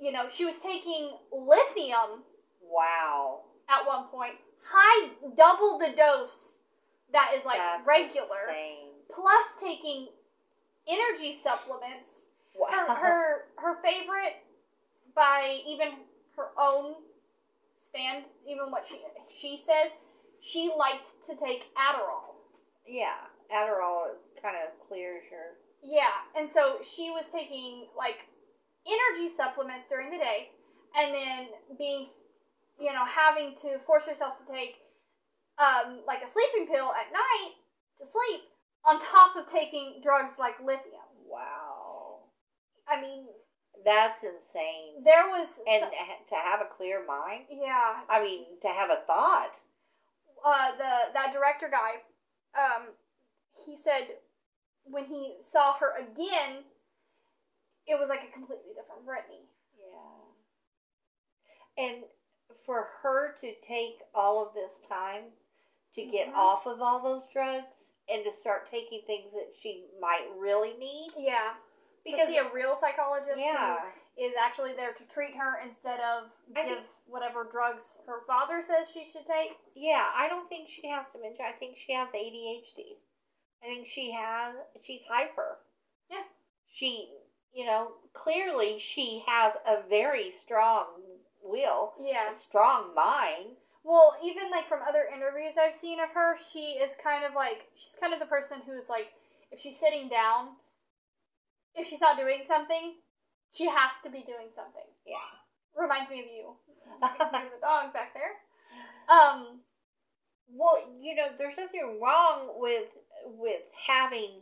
you 0.00 0.12
know, 0.12 0.28
she 0.30 0.44
was 0.44 0.54
taking 0.62 1.12
lithium 1.32 2.24
Wow. 2.64 3.40
at 3.68 3.86
one 3.86 4.08
point, 4.08 4.34
high 4.64 5.10
double 5.36 5.78
the 5.78 5.94
dose 5.96 6.56
that 7.12 7.32
is 7.36 7.44
like 7.44 7.58
That's 7.58 7.86
regular, 7.86 8.48
insane. 8.48 8.88
plus 9.14 9.46
taking 9.60 10.08
energy 10.88 11.38
supplements. 11.42 12.08
Wow. 12.56 12.68
Her 12.70 12.94
her 12.94 13.44
her 13.56 13.74
favorite 13.82 14.36
by 15.14 15.60
even 15.66 15.92
her 16.36 16.48
own 16.58 16.94
stand, 17.88 18.24
even 18.46 18.70
what 18.70 18.84
she 18.86 19.00
she 19.30 19.62
says, 19.66 19.90
she 20.40 20.72
liked 20.76 21.08
to 21.28 21.36
take 21.36 21.72
Adderall. 21.76 22.34
Yeah, 22.86 23.16
Adderall 23.54 24.16
kind 24.40 24.56
of 24.56 24.72
clears 24.88 25.22
your. 25.30 25.56
Yeah, 25.82 26.12
and 26.36 26.48
so 26.52 26.78
she 26.82 27.10
was 27.10 27.24
taking 27.32 27.86
like 27.96 28.26
energy 28.86 29.32
supplements 29.36 29.86
during 29.88 30.10
the 30.10 30.18
day, 30.18 30.50
and 30.96 31.14
then 31.14 31.46
being, 31.78 32.08
you 32.78 32.92
know, 32.92 33.04
having 33.04 33.54
to 33.62 33.78
force 33.86 34.04
herself 34.04 34.34
to 34.44 34.52
take 34.52 34.76
um, 35.62 36.00
like 36.06 36.22
a 36.26 36.30
sleeping 36.30 36.66
pill 36.66 36.90
at 36.92 37.12
night 37.12 37.54
to 38.00 38.04
sleep, 38.04 38.42
on 38.84 38.98
top 39.00 39.36
of 39.36 39.46
taking 39.46 40.00
drugs 40.02 40.34
like 40.38 40.58
lithium. 40.58 41.06
Wow, 41.30 42.18
I 42.88 43.00
mean, 43.00 43.26
that's 43.84 44.22
insane. 44.24 45.04
there 45.04 45.28
was 45.28 45.48
And 45.66 45.84
so- 45.84 45.90
ha- 45.94 46.18
to 46.28 46.34
have 46.34 46.60
a 46.60 46.74
clear 46.76 47.04
mind. 47.06 47.44
yeah, 47.50 48.00
I 48.08 48.20
mean, 48.22 48.46
to 48.62 48.68
have 48.68 48.90
a 48.90 49.02
thought. 49.06 49.52
uh, 50.44 50.72
the 50.76 51.12
that 51.14 51.32
director 51.32 51.68
guy, 51.70 52.02
um, 52.58 52.88
he 53.64 53.76
said 53.76 54.08
when 54.84 55.04
he 55.04 55.36
saw 55.40 55.74
her 55.74 55.94
again, 55.96 56.64
it 57.86 57.94
was 57.98 58.08
like 58.08 58.24
a 58.28 58.32
completely 58.32 58.72
different 58.74 59.06
Britney. 59.06 59.46
Yeah. 59.78 60.24
And 61.84 62.02
for 62.66 62.88
her 63.02 63.32
to 63.40 63.54
take 63.62 64.00
all 64.14 64.44
of 64.44 64.52
this 64.54 64.80
time 64.88 65.22
to 65.94 66.04
get 66.06 66.28
Mhm. 66.28 66.34
off 66.36 66.66
of 66.66 66.80
all 66.82 67.00
those 67.00 67.26
drugs 67.32 67.92
and 68.08 68.24
to 68.24 68.32
start 68.32 68.68
taking 68.70 69.02
things 69.02 69.32
that 69.32 69.54
she 69.54 69.86
might 70.00 70.28
really 70.36 70.72
need 70.74 71.12
Yeah, 71.16 71.54
because 72.04 72.26
to 72.26 72.32
see 72.32 72.38
a 72.38 72.50
real 72.52 72.78
psychologist 72.80 73.38
yeah, 73.38 73.78
who 74.16 74.22
is 74.24 74.34
actually 74.36 74.72
there 74.74 74.92
to 74.92 75.04
treat 75.08 75.34
her 75.36 75.58
instead 75.60 76.00
of 76.00 76.30
I 76.56 76.62
give 76.62 76.78
think- 76.78 76.88
whatever 77.06 77.44
drugs 77.44 77.98
her 78.06 78.22
father 78.26 78.62
says 78.62 78.88
she 78.90 79.04
should 79.04 79.26
take. 79.26 79.56
yeah, 79.74 80.10
I 80.14 80.28
don't 80.28 80.48
think 80.48 80.68
she 80.68 80.86
has 80.88 81.06
dementia. 81.12 81.46
I 81.46 81.52
think 81.52 81.76
she 81.76 81.92
has 81.92 82.08
ADHD. 82.14 82.98
I 83.62 83.66
think 83.66 83.86
she 83.86 84.10
has 84.12 84.56
she's 84.80 85.04
hyper. 85.06 85.60
Yeah. 86.08 86.24
She, 86.68 87.14
you 87.52 87.64
know, 87.66 87.92
clearly 88.14 88.78
she 88.78 89.20
has 89.26 89.54
a 89.66 89.82
very 89.82 90.30
strong 90.32 90.86
will, 91.42 91.94
Yeah. 91.98 92.32
a 92.32 92.36
strong 92.36 92.94
mind. 92.94 93.56
Well, 93.84 94.16
even 94.22 94.50
like 94.50 94.68
from 94.68 94.80
other 94.88 95.04
interviews 95.12 95.54
I've 95.58 95.74
seen 95.74 95.98
of 96.00 96.10
her, 96.14 96.36
she 96.52 96.78
is 96.78 96.92
kind 97.02 97.24
of 97.24 97.34
like 97.34 97.66
she's 97.74 97.96
kind 98.00 98.12
of 98.14 98.20
the 98.20 98.26
person 98.30 98.58
who's 98.64 98.88
like 98.88 99.08
if 99.50 99.60
she's 99.60 99.78
sitting 99.78 100.08
down, 100.08 100.54
if 101.74 101.88
she's 101.88 102.00
not 102.00 102.16
doing 102.16 102.42
something, 102.46 102.94
she 103.52 103.66
has 103.66 103.90
to 104.04 104.10
be 104.10 104.22
doing 104.22 104.48
something. 104.54 104.86
Yeah. 105.06 105.28
Reminds 105.76 106.10
me 106.10 106.20
of 106.20 106.26
you. 106.26 106.54
The 107.00 107.60
dog 107.60 107.92
back 107.92 108.14
there. 108.14 108.32
Um, 109.08 109.60
Well, 110.48 110.78
you 111.00 111.14
know, 111.14 111.28
there's 111.38 111.56
nothing 111.58 111.98
wrong 112.00 112.54
with 112.60 112.88
with 113.26 113.62
having 113.88 114.40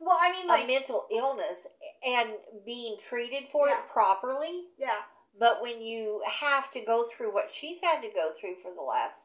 well, 0.00 0.18
I 0.20 0.30
mean 0.32 0.44
a 0.46 0.52
like 0.52 0.66
mental 0.66 1.06
illness 1.10 1.66
and 2.04 2.30
being 2.66 2.96
treated 3.08 3.44
for 3.52 3.68
Yeah. 3.68 3.78
it 3.80 3.88
properly. 3.92 4.64
yeah. 4.78 5.00
But 5.38 5.60
when 5.62 5.80
you 5.82 6.22
have 6.40 6.70
to 6.72 6.80
go 6.80 7.06
through 7.14 7.32
what 7.34 7.50
she's 7.52 7.80
had 7.82 8.00
to 8.02 8.08
go 8.08 8.32
through 8.40 8.56
for 8.62 8.72
the 8.74 8.82
last 8.82 9.20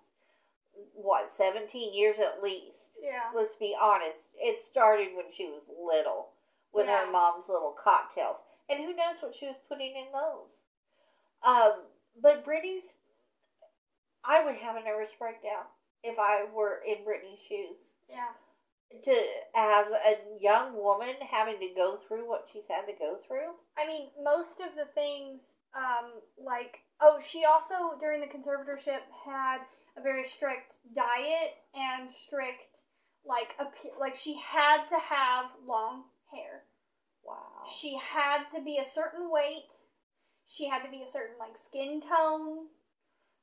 what, 0.93 1.34
17 1.34 1.93
years 1.93 2.18
at 2.20 2.41
least. 2.41 2.91
Yeah. 3.01 3.30
Let's 3.36 3.55
be 3.55 3.76
honest. 3.80 4.18
It 4.36 4.64
started 4.64 5.09
when 5.16 5.26
she 5.36 5.45
was 5.45 5.64
little 5.70 6.30
with 6.74 6.88
Yeah. 6.88 7.05
her 7.05 7.12
mom's 7.12 7.49
little 7.49 7.72
cocktails. 7.82 8.38
And 8.70 8.80
who 8.80 8.93
knows 8.95 9.22
what 9.22 9.36
she 9.36 9.45
was 9.47 9.57
putting 9.68 9.95
in 9.95 10.12
those. 10.14 10.55
Um, 11.43 11.84
but 12.22 12.43
Brittany's 12.45 12.97
I 14.24 14.43
would 14.43 14.55
have 14.55 14.76
a 14.76 14.84
nervous 14.84 15.12
breakdown 15.18 15.66
if 16.03 16.18
I 16.20 16.45
were 16.53 16.82
in 16.86 17.03
Brittany's 17.03 17.39
shoes. 17.47 17.78
Yeah. 18.09 18.30
To 19.03 19.12
as 19.55 19.88
a 19.88 20.18
young 20.39 20.76
woman 20.76 21.16
having 21.30 21.59
to 21.59 21.68
go 21.76 21.97
through 22.07 22.28
what 22.28 22.47
she's 22.51 22.68
had 22.70 22.86
to 22.86 22.93
go 22.93 23.18
through. 23.28 23.55
I 23.78 23.88
mean, 23.88 24.09
most 24.24 24.59
of 24.59 24.76
the 24.76 24.86
things, 24.93 25.39
um, 25.76 26.11
like, 26.38 26.80
oh, 26.99 27.19
she 27.26 27.43
also, 27.45 27.97
during 27.99 28.22
the 28.22 28.28
conservatorship, 28.28 29.01
had 29.26 29.59
a 29.97 30.01
very 30.01 30.28
strict 30.28 30.72
diet 30.95 31.55
and 31.76 32.09
strict, 32.26 32.61
like, 33.26 33.55
appe- 33.59 33.99
like, 33.99 34.15
she 34.15 34.36
had 34.39 34.88
to 34.89 34.97
have 34.99 35.45
long 35.65 36.03
hair. 36.34 36.63
Wow. 37.24 37.63
She 37.72 37.97
had 37.97 38.43
to 38.55 38.61
be 38.61 38.78
a 38.78 38.86
certain 38.86 39.30
weight. 39.30 39.69
She 40.47 40.67
had 40.67 40.84
to 40.84 40.89
be 40.91 41.03
a 41.03 41.07
certain, 41.11 41.38
like, 41.39 41.57
skin 41.57 42.01
tone. 42.01 42.67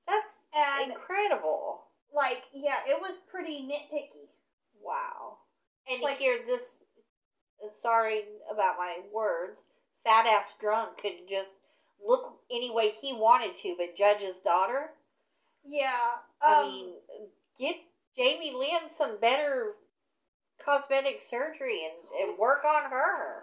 That's 0.07 0.27
And, 0.53 0.93
incredible. 0.93 1.85
like, 2.13 2.43
yeah, 2.53 2.81
it 2.87 3.01
was 3.01 3.17
pretty 3.31 3.61
nitpicky. 3.63 4.29
Wow. 4.81 5.39
And 5.87 6.03
Like- 6.03 6.19
here, 6.19 6.43
this, 6.47 6.69
sorry 7.81 8.25
about 8.51 8.77
my 8.79 9.01
words, 9.13 9.59
fat 10.05 10.27
ass 10.27 10.55
drunk 10.61 10.99
could 10.99 11.29
just 11.29 11.51
look 12.05 12.39
any 12.51 12.71
way 12.71 12.91
he 13.01 13.13
wanted 13.13 13.57
to, 13.63 13.75
but 13.79 13.97
Judge's 13.97 14.39
daughter? 14.41 14.91
Yeah. 15.65 16.19
I 16.43 16.63
Um, 16.63 16.69
mean, 16.69 16.95
get 17.59 17.77
Jamie 18.17 18.53
Lynn 18.53 18.91
some 18.91 19.19
better 19.21 19.75
cosmetic 20.65 21.23
surgery 21.23 21.85
and, 21.85 22.29
and 22.31 22.39
work 22.39 22.65
on 22.65 22.91
her. 22.91 23.43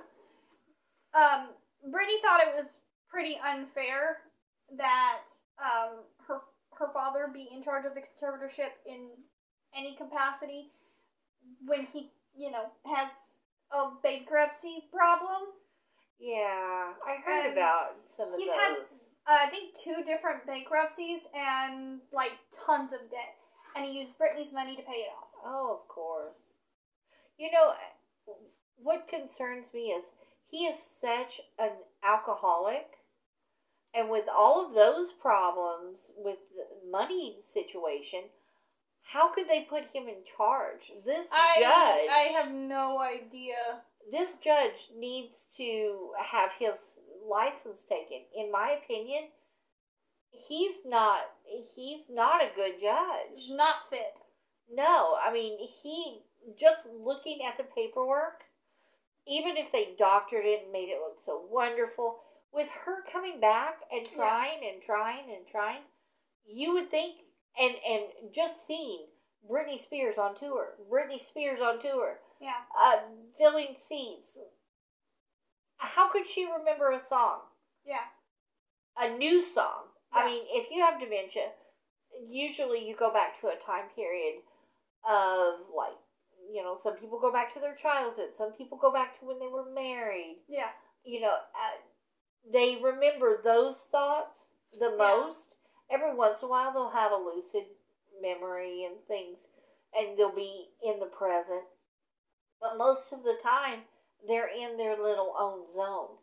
um, 1.13 1.49
Brittany 1.91 2.19
thought 2.21 2.41
it 2.41 2.55
was 2.55 2.77
pretty 3.09 3.37
unfair 3.43 4.17
that 4.77 5.19
um, 5.59 6.03
her 6.27 6.41
her 6.77 6.89
father 6.93 7.29
be 7.33 7.47
in 7.53 7.63
charge 7.63 7.85
of 7.85 7.93
the 7.95 8.01
conservatorship 8.01 8.71
in 8.85 9.09
any 9.75 9.95
capacity 9.95 10.69
when 11.65 11.85
he, 11.85 12.11
you 12.35 12.51
know, 12.51 12.65
has 12.85 13.09
a 13.71 13.89
bankruptcy 14.03 14.83
problem. 14.91 15.43
Yeah, 16.19 16.93
I 17.05 17.15
heard 17.23 17.45
And 17.47 17.53
about 17.57 17.95
some 18.07 18.33
of 18.33 18.39
he's 18.39 18.47
those. 18.49 18.57
had- 18.57 18.87
Uh, 19.27 19.47
I 19.47 19.49
think 19.49 19.75
two 19.83 20.03
different 20.03 20.45
bankruptcies 20.45 21.21
and 21.33 21.99
like 22.11 22.33
tons 22.65 22.93
of 22.93 23.09
debt, 23.09 23.35
and 23.75 23.83
he 23.83 23.91
used 23.99 24.15
Britney's 24.19 24.51
money 24.53 24.75
to 24.75 24.83
pay 24.83 25.01
it 25.01 25.09
off. 25.17 25.27
Oh, 25.43 25.73
of 25.81 25.87
course. 25.87 26.53
You 27.37 27.49
know, 27.51 27.73
what 28.77 29.07
concerns 29.07 29.73
me 29.73 29.91
is 29.93 30.05
he 30.47 30.67
is 30.67 30.79
such 30.81 31.41
an 31.57 31.71
alcoholic, 32.03 32.99
and 33.95 34.09
with 34.11 34.27
all 34.29 34.63
of 34.65 34.73
those 34.73 35.11
problems 35.13 35.97
with 36.17 36.37
the 36.55 36.67
money 36.91 37.39
situation, 37.51 38.29
how 39.01 39.29
could 39.33 39.47
they 39.47 39.61
put 39.61 39.85
him 39.91 40.07
in 40.07 40.23
charge? 40.37 40.91
This 41.03 41.27
I 41.33 41.55
judge, 41.59 42.09
I 42.09 42.39
have 42.39 42.51
no 42.51 42.99
idea. 42.99 43.81
This 44.11 44.37
judge 44.37 44.89
needs 44.95 45.45
to 45.57 46.11
have 46.23 46.51
his 46.59 46.99
license 47.27 47.83
taken. 47.89 48.21
In 48.35 48.51
my 48.51 48.77
opinion, 48.83 49.23
he's 50.29 50.85
not. 50.85 51.21
He's 51.75 52.09
not 52.09 52.41
a 52.43 52.55
good 52.55 52.79
judge. 52.79 53.49
Not 53.49 53.75
fit. 53.89 54.13
No, 54.71 55.17
I 55.23 55.31
mean, 55.31 55.57
he 55.81 56.21
just 56.59 56.85
looking 56.87 57.39
at 57.45 57.57
the 57.57 57.63
paperwork, 57.75 58.43
even 59.27 59.57
if 59.57 59.71
they 59.71 59.95
doctored 59.97 60.45
it 60.45 60.63
and 60.63 60.71
made 60.71 60.89
it 60.89 60.99
look 60.99 61.19
so 61.25 61.45
wonderful, 61.49 62.19
with 62.51 62.67
her 62.85 63.03
coming 63.11 63.39
back 63.39 63.81
and 63.91 64.07
Yeah. 64.07 64.15
trying 64.15 64.65
and 64.65 64.81
trying 64.81 65.31
and 65.31 65.47
trying, 65.47 65.83
you 66.45 66.73
would 66.73 66.89
think, 66.91 67.21
and 67.57 67.75
and 67.85 68.33
just 68.33 68.65
seeing 68.65 69.07
Britney 69.47 69.81
Spears 69.83 70.17
on 70.17 70.35
tour, 70.35 70.75
Britney 70.89 71.23
Spears 71.25 71.61
on 71.61 71.79
tour, 71.79 72.19
Yeah. 72.45 72.61
uh, 72.79 72.99
filling 73.37 73.75
seats. 73.77 74.37
How 75.77 76.09
could 76.11 76.27
she 76.27 76.45
remember 76.45 76.91
a 76.91 77.01
song? 77.01 77.39
Yeah. 77.83 78.05
a 78.97 79.17
new 79.17 79.41
song. 79.41 79.83
I 80.13 80.25
mean, 80.25 80.43
if 80.49 80.71
you 80.71 80.81
have 80.81 80.99
dementia, 80.99 81.49
usually 82.29 82.87
you 82.87 82.95
go 82.95 83.11
back 83.11 83.39
to 83.41 83.47
a 83.47 83.55
time 83.65 83.89
period 83.95 84.35
of 85.03 85.55
like, 85.75 85.97
you 86.53 86.63
know, 86.63 86.77
some 86.81 86.95
people 86.95 87.19
go 87.19 87.31
back 87.31 87.53
to 87.53 87.59
their 87.59 87.75
childhood, 87.75 88.29
some 88.37 88.53
people 88.53 88.77
go 88.77 88.91
back 88.93 89.19
to 89.19 89.25
when 89.25 89.39
they 89.39 89.47
were 89.47 89.65
married. 89.73 90.37
Yeah. 90.47 90.69
You 91.03 91.21
know, 91.21 91.33
uh, 91.33 91.77
they 92.53 92.77
remember 92.81 93.41
those 93.43 93.77
thoughts 93.91 94.47
the 94.79 94.91
Yeah. 94.91 94.97
most. 94.97 95.55
Every 95.89 96.13
once 96.15 96.41
in 96.41 96.47
a 96.47 96.49
while, 96.49 96.71
they'll 96.71 96.89
have 96.89 97.11
a 97.11 97.17
lucid 97.17 97.65
memory 98.21 98.85
and 98.85 98.95
things, 99.07 99.39
and 99.93 100.17
they'll 100.17 100.31
be 100.35 100.71
in 100.81 100.99
the 100.99 101.05
present. 101.07 101.65
But 102.65 102.79
most 102.79 103.13
of 103.13 103.21
the 103.21 103.37
time, 103.43 103.81
they're 104.27 104.49
in 104.49 104.75
their 104.75 104.97
little 104.97 105.35
own 105.39 105.71
zone. 105.75 106.17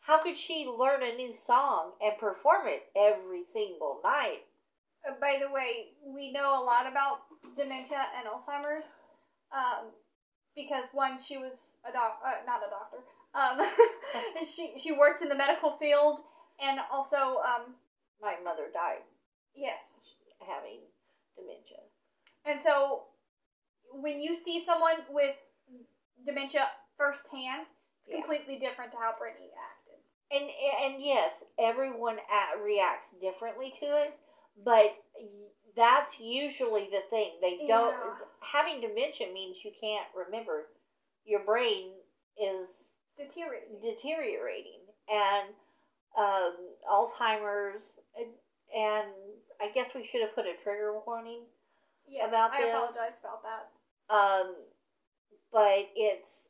How 0.00 0.22
could 0.22 0.38
she 0.38 0.66
learn 0.66 1.02
a 1.02 1.14
new 1.16 1.34
song 1.34 1.92
and 2.00 2.16
perform 2.18 2.66
it 2.66 2.88
every 2.96 3.44
single 3.52 4.00
night? 4.02 4.40
Uh, 5.06 5.12
by 5.20 5.36
the 5.38 5.52
way, 5.52 5.92
we 6.06 6.32
know 6.32 6.56
a 6.58 6.64
lot 6.64 6.86
about 6.86 7.20
dementia 7.58 8.00
and 8.16 8.26
Alzheimer's, 8.26 8.86
um, 9.52 9.92
because 10.56 10.86
one, 10.92 11.20
she 11.20 11.36
was 11.36 11.52
a 11.86 11.92
doc, 11.92 12.18
uh, 12.24 12.40
not 12.46 12.62
a 12.64 12.70
doctor. 12.70 13.04
Um, 13.34 14.46
she 14.46 14.72
she 14.78 14.92
worked 14.92 15.22
in 15.22 15.28
the 15.28 15.36
medical 15.36 15.76
field, 15.76 16.20
and 16.58 16.80
also, 16.90 17.16
um, 17.44 17.74
My 18.22 18.36
mother 18.42 18.68
died 18.72 19.04
yes, 19.54 19.78
having 20.40 20.80
dementia. 21.36 21.84
And 22.46 22.60
so 22.64 23.02
when 23.92 24.20
you 24.20 24.36
see 24.36 24.64
someone 24.64 25.04
with 25.10 25.36
dementia 26.24 26.68
firsthand, 26.96 27.66
it's 28.02 28.08
Yeah. 28.08 28.16
completely 28.20 28.58
different 28.58 28.92
to 28.92 28.98
how 28.98 29.16
Brittany 29.18 29.50
acted. 29.56 29.98
And 30.32 30.48
and 30.50 31.02
yes, 31.02 31.42
everyone 31.58 32.18
at, 32.30 32.60
reacts 32.60 33.10
differently 33.20 33.70
to 33.80 33.86
it, 34.02 34.18
but 34.56 34.96
that's 35.74 36.18
usually 36.18 36.88
the 36.90 37.02
thing. 37.10 37.38
They 37.40 37.66
don't 37.66 37.92
Yeah. 37.94 38.18
having 38.40 38.80
dementia 38.80 39.32
means 39.32 39.64
you 39.64 39.72
can't 39.80 40.06
remember. 40.14 40.68
Your 41.24 41.40
brain 41.40 41.94
is 42.36 42.68
Deteriorating. 43.16 43.80
deteriorating, 43.80 44.80
and 45.08 45.54
um, 46.16 46.56
Alzheimer's, 46.88 47.98
and, 48.16 48.32
and 48.74 49.12
I 49.60 49.68
guess 49.74 49.94
we 49.94 50.06
should 50.06 50.22
have 50.22 50.34
put 50.34 50.46
a 50.46 50.54
trigger 50.62 50.98
warning. 51.04 51.44
Yes, 52.06 52.26
about 52.28 52.52
I 52.52 52.62
this. 52.62 52.70
apologize 52.74 53.20
about 53.20 53.42
that. 53.42 54.14
Um, 54.14 54.56
but 55.52 55.88
it's 55.96 56.48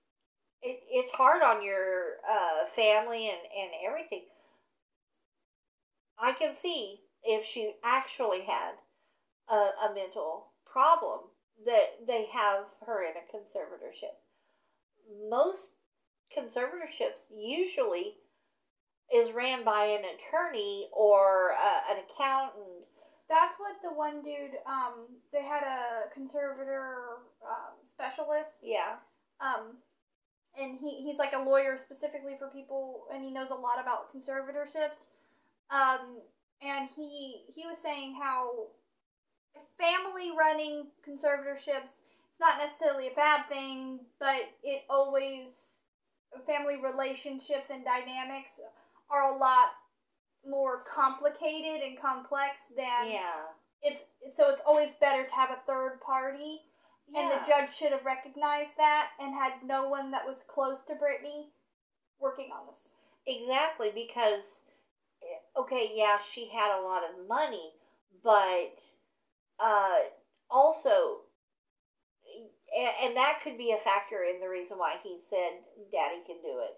it, 0.63 0.81
it's 0.91 1.11
hard 1.11 1.43
on 1.43 1.65
your 1.65 2.17
uh, 2.29 2.69
family 2.77 3.29
and, 3.29 3.39
and 3.39 3.71
everything. 3.87 4.25
I 6.19 6.33
can 6.33 6.55
see 6.55 7.01
if 7.25 7.45
she 7.47 7.73
actually 7.83 8.43
had 8.43 8.73
a, 9.49 9.91
a 9.91 9.95
mental 9.95 10.49
problem 10.71 11.21
that 11.65 12.07
they 12.07 12.27
have 12.33 12.65
her 12.87 13.05
in 13.05 13.13
a 13.17 13.37
conservatorship. 13.37 14.17
Most 15.31 15.75
conservatorships 16.37 17.21
usually 17.35 18.15
is 19.13 19.33
ran 19.33 19.65
by 19.65 19.85
an 19.87 20.03
attorney 20.05 20.89
or 20.93 21.53
uh, 21.53 21.93
an 21.93 22.05
accountant. 22.05 22.87
That's 23.29 23.55
what 23.59 23.77
the 23.83 23.93
one 23.93 24.23
dude. 24.23 24.59
Um, 24.67 25.07
they 25.33 25.43
had 25.43 25.63
a 25.63 26.13
conservator 26.15 26.95
um, 27.45 27.75
specialist. 28.01 28.57
Yeah, 28.63 28.97
Um, 29.41 29.77
and 30.59 30.79
he 30.79 31.03
he's 31.05 31.19
like 31.19 31.33
a 31.33 31.39
lawyer 31.39 31.77
specifically 31.77 32.37
for 32.39 32.49
people, 32.49 33.05
and 33.13 33.25
he 33.25 33.31
knows 33.31 33.51
a 33.51 33.55
lot 33.55 33.81
about 33.81 34.13
conservatorships. 34.15 35.09
Um, 35.71 36.19
and 36.63 36.89
he 36.97 37.45
he 37.55 37.67
was 37.67 37.79
saying 37.79 38.17
how 38.21 38.69
family 39.79 40.33
running 40.37 40.87
conservatorships 41.07 41.91
it's 42.31 42.41
not 42.41 42.59
necessarily 42.59 43.09
a 43.09 43.15
bad 43.15 43.49
thing, 43.49 44.01
but 44.19 44.49
it 44.63 44.83
always 44.89 45.49
family 46.47 46.77
relationships 46.77 47.67
and 47.71 47.85
dynamics 47.85 48.51
are 49.11 49.35
a 49.35 49.37
lot 49.37 49.75
more 50.49 50.85
complicated 50.95 51.83
and 51.83 52.01
complex 52.01 52.57
than 52.77 53.11
yeah. 53.11 53.51
it's 53.83 54.01
so 54.37 54.49
it's 54.49 54.63
always 54.65 54.91
better 55.01 55.27
to 55.27 55.35
have 55.35 55.51
a 55.51 55.59
third 55.67 56.01
party 56.01 56.63
and 57.15 57.31
the 57.31 57.47
judge 57.47 57.75
should 57.77 57.93
have 57.93 58.05
recognized 58.05 58.77
that 58.77 59.09
and 59.19 59.35
had 59.35 59.53
no 59.65 59.89
one 59.89 60.11
that 60.11 60.27
was 60.27 60.45
close 60.49 60.79
to 60.87 60.95
Brittany 60.95 61.51
working 62.21 62.51
on 62.53 62.67
this. 62.67 62.89
Exactly, 63.27 63.91
because 63.95 64.61
eh, 65.23 65.61
okay, 65.61 65.93
yeah, 65.95 66.19
she 66.33 66.49
had 66.53 66.79
a 66.79 66.83
lot 66.83 67.03
of 67.05 67.29
money, 67.29 67.73
but 68.23 68.79
uh, 69.59 70.09
also, 70.51 71.21
and, 72.77 73.09
and 73.09 73.17
that 73.17 73.41
could 73.43 73.59
be 73.59 73.73
a 73.73 73.85
factor 73.85 74.25
in 74.25 74.41
the 74.41 74.49
reason 74.49 74.79
why 74.79 74.97
he 75.03 75.19
said 75.29 75.61
Daddy 75.93 76.23
can 76.27 76.37
do 76.43 76.61
it. 76.63 76.77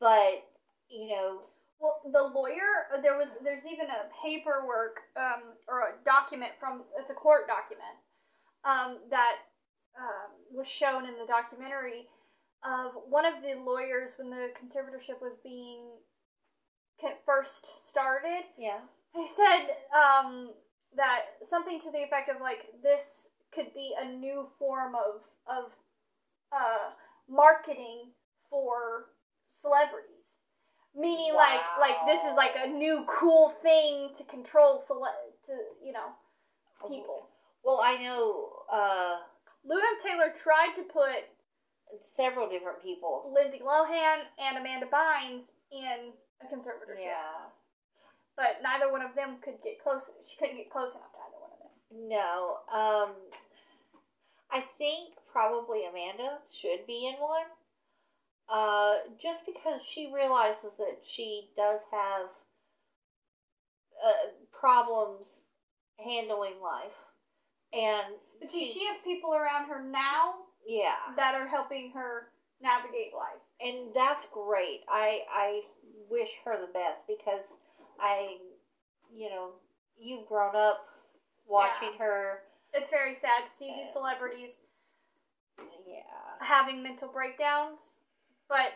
But 0.00 0.44
you 0.88 1.08
know, 1.08 1.40
Well, 1.80 2.00
the 2.04 2.38
lawyer 2.38 2.92
uh, 2.94 3.00
there 3.00 3.16
was 3.16 3.28
there's 3.42 3.64
even 3.64 3.86
a 3.86 4.10
paperwork 4.22 5.00
um, 5.16 5.54
or 5.68 5.80
a 5.80 6.04
document 6.04 6.52
from 6.60 6.82
it's 6.98 7.10
a 7.10 7.14
court 7.14 7.46
document 7.46 7.96
um, 8.64 8.98
that 9.10 9.36
um, 9.98 10.30
was 10.56 10.66
shown 10.66 11.06
in 11.06 11.18
the 11.18 11.26
documentary 11.26 12.06
of 12.64 12.92
one 13.08 13.24
of 13.24 13.42
the 13.42 13.54
lawyers 13.54 14.12
when 14.16 14.30
the 14.30 14.50
conservatorship 14.58 15.20
was 15.20 15.36
being 15.42 15.80
first 17.26 17.88
started. 17.88 18.44
yeah, 18.58 18.78
He 19.14 19.26
said 19.36 19.74
um, 19.96 20.50
that 20.96 21.20
something 21.48 21.80
to 21.80 21.90
the 21.90 21.98
effect 21.98 22.28
of 22.28 22.40
like 22.40 22.66
this 22.82 23.00
could 23.54 23.74
be 23.74 23.94
a 24.00 24.04
new 24.04 24.46
form 24.58 24.94
of 24.94 25.20
of 25.46 25.70
uh, 26.52 26.90
marketing 27.28 28.10
for 28.48 29.06
celebrities, 29.60 30.38
meaning 30.94 31.34
like 31.34 31.60
like 31.80 31.96
this 32.06 32.20
is 32.24 32.34
like 32.36 32.54
a 32.56 32.68
new 32.68 33.04
cool 33.08 33.50
thing 33.62 34.10
to 34.18 34.24
control 34.24 34.84
cele- 34.86 35.34
to 35.46 35.52
you 35.84 35.92
know 35.92 36.12
people. 36.88 37.28
Well, 37.64 37.80
I 37.82 37.98
know 37.98 38.48
uh, 38.72 39.16
Lou 39.64 39.80
Taylor 40.02 40.34
tried 40.42 40.74
to 40.76 40.82
put 40.82 41.24
several 42.16 42.48
different 42.48 42.82
people. 42.82 43.32
Lindsay 43.34 43.60
Lohan 43.60 44.18
and 44.38 44.58
Amanda 44.58 44.86
Bynes 44.86 45.44
in 45.70 46.12
a 46.40 46.46
conservatorship, 46.46 47.04
Yeah. 47.04 47.50
but 48.36 48.62
neither 48.62 48.90
one 48.90 49.02
of 49.02 49.14
them 49.14 49.38
could 49.40 49.62
get 49.62 49.82
close. 49.82 50.02
She 50.26 50.36
couldn't 50.36 50.56
get 50.56 50.70
close 50.70 50.90
enough 50.90 51.12
to 51.12 51.18
either 51.18 51.38
one 51.38 51.50
of 51.52 51.58
them. 51.58 52.08
No. 52.08 52.58
Um, 52.72 53.14
I 54.50 54.60
think 54.78 55.14
probably 55.30 55.84
Amanda 55.86 56.38
should 56.50 56.86
be 56.86 57.06
in 57.06 57.20
one. 57.20 57.46
Uh, 58.48 58.98
just 59.18 59.46
because 59.46 59.80
she 59.82 60.12
realizes 60.12 60.72
that 60.76 60.98
she 61.04 61.50
does 61.56 61.80
have 61.90 62.26
uh, 64.04 64.28
problems 64.50 65.26
handling 65.98 66.60
life, 66.60 66.92
and 67.72 68.14
But 68.42 68.50
see, 68.50 68.66
she 68.66 68.84
has 68.86 68.96
people 69.04 69.34
around 69.34 69.68
her 69.68 69.82
now 69.82 70.34
yeah, 70.66 71.14
that 71.16 71.34
are 71.34 71.46
helping 71.46 71.92
her 71.92 72.28
navigate 72.60 73.12
life. 73.14 73.40
and 73.60 73.94
that's 73.94 74.26
great. 74.32 74.80
I 74.88 75.20
I 75.30 75.62
wish 76.10 76.30
her 76.44 76.60
the 76.60 76.72
best 76.72 77.06
because 77.06 77.44
I, 78.00 78.36
you 79.14 79.30
know, 79.30 79.50
you've 79.98 80.26
grown 80.26 80.56
up 80.56 80.86
watching 81.46 81.94
her. 81.98 82.40
It's 82.74 82.90
very 82.90 83.14
sad 83.20 83.44
to 83.50 83.56
see 83.56 83.68
Yeah. 83.68 83.84
these 83.84 83.92
celebrities 83.92 84.52
Yeah. 85.86 86.02
having 86.40 86.82
mental 86.82 87.08
breakdowns, 87.08 87.78
but 88.48 88.72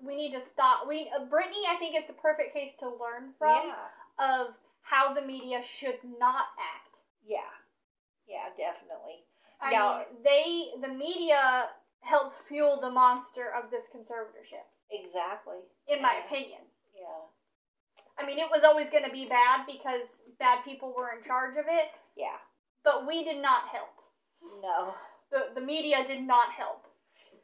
we 0.00 0.14
need 0.16 0.32
to 0.32 0.40
stop. 0.40 0.86
We 0.86 1.10
uh, 1.16 1.24
Brittany, 1.24 1.64
I 1.68 1.76
think, 1.76 1.96
is 1.96 2.06
the 2.06 2.12
perfect 2.14 2.52
case 2.54 2.72
to 2.80 2.88
learn 2.88 3.32
from 3.38 3.68
yeah. 3.68 3.88
of 4.18 4.54
how 4.82 5.12
the 5.14 5.22
media 5.22 5.62
should 5.62 5.98
not 6.18 6.46
act. 6.58 6.96
Yeah. 7.26 7.50
Yeah, 8.28 8.50
definitely. 8.56 9.24
I 9.60 9.72
Now- 9.72 9.98
mean, 9.98 10.22
they 10.22 10.72
the 10.80 10.88
media 10.88 11.70
helps 12.00 12.36
fuel 12.46 12.80
the 12.80 12.90
monster 12.90 13.50
of 13.52 13.70
this 13.70 13.84
conservatorship, 13.88 14.64
Exactly. 14.90 15.58
in 15.88 16.00
my 16.00 16.14
Yeah. 16.14 16.24
opinion. 16.24 16.62
Yeah. 16.94 17.22
I 18.18 18.24
mean, 18.26 18.38
it 18.38 18.50
was 18.50 18.62
always 18.64 18.90
going 18.90 19.04
to 19.04 19.10
be 19.10 19.28
bad 19.28 19.66
because 19.66 20.08
bad 20.38 20.62
people 20.64 20.92
were 20.92 21.10
in 21.12 21.22
charge 21.22 21.56
of 21.56 21.66
it, 21.68 21.90
Yeah. 22.14 22.38
but 22.82 23.06
we 23.06 23.24
did 23.24 23.38
not 23.38 23.68
help. 23.68 23.90
No. 24.60 24.94
The 25.30 25.50
the 25.54 25.60
media 25.60 26.04
did 26.06 26.22
not 26.22 26.52
help. 26.52 26.86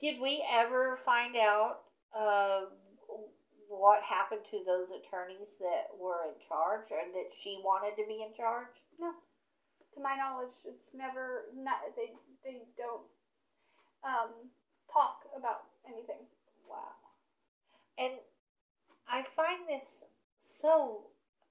Did 0.01 0.21
we 0.21 0.43
ever 0.49 0.99
find 0.99 1.37
out 1.37 1.85
uh, 2.13 2.67
what 3.69 4.03
happened 4.05 4.45
to 4.51 4.63
those 4.65 4.91
attorneys 4.93 5.49
that 5.59 5.97
were 5.97 6.25
in 6.29 6.39
charge 6.49 6.91
or 6.93 7.05
that 7.05 7.35
she 7.43 7.61
wanted 7.65 7.97
to 7.97 8.07
be 8.07 8.23
in 8.23 8.33
charge? 8.35 8.69
To 9.95 10.01
my 10.01 10.17
knowledge, 10.17 10.55
it's 10.65 10.93
never 10.93 11.45
not 11.57 11.79
they 11.97 12.13
they 12.45 12.63
don't 12.77 13.03
um 14.03 14.31
talk 14.93 15.21
about 15.37 15.65
anything. 15.87 16.27
Wow. 16.69 16.95
And 17.99 18.13
I 19.09 19.25
find 19.37 19.69
this 19.69 20.05
so 20.41 21.03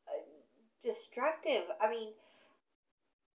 uh, 0.08 0.20
destructive. 0.82 1.64
I 1.82 1.90
mean, 1.90 2.10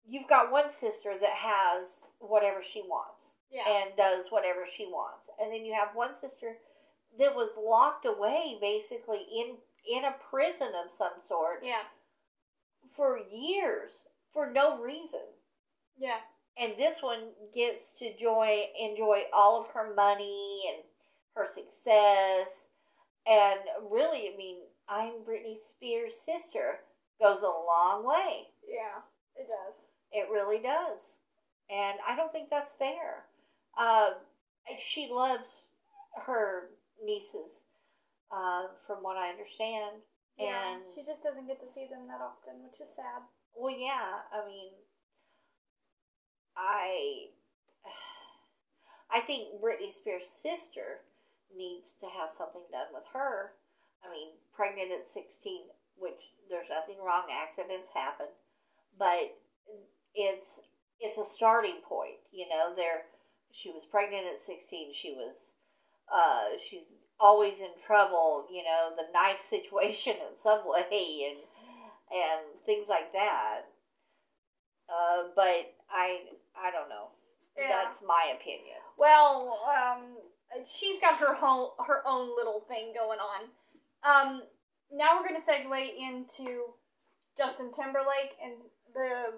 you've 0.08 0.28
got 0.28 0.52
one 0.52 0.72
sister 0.72 1.14
that 1.14 1.30
has 1.30 1.88
whatever 2.20 2.62
she 2.64 2.82
wants. 2.82 3.14
Yeah. 3.50 3.64
and 3.66 3.96
does 3.96 4.26
whatever 4.30 4.66
she 4.70 4.84
wants. 4.88 5.30
And 5.40 5.54
then 5.54 5.64
you 5.64 5.74
have 5.74 5.96
one 5.96 6.14
sister 6.20 6.58
that 7.18 7.34
was 7.34 7.52
locked 7.58 8.06
away 8.06 8.58
basically 8.60 9.24
in 9.32 9.56
in 9.88 10.04
a 10.04 10.16
prison 10.30 10.68
of 10.84 10.92
some 10.98 11.14
sort 11.26 11.60
yeah. 11.64 11.88
for 12.96 13.20
years 13.32 13.92
for 14.38 14.52
no 14.52 14.80
reason. 14.80 15.26
Yeah. 15.98 16.22
And 16.60 16.74
this 16.78 17.02
one 17.02 17.34
gets 17.56 17.98
to 17.98 18.12
enjoy 18.12 18.66
enjoy 18.80 19.24
all 19.34 19.60
of 19.60 19.68
her 19.74 19.96
money 19.96 20.62
and 20.70 20.84
her 21.34 21.48
success. 21.52 22.70
And 23.26 23.60
really, 23.90 24.30
I 24.32 24.38
mean, 24.38 24.58
I'm 24.88 25.26
Britney 25.28 25.58
Spears' 25.68 26.14
sister 26.14 26.86
goes 27.20 27.42
a 27.42 27.46
long 27.46 28.06
way. 28.06 28.46
Yeah. 28.70 29.02
It 29.36 29.48
does. 29.48 29.74
It 30.12 30.30
really 30.32 30.62
does. 30.62 31.18
And 31.72 31.98
I 32.08 32.16
don't 32.16 32.32
think 32.32 32.52
that's 32.52 32.72
fair. 32.78 33.26
Uh, 33.76 34.12
she 34.78 35.10
loves 35.12 35.66
her 36.26 36.70
nieces, 37.04 37.66
uh, 38.32 38.68
from 38.86 38.98
what 39.02 39.18
I 39.18 39.30
understand. 39.30 39.98
Yeah. 40.40 40.74
And, 40.74 40.82
she 40.94 41.02
just 41.02 41.24
doesn't 41.24 41.48
get 41.48 41.60
to 41.60 41.68
see 41.74 41.88
them 41.90 42.08
that 42.08 42.22
often, 42.22 42.64
which 42.64 42.80
is 42.80 42.94
sad. 42.96 43.26
Well, 43.58 43.74
yeah, 43.74 44.22
I 44.32 44.46
mean, 44.46 44.70
I 46.58 47.30
I 49.12 49.22
think 49.22 49.62
Britney 49.62 49.94
Spears' 49.94 50.28
sister 50.28 51.02
needs 51.56 51.94
to 52.02 52.08
have 52.08 52.32
something 52.38 52.64
done 52.72 52.88
with 52.94 53.06
her. 53.14 53.54
I 54.04 54.10
mean, 54.10 54.30
pregnant 54.54 54.92
at 54.92 55.08
16, 55.10 55.64
which 55.96 56.32
there's 56.50 56.70
nothing 56.70 56.98
wrong, 57.00 57.28
accidents 57.32 57.90
happen, 57.94 58.28
but 58.98 59.32
it's 60.16 60.60
it's 61.00 61.18
a 61.18 61.26
starting 61.26 61.82
point, 61.82 62.20
you 62.32 62.48
know. 62.50 62.74
There 62.76 63.04
she 63.52 63.70
was 63.72 63.86
pregnant 63.86 64.28
at 64.28 64.42
16, 64.42 64.94
she 64.94 65.12
was 65.12 65.54
uh 66.14 66.58
she's 66.60 66.86
always 67.20 67.60
in 67.60 67.78
trouble, 67.86 68.46
you 68.50 68.64
know, 68.64 68.92
the 68.96 69.06
knife 69.14 69.42
situation 69.50 70.16
in 70.18 70.38
Subway 70.38 71.30
and 71.30 71.47
and 72.12 72.42
things 72.66 72.88
like 72.88 73.12
that. 73.14 73.62
Uh, 74.90 75.30
but 75.36 75.74
I 75.90 76.24
I 76.56 76.72
don't 76.72 76.90
know. 76.90 77.10
Yeah. 77.58 77.84
That's 77.84 78.00
my 78.06 78.34
opinion. 78.36 78.78
Well, 78.98 79.60
um, 79.66 80.18
she's 80.66 81.02
got 81.02 81.18
her 81.20 81.34
whole 81.34 81.76
her 81.86 82.02
own 82.06 82.36
little 82.36 82.62
thing 82.68 82.94
going 82.96 83.20
on. 83.20 83.50
Um, 84.04 84.42
now 84.92 85.20
we're 85.20 85.28
gonna 85.28 85.42
segue 85.42 85.90
into 85.98 86.66
Justin 87.38 87.72
Timberlake 87.74 88.36
and 88.44 88.56
the 88.94 89.34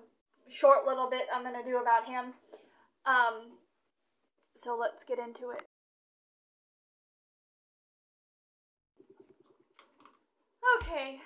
short 0.50 0.86
little 0.86 1.10
bit 1.10 1.24
I'm 1.34 1.44
gonna 1.44 1.64
do 1.64 1.78
about 1.78 2.06
him. 2.06 2.34
Um, 3.06 3.58
so 4.56 4.78
let's 4.78 5.04
get 5.04 5.20
into 5.20 5.52
it. 5.52 5.64
Okay, 10.82 11.20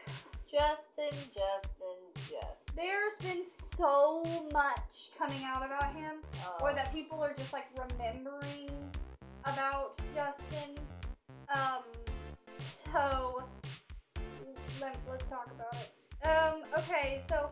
Justin, 0.53 1.17
Justin, 1.33 1.97
Justin. 2.13 2.75
there's 2.75 3.15
been 3.23 3.43
so 3.75 4.23
much 4.53 5.09
coming 5.17 5.43
out 5.43 5.65
about 5.65 5.95
him. 5.95 6.17
Uh, 6.45 6.63
or 6.63 6.73
that 6.75 6.93
people 6.93 7.19
are 7.23 7.33
just 7.33 7.51
like 7.53 7.65
remembering 7.75 8.69
about 9.45 9.99
Justin. 10.13 10.77
Um, 11.49 11.81
so 12.59 13.43
let, 14.79 14.95
let's 15.09 15.25
talk 15.25 15.49
about 15.55 15.73
it. 15.73 16.27
Um, 16.27 16.61
okay, 16.77 17.23
so 17.27 17.49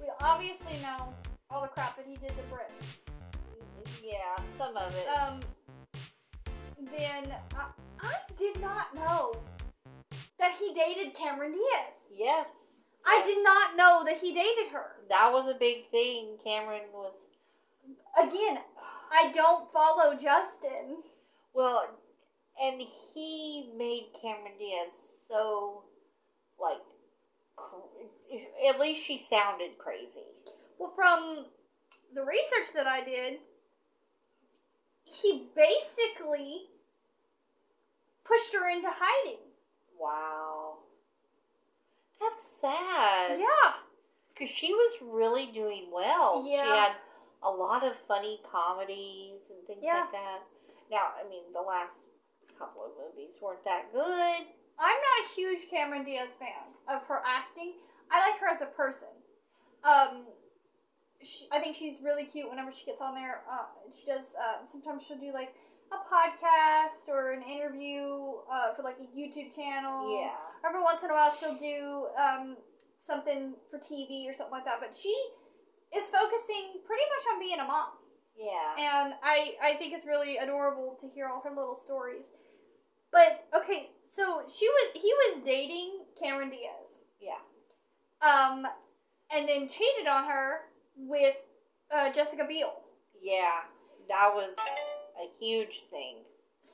we 0.00 0.06
obviously 0.22 0.80
know 0.82 1.12
all 1.50 1.60
the 1.60 1.68
crap 1.68 1.94
that 1.98 2.06
he 2.06 2.16
did 2.16 2.30
to 2.30 2.42
Brit. 2.48 2.72
yeah, 4.02 4.42
some 4.56 4.78
of 4.78 4.94
it. 4.94 5.06
Um, 5.08 5.40
then 6.96 7.34
I, 7.54 7.66
I 8.00 8.14
did 8.38 8.58
not 8.62 8.94
know 8.94 9.34
that 10.40 10.54
he 10.58 10.74
dated 10.74 11.14
Cameron 11.14 11.52
Diaz. 11.52 11.94
yes. 12.12 12.46
I 13.06 13.18
yes. 13.18 13.26
did 13.28 13.44
not 13.44 13.76
know 13.76 14.02
that 14.04 14.18
he 14.18 14.34
dated 14.34 14.72
her. 14.72 14.96
That 15.08 15.32
was 15.32 15.48
a 15.48 15.58
big 15.58 15.90
thing. 15.90 16.36
Cameron 16.44 16.82
was 16.92 17.14
Again, 18.18 18.58
I 19.12 19.32
don't 19.32 19.72
follow 19.72 20.14
Justin. 20.14 21.02
well, 21.54 21.86
and 22.60 22.82
he 23.14 23.70
made 23.76 24.08
Cameron 24.20 24.52
Diaz 24.58 24.92
so 25.28 25.84
like. 26.60 26.78
At 28.68 28.80
least 28.80 29.04
she 29.04 29.22
sounded 29.28 29.76
crazy. 29.76 30.24
Well, 30.78 30.92
from 30.94 31.44
the 32.14 32.22
research 32.22 32.72
that 32.74 32.86
I 32.86 33.04
did, 33.04 33.40
he 35.04 35.48
basically 35.54 36.62
pushed 38.24 38.54
her 38.54 38.68
into 38.68 38.88
hiding. 38.90 39.40
Wow. 40.00 40.78
That's 42.18 42.44
sad. 42.60 43.38
Yeah. 43.38 43.72
Because 44.32 44.48
she 44.48 44.72
was 44.72 44.92
really 45.00 45.46
doing 45.46 45.90
well. 45.92 46.44
Yeah. 46.46 46.62
She 46.62 46.68
had 46.68 46.92
a 47.42 47.50
lot 47.50 47.84
of 47.84 47.94
funny 48.08 48.40
comedies 48.50 49.40
and 49.50 49.66
things 49.66 49.82
Yeah. 49.84 50.00
like 50.02 50.12
that. 50.12 50.40
Now, 50.90 51.12
I 51.18 51.28
mean, 51.28 51.42
the 51.52 51.60
last 51.60 51.92
couple 52.58 52.84
of 52.84 52.92
movies 52.96 53.32
weren't 53.40 53.62
that 53.64 53.92
good. 53.92 54.44
I'm 54.78 54.96
not 54.96 55.24
a 55.24 55.34
huge 55.34 55.68
Cameron 55.68 56.04
Diaz 56.04 56.30
fan 56.38 56.72
of 56.88 57.02
her 57.04 57.20
acting. 57.24 57.72
I 58.10 58.30
like 58.30 58.38
her 58.40 58.48
as 58.48 58.60
a 58.60 58.66
person. 58.66 59.08
Um, 59.84 60.24
she, 61.22 61.46
I 61.52 61.60
think 61.60 61.76
she's 61.76 62.00
really 62.00 62.24
cute 62.24 62.48
whenever 62.48 62.72
she 62.72 62.84
gets 62.84 63.00
on 63.00 63.14
there. 63.14 63.42
Uh, 63.48 63.64
she 63.98 64.06
does. 64.06 64.24
Uh, 64.34 64.64
sometimes 64.70 65.02
she'll 65.06 65.18
do 65.18 65.32
like 65.32 65.52
a 65.92 65.98
podcast 66.06 67.08
or 67.08 67.32
an 67.32 67.42
interview 67.42 68.38
uh, 68.50 68.74
for 68.76 68.82
like 68.82 68.96
a 69.00 69.08
YouTube 69.16 69.54
channel. 69.54 70.14
Yeah. 70.22 70.30
every 70.66 70.82
once 70.82 71.02
in 71.02 71.10
a 71.10 71.12
while 71.14 71.30
she'll 71.34 71.56
do 71.58 72.06
um, 72.20 72.56
something 73.00 73.54
for 73.70 73.78
TV 73.78 74.28
or 74.28 74.34
something 74.34 74.52
like 74.52 74.64
that. 74.64 74.78
But 74.80 74.96
she 74.96 75.10
is 75.96 76.04
focusing 76.06 76.78
pretty 76.86 77.02
much 77.10 77.24
on 77.34 77.40
being 77.40 77.58
a 77.60 77.64
mom, 77.64 77.90
Yeah. 78.38 78.78
and 78.78 79.14
I 79.22 79.54
I 79.62 79.76
think 79.78 79.92
it's 79.94 80.06
really 80.06 80.36
adorable 80.38 80.96
to 81.00 81.08
hear 81.08 81.26
all 81.28 81.40
her 81.42 81.50
little 81.50 81.76
stories. 81.84 82.24
But 83.12 83.44
okay, 83.54 83.90
so 84.14 84.42
she 84.48 84.68
was 84.68 84.86
he 84.94 85.12
was 85.26 85.42
dating 85.44 86.04
Cameron 86.22 86.50
Diaz, 86.50 86.86
Yeah. 87.20 87.42
um, 88.22 88.64
and 89.32 89.48
then 89.48 89.68
cheated 89.68 90.06
on 90.08 90.24
her 90.28 90.60
with 90.96 91.34
uh, 91.92 92.12
Jessica 92.12 92.44
Biel. 92.46 92.74
Yeah. 93.20 93.62
That 94.08 94.30
was 94.34 94.50
a 95.20 95.28
huge 95.38 95.82
thing. 95.90 96.16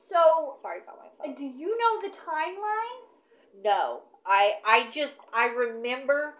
So 0.09 0.55
Sorry 0.61 0.79
about 0.83 0.97
my 0.99 1.25
phone. 1.25 1.35
do 1.35 1.43
you 1.43 1.77
know 1.77 2.01
the 2.01 2.15
timeline? 2.15 3.63
No. 3.63 4.01
I 4.25 4.53
I 4.65 4.89
just 4.93 5.13
I 5.33 5.45
remember 5.45 6.35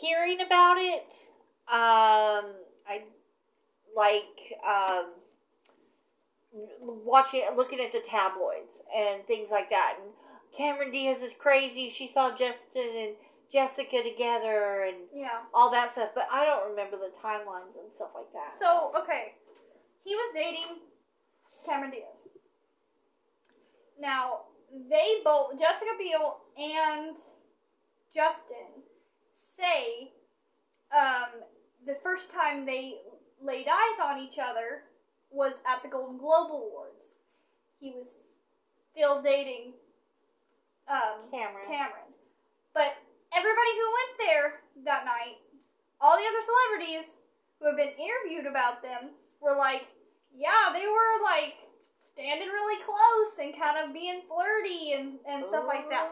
hearing 0.00 0.40
about 0.40 0.76
it. 0.78 1.04
Um 1.68 2.54
I 2.86 3.02
like 3.94 4.54
um 4.66 5.06
watching 6.80 7.42
looking 7.56 7.80
at 7.80 7.92
the 7.92 8.00
tabloids 8.00 8.82
and 8.94 9.26
things 9.26 9.50
like 9.50 9.70
that 9.70 9.94
and 10.00 10.12
Cameron 10.56 10.90
Diaz 10.90 11.22
is 11.22 11.32
crazy. 11.32 11.88
She 11.88 12.06
saw 12.06 12.30
Justin 12.30 12.82
and 12.94 13.14
Jessica 13.50 14.02
together 14.02 14.82
and 14.82 14.96
Yeah. 15.14 15.40
all 15.54 15.70
that 15.70 15.92
stuff, 15.92 16.10
but 16.14 16.26
I 16.30 16.44
don't 16.44 16.68
remember 16.70 16.96
the 16.98 17.08
timelines 17.22 17.76
and 17.82 17.90
stuff 17.94 18.10
like 18.14 18.30
that. 18.34 18.52
So, 18.58 18.92
okay. 19.02 19.32
He 20.04 20.14
was 20.14 20.34
dating 20.34 20.80
Cameron 21.64 21.90
Diaz. 21.90 22.06
Now, 24.00 24.40
they 24.90 25.20
both, 25.24 25.58
Jessica 25.58 25.92
Biel 25.98 26.40
and 26.56 27.16
Justin, 28.12 28.82
say 29.56 30.10
um, 30.90 31.28
the 31.86 31.96
first 32.02 32.30
time 32.30 32.66
they 32.66 32.94
laid 33.40 33.66
eyes 33.68 34.00
on 34.02 34.18
each 34.18 34.38
other 34.38 34.82
was 35.30 35.54
at 35.66 35.82
the 35.82 35.88
Golden 35.88 36.18
Globe 36.18 36.50
Awards. 36.50 36.98
He 37.80 37.90
was 37.90 38.06
still 38.90 39.22
dating 39.22 39.72
um, 40.88 41.30
Cameron. 41.30 41.66
Cameron. 41.66 42.10
But 42.74 42.96
everybody 43.32 43.72
who 43.78 43.86
went 43.92 44.12
there 44.18 44.48
that 44.84 45.04
night, 45.04 45.38
all 46.00 46.16
the 46.16 46.26
other 46.26 46.44
celebrities 46.44 47.08
who 47.58 47.66
have 47.66 47.76
been 47.76 47.94
interviewed 47.96 48.46
about 48.46 48.82
them 48.82 49.10
were 49.40 49.54
like, 49.56 49.86
yeah, 50.34 50.72
they 50.72 50.86
were 50.86 51.22
like 51.22 51.54
standing 52.14 52.48
really 52.48 52.82
close 52.84 53.38
and 53.38 53.56
kind 53.58 53.78
of 53.78 53.92
being 53.94 54.20
flirty 54.28 54.92
and, 54.92 55.18
and 55.26 55.44
stuff 55.48 55.64
like 55.66 55.88
that. 55.90 56.08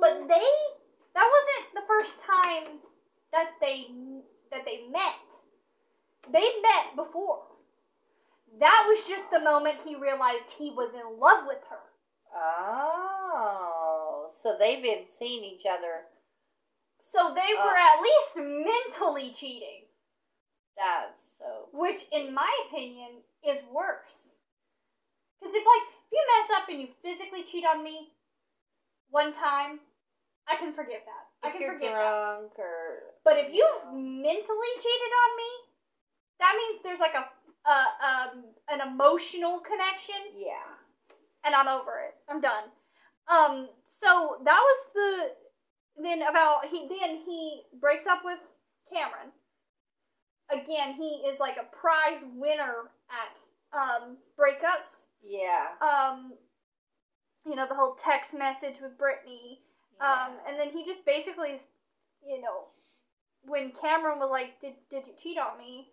But 0.00 0.28
they, 0.28 0.48
that 1.14 1.26
wasn't 1.28 1.74
the 1.74 1.82
first 1.86 2.12
time 2.20 2.78
that 3.32 3.48
they 3.60 3.86
that 4.50 4.64
they 4.64 4.82
met. 4.90 5.14
They 6.32 6.48
met 6.62 6.96
before. 6.96 7.42
That 8.58 8.84
was 8.88 9.06
just 9.06 9.30
the 9.30 9.40
moment 9.40 9.76
he 9.84 9.94
realized 9.94 10.44
he 10.58 10.70
was 10.70 10.90
in 10.94 11.18
love 11.20 11.44
with 11.46 11.62
her. 11.68 11.78
Oh, 12.34 14.30
so 14.42 14.56
they've 14.58 14.82
been 14.82 15.04
seeing 15.18 15.44
each 15.44 15.64
other. 15.66 16.02
So 17.12 17.34
they 17.34 17.54
were 17.54 17.76
Uh. 17.76 17.94
at 17.94 18.00
least 18.00 18.36
mentally 18.36 19.32
cheating. 19.32 19.84
That's. 20.76 21.29
Which 21.72 22.06
in 22.12 22.34
my 22.34 22.50
opinion 22.68 23.22
is 23.46 23.60
worse. 23.72 24.28
Because 25.40 25.54
if 25.54 25.64
like 25.64 25.86
if 26.06 26.12
you 26.12 26.22
mess 26.36 26.48
up 26.60 26.68
and 26.68 26.80
you 26.80 26.88
physically 27.02 27.44
cheat 27.44 27.64
on 27.64 27.82
me 27.84 28.08
one 29.10 29.32
time, 29.32 29.80
I 30.48 30.56
can 30.56 30.72
forgive 30.74 31.00
that. 31.06 31.24
I 31.46 31.50
can 31.50 31.66
forgive 31.66 31.92
that. 31.92 32.50
or. 32.58 33.14
But 33.24 33.38
if 33.38 33.48
you 33.52 33.64
you've 33.64 33.84
know. 33.92 33.98
mentally 33.98 34.72
cheated 34.76 35.12
on 35.24 35.30
me, 35.36 35.50
that 36.40 36.52
means 36.56 36.80
there's 36.82 37.00
like 37.00 37.14
a, 37.14 37.24
a 37.68 37.78
um 38.04 38.44
an 38.68 38.80
emotional 38.86 39.60
connection, 39.60 40.20
Yeah. 40.36 40.74
and 41.44 41.54
I'm 41.54 41.68
over 41.68 42.00
it. 42.06 42.14
I'm 42.28 42.40
done. 42.40 42.64
Um. 43.28 43.68
So 44.02 44.36
that 44.44 44.60
was 44.60 44.78
the 44.94 46.02
then 46.02 46.22
about 46.22 46.64
he 46.66 46.88
then 46.88 47.20
he 47.24 47.62
breaks 47.80 48.06
up 48.06 48.22
with 48.24 48.38
Cameron. 48.92 49.32
Again, 50.52 50.94
he 50.94 51.22
is 51.28 51.38
like 51.40 51.56
a 51.56 51.64
prize 51.76 52.22
winner 52.34 52.90
at 53.10 53.30
um 53.76 54.16
breakups. 54.38 55.04
Yeah. 55.22 55.68
Um. 55.80 56.32
You 57.46 57.56
know 57.56 57.66
the 57.68 57.74
whole 57.74 57.96
text 58.02 58.34
message 58.34 58.80
with 58.82 58.98
Brittany. 58.98 59.60
Um, 60.00 60.32
and 60.48 60.58
then 60.58 60.70
he 60.70 60.82
just 60.84 61.04
basically, 61.04 61.60
you 62.26 62.40
know, 62.40 62.72
when 63.44 63.70
Cameron 63.72 64.18
was 64.18 64.30
like, 64.30 64.60
"Did 64.60 64.74
did 64.88 65.06
you 65.06 65.12
cheat 65.22 65.38
on 65.38 65.58
me?" 65.58 65.88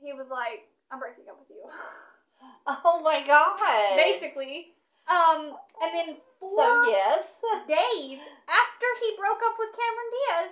he 0.00 0.12
was 0.12 0.28
like, 0.28 0.68
"I'm 0.90 1.00
breaking 1.00 1.24
up 1.30 1.38
with 1.40 1.48
you," 1.50 1.64
Oh 2.66 3.00
my 3.02 3.24
god. 3.26 3.56
basically. 3.96 4.72
Um, 5.08 5.56
and 5.82 5.90
then 5.94 6.16
four 6.40 6.56
So 6.56 6.90
yes. 6.90 7.40
days 7.68 8.20
after 8.48 8.88
he 9.00 9.16
broke 9.16 9.40
up 9.44 9.56
with 9.58 9.72
Cameron 9.72 10.10
Diaz, 10.12 10.50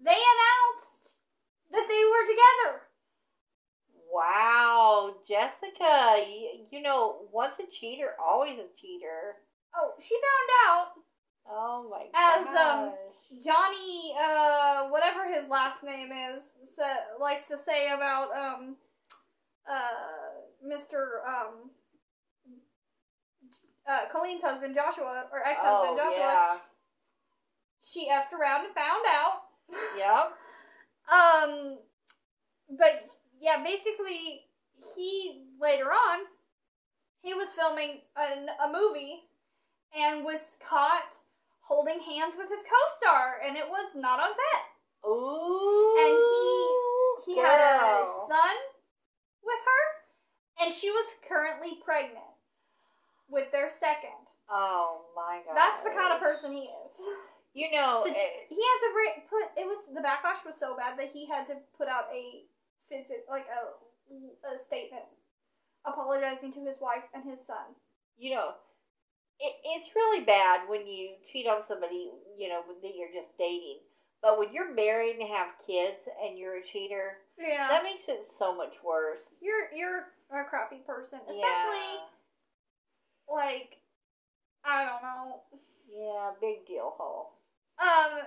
they 0.00 0.16
announced 0.16 0.97
that 1.70 1.86
they 1.88 2.02
were 2.04 2.24
together. 2.26 2.82
Wow, 4.10 5.16
Jessica, 5.26 6.24
you, 6.26 6.64
you 6.70 6.82
know, 6.82 7.28
once 7.30 7.54
a 7.60 7.70
cheater, 7.70 8.12
always 8.18 8.58
a 8.58 8.68
cheater. 8.80 9.36
Oh, 9.76 9.92
she 10.00 10.14
found 10.14 10.50
out 10.66 10.88
Oh 11.50 11.86
my 11.90 12.04
god. 12.12 12.40
As, 12.40 12.46
um, 12.56 12.92
Johnny, 13.42 14.14
uh, 14.20 14.88
whatever 14.88 15.26
his 15.32 15.48
last 15.48 15.82
name 15.82 16.10
is, 16.12 16.42
sa- 16.76 17.20
likes 17.20 17.48
to 17.48 17.58
say 17.58 17.92
about 17.92 18.28
um, 18.36 18.76
uh, 19.68 20.66
Mr. 20.66 21.24
um, 21.26 21.70
uh, 23.88 24.00
Colleen's 24.12 24.42
husband 24.42 24.74
Joshua 24.74 25.24
or 25.32 25.40
oh, 25.44 25.50
ex-husband 25.50 25.96
Joshua. 25.96 26.18
yeah. 26.18 26.56
She 27.80 28.08
effed 28.10 28.38
around 28.38 28.66
and 28.66 28.74
found 28.74 29.04
out. 29.08 29.42
Yep. 29.96 30.32
Um, 31.08 31.78
but 32.76 33.06
yeah, 33.40 33.62
basically, 33.62 34.44
he 34.94 35.42
later 35.60 35.86
on, 35.86 36.20
he 37.22 37.34
was 37.34 37.48
filming 37.56 38.00
an, 38.16 38.46
a 38.64 38.72
movie 38.72 39.24
and 39.96 40.24
was 40.24 40.40
caught 40.60 41.08
holding 41.60 42.00
hands 42.00 42.34
with 42.36 42.48
his 42.48 42.60
co-star, 42.64 43.40
and 43.46 43.56
it 43.56 43.68
was 43.68 43.92
not 43.94 44.20
on 44.20 44.30
set. 44.32 45.08
Ooh. 45.08 45.96
And 45.98 46.16
he 47.24 47.34
he 47.34 47.40
had 47.40 47.60
a 47.60 48.04
son 48.28 48.56
with 49.42 49.60
her, 49.64 50.64
and 50.64 50.74
she 50.74 50.90
was 50.90 51.06
currently 51.28 51.78
pregnant 51.84 52.36
with 53.28 53.50
their 53.52 53.70
second. 53.80 54.16
Oh 54.50 55.02
my 55.14 55.40
god. 55.44 55.56
That's 55.56 55.82
the 55.84 55.90
kind 55.90 56.12
of 56.12 56.20
person 56.20 56.52
he 56.52 56.62
is. 56.62 56.92
You 57.58 57.70
know, 57.74 58.06
So 58.06 58.10
eh, 58.14 58.46
he 58.48 58.54
had 58.54 58.78
to 58.86 58.90
re- 58.94 59.22
put 59.26 59.42
it 59.58 59.66
was 59.66 59.82
the 59.90 60.00
backlash 60.00 60.46
was 60.46 60.54
so 60.58 60.76
bad 60.78 60.94
that 60.98 61.10
he 61.10 61.26
had 61.26 61.46
to 61.50 61.54
put 61.76 61.88
out 61.88 62.06
a 62.14 62.46
visit 62.86 63.26
like 63.28 63.46
a, 63.50 63.74
a 64.46 64.62
statement 64.62 65.02
apologizing 65.84 66.52
to 66.54 66.62
his 66.64 66.76
wife 66.80 67.02
and 67.14 67.24
his 67.28 67.40
son. 67.44 67.74
you 68.16 68.34
know, 68.34 68.54
it, 69.40 69.54
it's 69.64 69.90
really 69.94 70.24
bad 70.24 70.68
when 70.68 70.86
you 70.86 71.14
cheat 71.32 71.46
on 71.46 71.64
somebody, 71.64 72.10
you 72.38 72.48
know, 72.48 72.62
that 72.82 72.94
you're 72.96 73.10
just 73.14 73.36
dating. 73.38 73.78
But 74.22 74.38
when 74.38 74.52
you're 74.52 74.74
married 74.74 75.16
and 75.18 75.28
have 75.28 75.54
kids 75.66 76.02
and 76.22 76.38
you're 76.38 76.58
a 76.58 76.64
cheater, 76.64 77.18
Yeah, 77.38 77.68
that 77.68 77.82
makes 77.84 78.08
it 78.08 78.26
so 78.38 78.54
much 78.54 78.74
worse. 78.84 79.22
you're 79.40 79.70
you're 79.74 80.06
a 80.30 80.44
crappy 80.44 80.82
person, 80.86 81.18
especially 81.26 81.90
yeah. 81.98 83.34
like 83.34 83.78
I 84.64 84.84
don't 84.84 85.02
know. 85.02 85.42
Yeah, 85.90 86.30
big 86.40 86.66
deal, 86.66 86.94
Hole. 86.98 87.37
Um, 87.80 88.22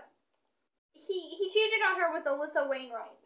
he 0.93 1.29
he 1.37 1.49
cheated 1.51 1.79
on 1.87 1.99
her 1.99 2.13
with 2.13 2.25
Alisha 2.25 2.69
Wainwright. 2.69 3.17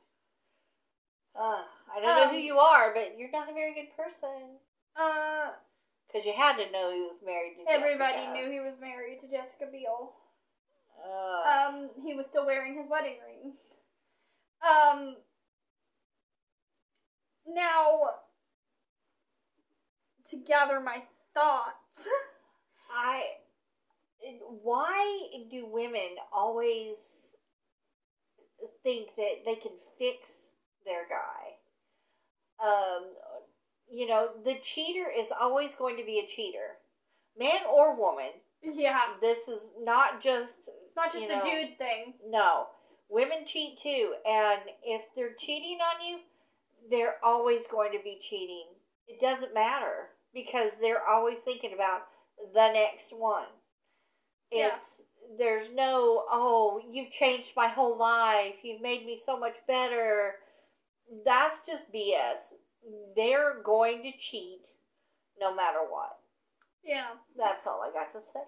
Uh, 1.35 1.63
I 1.93 1.99
don't 1.99 2.03
know 2.03 2.23
Um, 2.23 2.29
who 2.29 2.37
you 2.37 2.57
are, 2.59 2.93
but 2.93 3.17
you're 3.17 3.29
not 3.31 3.49
a 3.49 3.53
very 3.53 3.73
good 3.73 3.95
person. 3.95 4.57
Uh, 4.95 5.51
Because 6.07 6.25
you 6.25 6.33
had 6.33 6.55
to 6.57 6.71
know 6.71 6.91
he 6.93 7.01
was 7.01 7.17
married 7.25 7.57
to 7.57 7.69
everybody 7.69 8.13
Jessica. 8.25 8.33
knew 8.33 8.49
he 8.49 8.59
was 8.61 8.79
married 8.79 9.19
to 9.21 9.27
Jessica 9.27 9.65
Biel. 9.71 10.13
Uh, 11.03 11.67
Um, 11.69 11.89
he 12.03 12.13
was 12.13 12.25
still 12.27 12.45
wearing 12.45 12.75
his 12.75 12.87
wedding 12.87 13.17
ring. 13.27 13.53
Um, 14.61 15.17
now, 17.45 17.99
to 20.29 20.37
gather 20.37 20.79
my 20.79 21.03
thoughts, 21.33 22.07
I. 22.89 23.23
Why 24.63 25.19
do 25.51 25.65
women 25.67 26.15
always 26.33 26.97
think 28.83 29.09
that 29.17 29.43
they 29.45 29.55
can 29.55 29.71
fix 29.97 30.17
their 30.85 31.05
guy? 31.07 32.65
Um, 32.65 33.03
you 33.91 34.07
know, 34.07 34.29
the 34.43 34.57
cheater 34.63 35.05
is 35.15 35.27
always 35.39 35.71
going 35.77 35.97
to 35.97 36.05
be 36.05 36.19
a 36.19 36.27
cheater, 36.27 36.77
man 37.37 37.61
or 37.71 37.95
woman. 37.95 38.31
yeah, 38.63 39.01
This 39.21 39.47
is 39.47 39.61
not 39.81 40.21
just 40.21 40.57
it's 40.85 40.95
not 40.95 41.13
just 41.13 41.27
the 41.27 41.35
know. 41.35 41.43
dude 41.43 41.77
thing. 41.77 42.13
No, 42.27 42.67
women 43.09 43.45
cheat 43.45 43.79
too, 43.81 44.13
and 44.25 44.61
if 44.83 45.01
they're 45.15 45.35
cheating 45.37 45.77
on 45.81 46.05
you, 46.05 46.19
they're 46.89 47.15
always 47.23 47.61
going 47.71 47.91
to 47.91 48.03
be 48.03 48.17
cheating. 48.21 48.65
It 49.07 49.21
doesn't 49.21 49.53
matter 49.53 50.09
because 50.33 50.71
they're 50.81 51.07
always 51.07 51.37
thinking 51.45 51.73
about 51.73 52.01
the 52.53 52.71
next 52.73 53.11
one. 53.11 53.45
Yeah. 54.51 54.69
It's 54.77 55.01
there's 55.37 55.67
no 55.73 56.23
oh 56.31 56.81
you've 56.91 57.11
changed 57.11 57.49
my 57.55 57.67
whole 57.67 57.97
life 57.97 58.53
you've 58.61 58.81
made 58.81 59.05
me 59.05 59.19
so 59.25 59.39
much 59.39 59.55
better. 59.67 60.35
That's 61.25 61.57
just 61.65 61.91
BS. 61.93 62.53
They're 63.15 63.61
going 63.63 64.03
to 64.03 64.11
cheat 64.19 64.61
no 65.39 65.53
matter 65.55 65.79
what. 65.89 66.17
Yeah. 66.83 67.17
That's 67.37 67.65
all 67.65 67.81
I 67.81 67.91
got 67.91 68.13
to 68.13 68.25
say. 68.33 68.45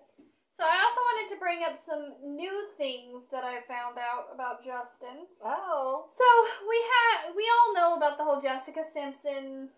So 0.58 0.66
I 0.66 0.82
also 0.82 1.02
wanted 1.06 1.30
to 1.34 1.40
bring 1.40 1.62
up 1.62 1.78
some 1.78 2.36
new 2.36 2.66
things 2.78 3.30
that 3.32 3.44
I 3.44 3.62
found 3.70 3.98
out 4.02 4.34
about 4.34 4.66
Justin. 4.66 5.30
Oh, 5.46 6.10
So 6.18 6.26
we 6.66 6.78
had 6.82 7.36
we 7.36 7.46
all 7.46 7.74
know 7.74 7.98
about 7.98 8.18
the 8.18 8.24
whole 8.24 8.42
Jessica 8.42 8.82
Simpson 8.92 9.70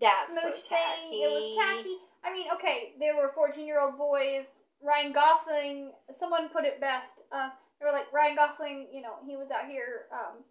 that's 0.00 0.32
smooch 0.32 0.56
so 0.56 0.72
thing. 0.72 1.20
It 1.20 1.28
was 1.28 1.56
tacky. 1.56 1.96
I 2.24 2.32
mean, 2.32 2.48
okay, 2.56 2.92
there 2.98 3.16
were 3.16 3.32
14 3.34 3.66
year 3.66 3.80
old 3.80 3.96
boys. 3.96 4.48
Ryan 4.82 5.12
Gosling, 5.12 5.92
someone 6.18 6.48
put 6.48 6.64
it 6.64 6.80
best. 6.80 7.22
Uh, 7.32 7.50
they 7.78 7.86
were 7.86 7.92
like, 7.92 8.12
Ryan 8.12 8.36
Gosling, 8.36 8.88
you 8.92 9.02
know, 9.02 9.14
he 9.26 9.36
was 9.36 9.48
out 9.50 9.68
here. 9.68 10.06
Um, 10.12 10.42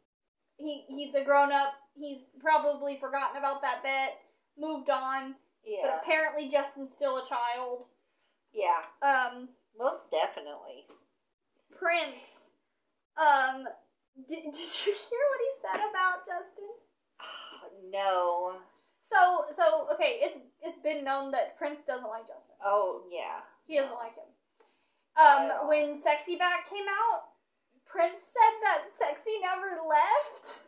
he 0.57 0.85
he's 0.87 1.13
a 1.15 1.23
grown 1.23 1.51
up. 1.51 1.73
He's 1.95 2.19
probably 2.39 2.97
forgotten 2.99 3.37
about 3.37 3.61
that 3.61 3.83
bet, 3.83 4.19
moved 4.57 4.89
on. 4.89 5.35
Yeah. 5.65 5.79
But 5.83 6.01
apparently, 6.03 6.49
Justin's 6.49 6.91
still 6.95 7.17
a 7.17 7.27
child. 7.27 7.85
yeah, 8.53 8.81
Um, 9.01 9.49
most 9.77 10.11
definitely. 10.11 10.85
Prince. 11.77 12.21
Um, 13.17 13.65
did, 14.29 14.43
did 14.43 14.85
you 14.85 14.93
hear 14.93 15.23
what 15.31 15.41
he 15.41 15.51
said 15.61 15.81
about 15.89 16.25
Justin? 16.27 16.71
no. 17.91 18.55
So 19.11 19.45
so 19.55 19.87
okay, 19.93 20.19
it's 20.21 20.37
it's 20.61 20.79
been 20.79 21.03
known 21.03 21.31
that 21.31 21.57
Prince 21.57 21.79
doesn't 21.87 22.07
like 22.07 22.27
Justin. 22.27 22.55
Oh 22.63 23.03
yeah. 23.11 23.39
He 23.67 23.77
doesn't 23.77 23.95
like 23.95 24.15
him. 24.15 24.29
Not 25.17 25.41
at 25.41 25.51
all. 25.51 25.61
Um, 25.61 25.67
when 25.69 26.01
Sexy 26.03 26.35
Back 26.37 26.69
came 26.69 26.85
out, 26.87 27.23
Prince 27.85 28.19
said 28.21 28.53
that 28.61 28.81
Sexy 28.99 29.39
never 29.41 29.81
left, 29.87 30.59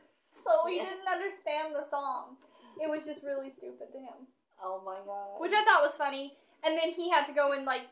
so 0.43 0.66
he 0.66 0.78
Yeah. 0.78 0.86
didn't 0.86 1.08
understand 1.08 1.76
the 1.76 1.88
song. 1.89 2.38
It 2.80 2.89
was 2.89 3.06
just 3.06 3.24
really 3.24 3.52
stupid 3.52 3.91
to 3.91 4.00
him, 4.00 4.28
Oh 4.62 4.82
my 4.82 5.00
god. 5.06 5.39
which 5.39 5.52
I 5.52 5.64
thought 5.66 5.82
was 5.84 5.95
funny. 5.95 6.38
And 6.64 6.78
then 6.78 6.91
he 6.91 7.10
had 7.10 7.26
to 7.28 7.34
go 7.34 7.52
and 7.52 7.66
like 7.66 7.88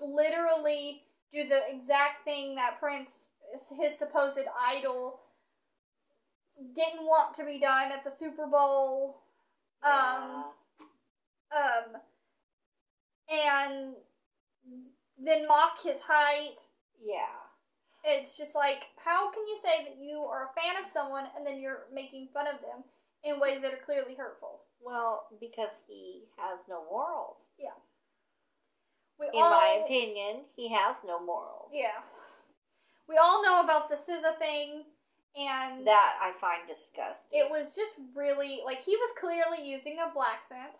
literally 0.00 1.04
do 1.32 1.46
the 1.46 1.68
exact 1.70 2.24
thing 2.24 2.54
that 2.56 2.80
Prince, 2.80 3.10
his 3.78 3.98
supposed 3.98 4.38
idol, 4.58 5.20
didn't 6.74 7.04
want 7.04 7.36
to 7.36 7.44
be 7.44 7.58
done 7.58 7.92
at 7.92 8.04
the 8.04 8.10
Super 8.18 8.46
Bowl. 8.46 9.22
Um, 9.82 10.52
um, 11.52 11.96
and 13.28 13.94
then 15.24 15.46
mock 15.46 15.80
his 15.82 15.98
height. 16.06 16.56
yeah. 17.02 17.36
It's 18.02 18.38
just 18.38 18.54
like, 18.54 18.84
how 18.96 19.30
can 19.30 19.44
you 19.46 19.58
say 19.62 19.84
that 19.84 19.98
you 20.02 20.20
are 20.20 20.48
a 20.48 20.54
fan 20.58 20.80
of 20.82 20.88
someone 20.90 21.24
and 21.36 21.46
then 21.46 21.60
you're 21.60 21.84
making 21.92 22.28
fun 22.32 22.46
of 22.46 22.58
them 22.62 22.82
in 23.24 23.38
ways 23.38 23.60
that 23.60 23.74
are 23.74 23.84
clearly 23.84 24.14
hurtful? 24.16 24.60
Well, 24.80 25.26
because 25.38 25.76
he 25.86 26.24
has 26.38 26.58
no 26.66 26.82
morals. 26.90 27.36
Yeah. 27.58 27.76
We 29.18 29.26
In 29.26 29.42
all, 29.42 29.50
my 29.50 29.82
opinion, 29.84 30.44
he 30.56 30.72
has 30.72 30.96
no 31.06 31.20
morals. 31.22 31.68
yeah, 31.74 32.00
we 33.06 33.18
all 33.18 33.42
know 33.44 33.60
about 33.62 33.90
the 33.90 33.96
SZA 33.96 34.38
thing, 34.38 34.84
and 35.36 35.86
That 35.86 36.16
I 36.22 36.32
find 36.40 36.62
disgusting. 36.66 37.28
it 37.38 37.50
was 37.50 37.76
just 37.76 37.92
really 38.16 38.62
like 38.64 38.78
he 38.80 38.96
was 38.96 39.10
clearly 39.20 39.68
using 39.68 39.98
a 40.00 40.10
black 40.14 40.48
scent. 40.48 40.72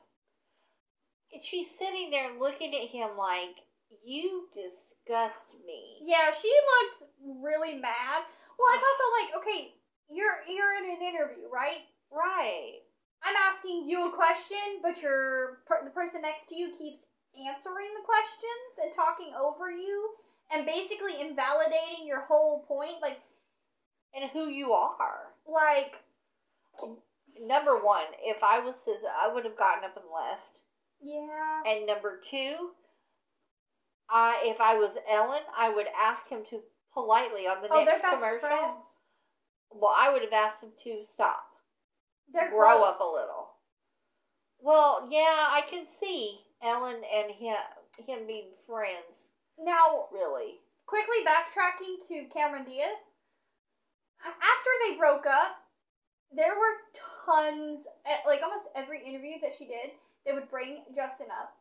She's 1.43 1.69
sitting 1.79 2.11
there 2.11 2.31
looking 2.41 2.75
at 2.75 2.89
him 2.89 3.11
like, 3.19 3.61
"You 4.05 4.49
disgust 4.55 5.47
me." 5.67 5.99
Yeah, 6.03 6.31
she 6.33 6.49
looked 6.49 7.11
really 7.43 7.75
mad. 7.75 8.25
Well, 8.59 8.75
it's 8.75 8.85
also 8.85 9.07
like, 9.23 9.43
okay, 9.43 9.75
you're 10.09 10.43
you're 10.49 10.75
in 10.79 10.91
an 10.91 11.03
interview, 11.03 11.49
right? 11.53 11.83
Right. 12.11 12.81
I'm 13.23 13.37
asking 13.37 13.89
you 13.89 14.09
a 14.09 14.17
question, 14.17 14.81
but 14.83 15.01
your 15.03 15.61
per, 15.67 15.85
the 15.85 15.91
person 15.91 16.23
next 16.23 16.49
to 16.49 16.57
you 16.57 16.73
keeps 16.79 17.05
answering 17.37 17.89
the 17.95 18.05
questions 18.05 18.73
and 18.83 18.95
talking 18.95 19.33
over 19.39 19.71
you 19.71 20.11
and 20.51 20.65
basically 20.67 21.21
invalidating 21.21 22.07
your 22.07 22.23
whole 22.23 22.65
point. 22.67 23.01
Like, 23.03 23.21
And 24.15 24.31
who 24.31 24.49
you 24.49 24.73
are. 24.73 25.35
like 25.47 25.95
number 27.41 27.77
one, 27.79 28.07
if 28.23 28.43
I 28.43 28.59
was 28.61 28.75
his, 28.85 28.97
I 29.05 29.33
would 29.33 29.45
have 29.45 29.57
gotten 29.57 29.85
up 29.85 29.97
and 29.97 30.07
left. 30.13 30.59
Yeah. 31.03 31.63
And 31.67 31.87
number 31.87 32.21
two, 32.31 32.71
I 34.13 34.43
if 34.45 34.61
I 34.61 34.75
was 34.75 34.91
Ellen, 35.11 35.43
I 35.57 35.69
would 35.69 35.87
ask 35.99 36.29
him 36.29 36.41
to 36.51 36.61
politely 36.93 37.47
on 37.47 37.63
the 37.63 37.69
oh, 37.71 37.85
next 37.85 38.03
commercial. 38.03 38.41
friends. 38.41 38.83
Well, 39.73 39.95
I 39.97 40.13
would 40.13 40.23
have 40.23 40.33
asked 40.33 40.63
him 40.63 40.71
to 40.85 41.05
stop, 41.13 41.45
They're 42.33 42.51
grow 42.51 42.79
close. 42.79 42.95
up 42.95 43.01
a 43.01 43.05
little. 43.05 43.51
Well, 44.61 45.09
yeah, 45.11 45.47
I 45.49 45.63
can 45.71 45.87
see 45.87 46.41
Ellen 46.63 47.01
and 47.15 47.31
him 47.31 47.57
him 48.07 48.27
being 48.27 48.51
friends. 48.67 49.29
Now, 49.59 50.07
Really, 50.13 50.59
quickly 50.87 51.19
backtracking 51.25 52.07
to 52.09 52.33
Cameron 52.33 52.65
Diaz. 52.65 52.99
After 54.25 54.71
they 54.85 54.99
broke 54.99 55.27
up, 55.27 55.57
there 56.33 56.55
were 56.59 56.77
tons, 57.25 57.87
like 58.27 58.43
almost 58.43 58.65
every 58.75 59.05
interview 59.05 59.41
that 59.43 59.53
she 59.57 59.65
did, 59.65 59.93
they 60.27 60.33
would 60.33 60.51
bring 60.51 60.83
Justin 60.95 61.29
up. 61.31 61.57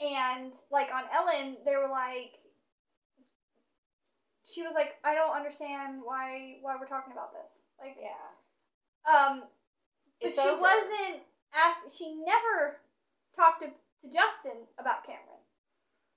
And 0.00 0.52
like 0.70 0.88
on 0.94 1.04
Ellen, 1.12 1.56
they 1.64 1.74
were 1.76 1.90
like, 1.90 2.38
she 4.46 4.62
was 4.62 4.72
like, 4.74 4.94
I 5.04 5.14
don't 5.14 5.34
understand 5.36 6.00
why 6.02 6.56
why 6.62 6.76
we're 6.78 6.86
talking 6.88 7.12
about 7.12 7.32
this. 7.34 7.50
Like, 7.80 7.96
yeah. 8.00 8.22
um, 9.06 9.42
but 10.22 10.28
It's 10.28 10.40
she 10.40 10.48
over. 10.48 10.60
wasn't 10.60 11.22
asked. 11.54 11.96
She 11.98 12.14
never 12.24 12.78
talked 13.34 13.62
to, 13.62 13.68
to 13.68 14.06
Justin 14.08 14.66
about 14.78 15.04
Cameron, 15.06 15.42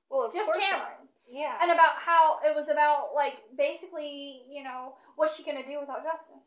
Well, 0.09 0.27
of 0.29 0.33
just 0.33 0.45
course 0.45 0.57
not. 0.61 0.69
Cameron 0.69 1.05
Yeah. 1.29 1.57
and 1.61 1.71
about 1.71 1.97
how 1.97 2.39
it 2.45 2.53
was 2.55 2.69
about 2.69 3.13
like 3.15 3.41
basically 3.57 4.45
you 4.49 4.63
know 4.63 4.93
what's 5.15 5.35
she 5.35 5.43
gonna 5.43 5.65
do 5.65 5.79
without 5.79 6.03
justin 6.05 6.41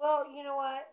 well, 0.00 0.26
you 0.30 0.42
know 0.42 0.56
what? 0.56 0.90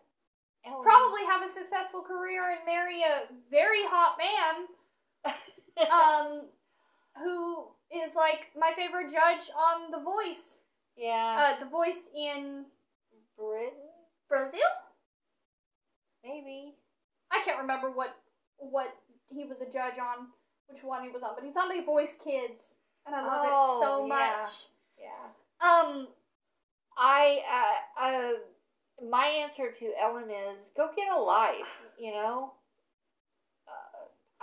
Ellen, 0.64 0.82
probably 0.82 1.24
have 1.26 1.42
a 1.42 1.52
successful 1.52 2.02
career 2.02 2.50
and 2.54 2.64
marry 2.64 3.02
a 3.02 3.26
very 3.50 3.82
hot 3.84 4.14
man 4.16 4.66
um 5.92 6.42
who 7.22 7.66
is 7.90 8.14
like 8.14 8.48
my 8.58 8.72
favorite 8.76 9.12
judge 9.12 9.50
on 9.56 9.90
the 9.90 9.98
voice 9.98 10.56
yeah. 10.96 11.54
uh 11.56 11.64
the 11.64 11.70
voice 11.70 12.08
in 12.16 12.64
Britain, 13.36 13.72
brazil 14.28 14.60
maybe. 16.24 16.74
i 17.30 17.42
can't 17.44 17.58
remember 17.58 17.90
what 17.90 18.14
what 18.58 18.94
he 19.28 19.44
was 19.44 19.60
a 19.60 19.66
judge 19.66 19.98
on 19.98 20.28
which 20.68 20.82
one 20.82 21.02
he 21.02 21.10
was 21.10 21.22
on 21.22 21.34
but 21.34 21.44
he's 21.44 21.56
on 21.56 21.68
the 21.68 21.82
voice 21.84 22.16
kids 22.22 22.74
and 23.06 23.14
i 23.14 23.20
love 23.20 23.40
Oh, 23.44 23.78
it 23.80 23.84
so 23.84 24.06
yeah. 24.06 24.08
much 24.08 24.50
Yeah. 24.98 25.28
um 25.60 26.08
I, 26.96 27.40
uh, 27.98 28.04
uh, 28.04 29.06
my 29.10 29.26
answer 29.26 29.72
to 29.78 29.92
Ellen 30.00 30.30
is 30.30 30.70
go 30.76 30.90
get 30.94 31.08
a 31.10 31.18
life, 31.18 31.56
you 31.98 32.12
know? 32.12 32.52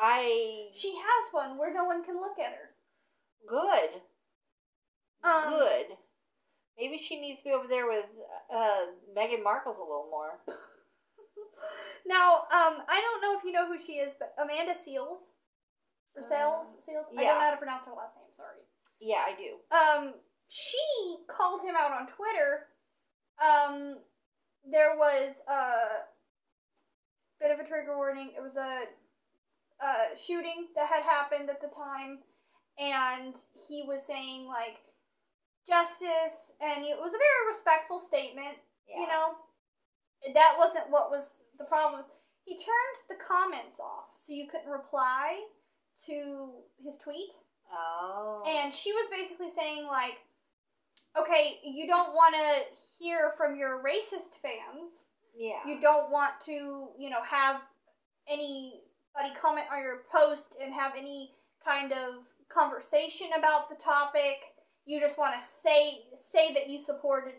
I, 0.02 0.70
she 0.74 0.95
has 0.95 1.34
one 1.34 1.58
where 1.58 1.74
no 1.74 1.86
one 1.86 2.04
can 2.04 2.16
look 2.16 2.39
at 2.39 2.54
her 2.54 2.70
good. 3.47 4.02
Um, 5.24 5.50
good. 5.54 5.86
Maybe 6.78 6.97
she 6.97 7.20
needs 7.20 7.39
to 7.39 7.43
be 7.45 7.52
over 7.52 7.68
there 7.68 7.88
with, 7.88 8.06
uh, 8.54 8.93
Meghan 9.18 9.43
Markle's 9.43 9.78
a 9.78 9.82
little 9.82 10.08
more. 10.10 10.39
Now, 12.08 12.47
um, 12.50 12.82
I 12.89 13.02
don't 13.02 13.22
know 13.22 13.38
if 13.38 13.43
you 13.43 13.52
know 13.52 13.68
who 13.68 13.78
she 13.78 13.93
is, 14.02 14.14
but 14.18 14.34
Amanda 14.41 14.74
Seales 14.74 15.22
or 16.16 16.24
Sales 16.24 16.66
Uh, 16.66 16.91
Seales. 16.91 17.06
I 17.14 17.24
don't 17.24 17.36
know 17.36 17.39
how 17.39 17.52
to 17.52 17.58
pronounce 17.58 17.86
her 17.86 17.91
last 17.93 18.16
name. 18.16 18.32
Sorry. 18.32 18.58
Yeah, 19.00 19.22
I 19.22 19.36
do. 19.38 19.60
Um, 19.70 20.14
she 20.47 20.80
called 21.28 21.62
him 21.62 21.76
out 21.78 21.91
on 21.91 22.08
Twitter. 22.08 22.66
Um, 23.38 24.00
there 24.66 24.97
was 24.97 25.36
a 25.47 26.10
bit 27.39 27.52
of 27.52 27.60
a 27.60 27.68
trigger 27.68 27.95
warning. 27.95 28.32
It 28.36 28.41
was 28.41 28.56
a, 28.56 28.86
a 29.82 30.18
shooting 30.18 30.68
that 30.76 30.88
had 30.88 31.04
happened 31.04 31.50
at 31.50 31.62
the 31.62 31.70
time, 31.76 32.20
and 32.78 33.36
he 33.68 33.84
was 33.88 34.06
saying 34.06 34.48
like 34.48 34.78
justice, 35.68 36.52
and 36.62 36.84
it 36.86 36.98
was 37.00 37.14
a 37.14 37.20
very 37.20 37.42
respectful 37.52 38.00
statement. 38.08 38.58
Yeah. 38.88 39.02
You 39.02 39.08
know, 39.08 39.26
that 40.34 40.56
wasn't 40.58 40.90
what 40.90 41.10
was 41.12 41.34
the 41.58 41.66
problem. 41.66 42.04
He 42.46 42.56
turned 42.56 42.98
the 43.10 43.16
comments 43.22 43.80
off, 43.80 44.10
so 44.26 44.34
you 44.34 44.48
couldn't 44.50 44.72
reply 44.72 45.40
to 46.08 46.50
his 46.84 46.96
tweet. 47.04 47.30
Oh. 47.72 48.44
And 48.48 48.74
she 48.74 48.92
was 48.92 49.08
basically 49.12 49.52
saying, 49.56 49.86
like, 49.86 50.18
okay, 51.16 51.60
you 51.64 51.86
don't 51.86 52.14
want 52.14 52.34
to 52.34 52.64
hear 52.98 53.34
from 53.38 53.56
your 53.56 53.84
racist 53.84 54.34
fans. 54.42 54.92
yeah. 55.38 55.62
You 55.68 55.80
don't 55.80 56.10
want 56.10 56.34
to, 56.46 56.88
you 56.98 57.10
know, 57.10 57.22
have 57.24 57.62
anybody 58.28 58.82
comment 59.41 59.68
on 59.72 59.82
your 59.82 60.01
post 60.12 60.55
and 60.62 60.74
have 60.74 60.93
any 60.97 61.32
kind 61.64 61.91
of 61.91 62.24
conversation 62.49 63.28
about 63.38 63.70
the 63.70 63.76
topic. 63.76 64.38
You 64.86 64.99
just 64.99 65.18
want 65.18 65.34
to 65.34 65.41
say 65.64 66.01
say 66.32 66.53
that 66.53 66.70
you 66.70 66.80
supported, 66.80 67.36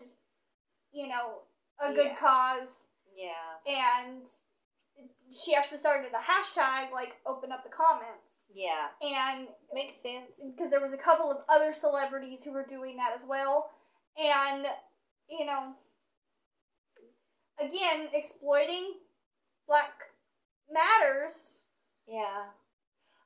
you 0.93 1.09
know, 1.09 1.43
a 1.81 1.93
good 1.93 2.07
Yeah. 2.13 2.17
cause. 2.17 2.69
yeah. 3.15 3.57
And 3.67 4.23
she 5.33 5.55
actually 5.55 5.79
started 5.79 6.13
a 6.13 6.19
hashtag 6.19 6.91
like 6.93 7.15
open 7.27 7.53
up 7.53 7.63
the 7.65 7.71
comments 7.71 8.27
Yeah. 8.53 8.89
and 9.01 9.49
Makes 9.73 10.03
sense. 10.03 10.31
because 10.39 10.71
there 10.71 10.81
was 10.81 10.93
a 10.93 10.99
couple 10.99 11.31
of 11.31 11.45
other 11.49 11.73
celebrities 11.73 12.43
who 12.45 12.53
were 12.53 12.65
doing 12.67 12.97
that 12.97 13.13
as 13.17 13.25
well 13.25 13.71
and 14.19 14.67
you 15.29 15.47
know 15.47 15.75
again 17.61 18.09
exploiting 18.13 18.95
black 19.69 19.93
matters 20.71 21.60
Yeah. 22.07 22.45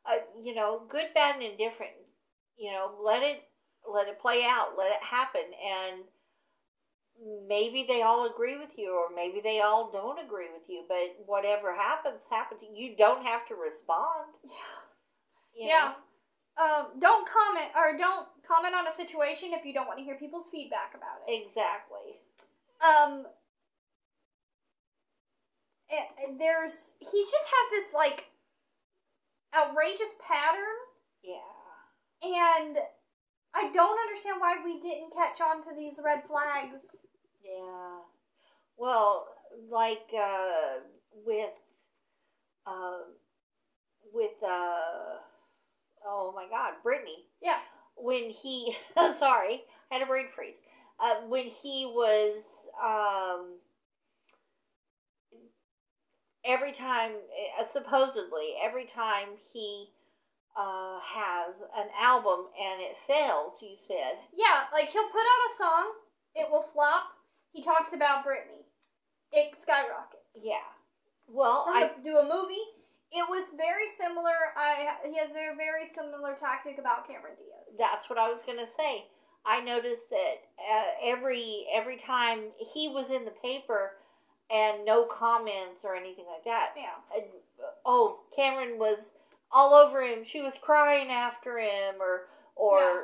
Uh, 0.06 0.18
you 0.42 0.54
know, 0.54 0.82
good, 0.88 1.06
bad, 1.14 1.36
and 1.36 1.44
indifferent. 1.44 1.92
You 2.58 2.72
know, 2.72 2.92
let 3.02 3.22
it 3.22 3.42
let 3.90 4.08
it 4.08 4.20
play 4.20 4.44
out, 4.44 4.76
let 4.78 4.90
it 4.92 5.02
happen, 5.02 5.42
and 5.64 6.02
maybe 7.48 7.84
they 7.88 8.02
all 8.02 8.26
agree 8.30 8.58
with 8.58 8.70
you, 8.76 8.90
or 8.92 9.14
maybe 9.14 9.40
they 9.42 9.60
all 9.60 9.90
don't 9.92 10.24
agree 10.24 10.48
with 10.52 10.62
you. 10.68 10.84
But 10.88 11.24
whatever 11.26 11.74
happens, 11.74 12.22
happens. 12.30 12.60
You 12.74 12.94
don't 12.96 13.24
have 13.24 13.46
to 13.48 13.54
respond. 13.54 14.28
you 15.54 15.66
yeah 15.68 15.92
um, 16.56 16.86
don't 17.00 17.26
comment 17.28 17.70
or 17.76 17.96
don't 17.98 18.26
comment 18.46 18.74
on 18.74 18.86
a 18.86 18.92
situation 18.94 19.50
if 19.52 19.64
you 19.64 19.72
don't 19.74 19.86
want 19.86 19.98
to 19.98 20.04
hear 20.04 20.14
people's 20.16 20.46
feedback 20.52 20.94
about 20.94 21.18
it 21.26 21.42
Exactly. 21.42 22.18
um 22.82 23.26
and- 25.90 26.14
and 26.30 26.40
there's 26.40 26.92
he 27.00 27.22
just 27.24 27.46
has 27.46 27.70
this 27.70 27.92
like 27.94 28.26
outrageous 29.56 30.10
pattern 30.20 30.78
Yeah. 31.22 31.38
and 32.22 32.76
i 33.54 33.70
don't 33.72 33.98
understand 34.08 34.40
why 34.40 34.56
we 34.64 34.80
didn't 34.80 35.12
catch 35.14 35.40
on 35.40 35.62
to 35.64 35.70
these 35.76 35.94
red 36.04 36.22
flags 36.26 36.84
Yeah. 37.44 37.98
Well, 38.76 39.26
like 39.70 40.10
uh, 40.12 40.80
with 41.24 41.52
uh, 42.66 42.98
with 44.12 44.32
uh, 44.42 45.18
oh 46.06 46.32
my 46.34 46.46
God, 46.50 46.74
Britney. 46.84 47.22
yeah 47.40 47.58
When 47.96 48.30
he 48.30 48.74
sorry, 49.18 49.62
I 49.90 49.94
had 49.94 50.02
a 50.02 50.06
brain 50.06 50.26
freeze. 50.34 50.54
Uh, 50.98 51.20
when 51.28 51.44
he 51.62 51.86
was 51.86 52.42
um, 52.82 53.58
every 56.44 56.72
time 56.72 57.12
uh, 57.60 57.64
supposedly 57.64 58.54
every 58.62 58.86
time 58.94 59.28
he 59.52 59.88
uh, 60.56 60.98
has 61.02 61.54
an 61.76 61.88
album 62.00 62.46
and 62.54 62.80
it 62.80 62.96
fails, 63.06 63.54
you 63.60 63.76
said. 63.88 64.22
Yeah, 64.34 64.70
like 64.72 64.88
he'll 64.88 65.08
put 65.10 65.18
out 65.18 65.50
a 65.50 65.56
song, 65.58 65.92
it 66.34 66.48
will 66.50 66.64
flop. 66.72 67.10
He 67.52 67.62
talks 67.62 67.92
about 67.92 68.24
Britney. 68.24 68.62
It 69.32 69.54
skyrockets. 69.60 70.30
Yeah. 70.34 70.66
Well, 71.26 71.66
I 71.68 71.90
do 72.04 72.18
a 72.18 72.22
movie. 72.22 72.62
It 73.10 73.26
was 73.28 73.48
very 73.56 73.90
similar. 73.98 74.54
I 74.56 74.94
he 75.08 75.16
has 75.18 75.30
a 75.30 75.56
very 75.56 75.90
similar 75.94 76.36
tactic 76.38 76.78
about 76.78 77.06
Cameron 77.06 77.34
Diaz. 77.36 77.78
That's 77.78 78.10
what 78.10 78.18
I 78.18 78.28
was 78.28 78.42
gonna 78.46 78.66
say. 78.76 79.06
I 79.46 79.60
noticed 79.60 80.10
that 80.10 80.46
uh, 80.58 81.10
every 81.10 81.66
every 81.72 81.96
time 81.98 82.50
he 82.58 82.88
was 82.88 83.10
in 83.10 83.24
the 83.24 83.34
paper 83.42 83.92
and 84.50 84.84
no 84.84 85.04
comments 85.04 85.80
or 85.84 85.94
anything 85.96 86.26
like 86.30 86.44
that. 86.44 86.70
Yeah. 86.76 87.16
Uh, 87.16 87.66
oh, 87.84 88.20
Cameron 88.36 88.78
was 88.78 89.10
all 89.50 89.74
over 89.74 90.02
him. 90.02 90.24
She 90.24 90.40
was 90.40 90.54
crying 90.60 91.10
after 91.10 91.58
him, 91.58 91.96
or 92.00 92.26
or 92.56 92.78
Yeah. 92.78 93.02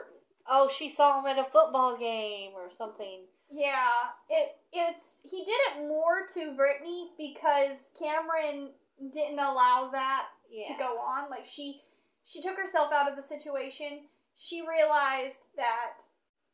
oh, 0.49 0.69
she 0.69 0.89
saw 0.91 1.21
him 1.21 1.27
at 1.27 1.39
a 1.39 1.51
football 1.51 1.97
game 1.97 2.53
or 2.55 2.71
something. 2.77 3.21
Yeah, 3.51 3.89
it 4.29 4.57
it's 4.73 5.05
he 5.23 5.45
did 5.45 5.59
it 5.77 5.89
more 5.89 6.29
to 6.35 6.41
Britney 6.57 7.09
because 7.19 7.77
Cameron 7.99 8.71
didn't 9.13 9.39
allow 9.39 9.89
that 9.93 10.27
Yeah. 10.51 10.67
to 10.69 10.75
go 10.79 10.99
on. 10.99 11.31
Like 11.31 11.47
she 11.47 11.83
she 12.25 12.41
took 12.43 12.57
herself 12.57 12.93
out 12.93 13.09
of 13.11 13.17
the 13.17 13.23
situation. 13.23 14.01
She 14.37 14.61
realized 14.67 15.37
that 15.57 15.93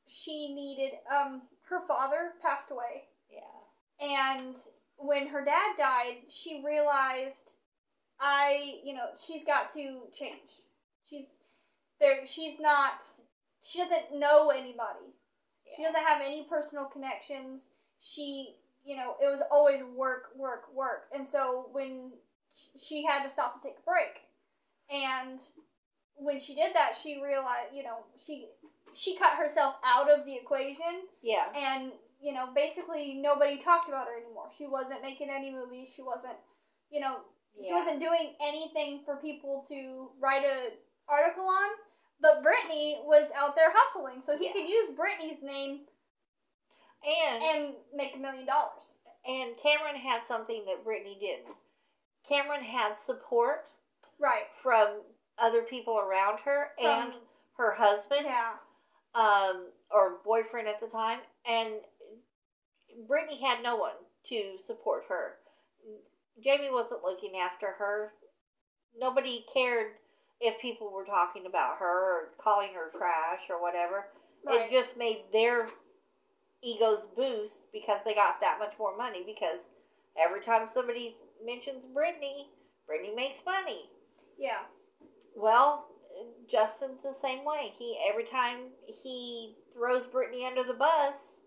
she 0.07 0.55
needed 0.55 0.93
um 1.11 1.43
her 1.69 1.81
father 1.87 2.33
passed 2.41 2.71
away 2.71 3.05
Yeah. 3.31 3.41
and 4.01 4.57
when 4.98 5.27
her 5.28 5.44
dad 5.44 5.77
died, 5.77 6.16
she 6.28 6.62
realized 6.64 7.52
I, 8.20 8.81
you 8.82 8.94
know, 8.94 9.06
she's 9.27 9.44
got 9.44 9.73
to 9.74 10.01
change. 10.18 10.62
She's 11.09 11.27
there. 12.01 12.27
She's 12.27 12.59
not. 12.60 12.93
She 13.62 13.78
doesn't 13.78 14.18
know 14.18 14.51
anybody. 14.51 15.12
She 15.77 15.82
doesn't 15.82 16.02
have 16.05 16.23
any 16.24 16.47
personal 16.48 16.85
connections. 16.86 17.60
She, 18.01 18.55
you 18.85 18.97
know, 18.97 19.16
it 19.20 19.27
was 19.27 19.43
always 19.51 19.82
work, 19.97 20.31
work, 20.36 20.64
work. 20.74 21.09
And 21.12 21.27
so 21.31 21.68
when 21.73 22.12
she 22.78 23.05
had 23.05 23.24
to 23.24 23.31
stop 23.31 23.55
and 23.55 23.62
take 23.62 23.78
a 23.78 23.90
break, 23.90 24.23
and 24.90 25.40
when 26.14 26.40
she 26.40 26.55
did 26.55 26.74
that, 26.74 26.97
she 27.01 27.20
realized, 27.23 27.74
you 27.74 27.82
know, 27.82 27.98
she 28.24 28.47
she 28.94 29.16
cut 29.18 29.35
herself 29.36 29.74
out 29.85 30.09
of 30.10 30.24
the 30.24 30.35
equation, 30.35 31.02
Yeah. 31.20 31.52
and 31.55 31.93
you 32.27 32.32
know, 32.32 32.48
basically 32.53 33.15
nobody 33.23 33.57
talked 33.57 33.89
about 33.89 34.09
her 34.09 34.16
anymore. 34.19 34.51
She 34.59 34.66
wasn't 34.66 35.01
making 35.01 35.31
any 35.31 35.53
movies. 35.53 35.90
She 35.94 36.03
wasn't, 36.03 36.35
you 36.90 36.98
know, 36.98 37.19
she 37.65 37.73
wasn't 37.73 38.01
doing 38.01 38.35
anything 38.43 39.01
for 39.05 39.16
people 39.16 39.65
to 39.69 40.11
write 40.20 40.43
a 40.44 40.70
article 41.09 41.44
on. 41.47 41.70
But 42.20 42.43
Britney 42.43 43.05
was 43.05 43.31
out 43.36 43.55
there 43.55 43.70
hustling, 43.73 44.23
so 44.27 44.36
he 44.36 44.47
Yeah. 44.47 44.53
could 44.55 44.69
use 44.69 44.90
Britney's 44.98 45.40
name 45.43 45.86
And 47.07 47.43
and 47.44 47.74
make 47.94 48.16
a 48.16 48.19
million 48.19 48.44
dollars. 48.47 48.82
and 49.24 49.57
Cameron 49.59 49.97
had 49.97 50.24
something 50.27 50.65
that 50.65 50.85
Britney 50.85 51.19
didn't. 51.20 51.55
Cameron 52.28 52.62
had 52.62 52.98
support 52.98 53.70
Right. 54.19 54.48
from 54.62 55.03
other 55.39 55.62
people 55.62 55.98
around 55.98 56.40
her 56.40 56.74
and 56.78 57.15
her 57.57 57.73
husband, 57.73 58.27
Yeah. 58.27 58.57
um, 59.15 59.73
or 59.90 60.19
boyfriend 60.24 60.66
at 60.69 60.81
the 60.81 60.89
time, 60.89 61.20
and 61.44 61.85
Britney 63.09 63.40
had 63.40 63.62
no 63.62 63.77
one 63.77 63.94
to 64.28 64.56
support 64.66 65.05
her. 65.09 65.35
Jamie 66.43 66.70
wasn't 66.70 67.02
looking 67.02 67.36
after 67.36 67.73
her. 67.73 68.12
Nobody 68.98 69.44
cared 69.52 69.89
if 70.40 70.59
people 70.59 70.90
were 70.90 71.05
talking 71.05 71.47
about 71.47 71.77
her 71.78 71.86
or 71.86 72.28
calling 72.43 72.73
her 72.74 72.90
trash 72.97 73.40
or 73.48 73.60
whatever. 73.60 74.06
Right. 74.44 74.70
It 74.70 74.70
just 74.70 74.97
made 74.97 75.18
their 75.32 75.68
egos 76.62 77.01
boost 77.16 77.64
because 77.73 78.01
they 78.05 78.14
got 78.14 78.40
that 78.40 78.59
much 78.59 78.73
more 78.78 78.97
money. 78.97 79.23
Because 79.24 79.60
every 80.18 80.40
time 80.40 80.68
somebody 80.73 81.14
mentions 81.44 81.85
Britney, 81.94 82.47
Britney 82.89 83.14
makes 83.14 83.40
money. 83.44 83.89
yeah. 84.39 84.60
Well, 85.35 85.85
Justin's 86.51 87.02
the 87.02 87.12
same 87.12 87.44
way. 87.44 87.73
He 87.78 87.98
every 88.09 88.24
time 88.24 88.68
he 89.02 89.52
throws 89.74 90.06
Britney 90.06 90.47
under 90.47 90.64
the 90.64 90.73
bus, 90.73 91.40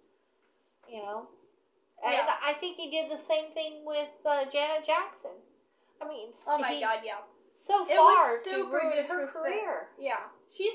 you 0.87 0.97
know. 0.97 1.27
And 2.03 2.13
Yeah. 2.13 2.35
I 2.41 2.53
think 2.53 2.77
he 2.77 2.89
did 2.89 3.11
the 3.11 3.21
same 3.21 3.51
thing 3.53 3.83
with 3.85 4.09
uh, 4.25 4.45
Janet 4.51 4.85
Jackson. 4.85 5.31
I 6.01 6.07
mean, 6.07 6.31
Oh 6.47 6.57
my 6.57 6.73
he- 6.73 6.79
god, 6.79 6.99
yeah. 7.03 7.19
so 7.57 7.85
It 7.85 7.95
far 7.97 8.33
was 8.33 8.43
to 8.43 8.49
super 8.49 8.77
ruin 8.77 9.05
her 9.05 9.27
career. 9.27 9.89
Yeah. 9.99 10.19
She's 10.51 10.73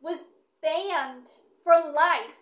was 0.00 0.18
banned 0.62 1.26
for 1.64 1.74
life 1.92 2.36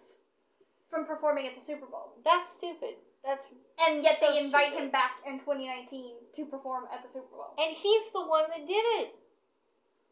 from 0.91 1.07
performing 1.07 1.47
at 1.47 1.55
the 1.55 1.61
Super 1.61 1.87
Bowl. 1.87 2.13
That's 2.25 2.53
stupid. 2.53 2.95
That's 3.25 3.43
And 3.79 4.03
yet 4.05 4.21
So 4.21 4.31
they 4.31 4.39
invite 4.39 4.69
stupid. 4.69 4.85
him 4.85 4.91
back 4.91 5.13
in 5.27 5.39
2019 5.41 6.15
to 6.37 6.45
perform 6.47 6.85
at 6.93 7.03
the 7.03 7.09
Super 7.09 7.35
Bowl. 7.35 7.55
and 7.59 7.75
he's 7.77 8.13
the 8.13 8.25
one 8.25 8.45
that 8.51 8.67
did 8.67 8.85
it. 9.03 9.15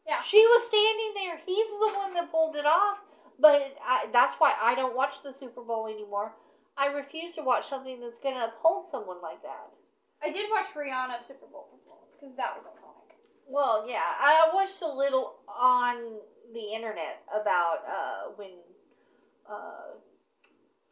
Yeah. 0.07 0.21
She 0.23 0.45
was 0.45 0.67
standing 0.67 1.13
there. 1.15 1.37
He's 1.45 1.67
the 1.79 1.97
one 1.99 2.13
that 2.15 2.31
pulled 2.31 2.55
it 2.57 2.65
off. 2.65 2.97
But 3.39 3.75
I, 3.83 4.07
that's 4.11 4.35
why 4.39 4.53
I 4.61 4.75
don't 4.75 4.95
watch 4.95 5.23
the 5.23 5.33
Super 5.33 5.61
Bowl 5.61 5.87
anymore. 5.87 6.33
I 6.77 6.87
refuse 6.87 7.35
to 7.35 7.43
watch 7.43 7.69
something 7.69 7.99
that's 8.01 8.19
going 8.19 8.35
to 8.35 8.49
uphold 8.49 8.87
someone 8.91 9.21
like 9.21 9.41
that. 9.43 9.69
I 10.23 10.31
did 10.31 10.49
watch 10.49 10.73
Rihanna's 10.73 11.25
Super 11.27 11.45
Bowl 11.51 11.69
performance 11.69 12.15
because 12.17 12.35
that 12.37 12.55
was 12.55 12.65
iconic. 12.65 13.19
Well, 13.47 13.85
yeah, 13.87 14.01
I 14.01 14.49
watched 14.53 14.81
a 14.81 14.87
little 14.87 15.35
on 15.47 16.17
the 16.53 16.73
internet 16.73 17.21
about 17.29 17.83
uh, 17.85 18.31
when 18.35 18.55
uh, 19.49 19.99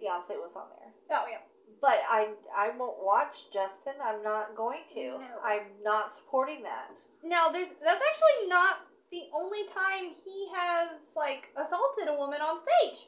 Beyonce 0.01 0.35
was 0.37 0.53
on 0.55 0.67
there. 0.77 0.91
Oh 1.17 1.25
yeah. 1.29 1.41
But 1.81 2.01
I 2.09 2.29
I 2.55 2.71
won't 2.77 3.01
watch 3.01 3.49
Justin. 3.53 3.97
I'm 4.03 4.21
not 4.21 4.55
going 4.55 4.83
to. 4.93 5.17
No. 5.17 5.39
I'm 5.43 5.65
not 5.83 6.13
supporting 6.13 6.61
that. 6.63 6.93
Now 7.23 7.49
there's 7.49 7.69
that's 7.83 8.01
actually 8.01 8.49
not 8.49 8.85
the 9.11 9.23
only 9.33 9.65
time 9.73 10.13
he 10.23 10.47
has 10.53 10.99
like 11.15 11.49
assaulted 11.55 12.09
a 12.09 12.17
woman 12.17 12.41
on 12.41 12.59
stage. 12.61 13.07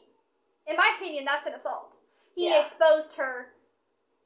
In 0.67 0.77
my 0.77 0.95
opinion, 0.97 1.25
that's 1.25 1.45
an 1.45 1.53
assault. 1.53 1.93
He 2.35 2.49
Yeah. 2.49 2.65
exposed 2.65 3.14
her 3.15 3.49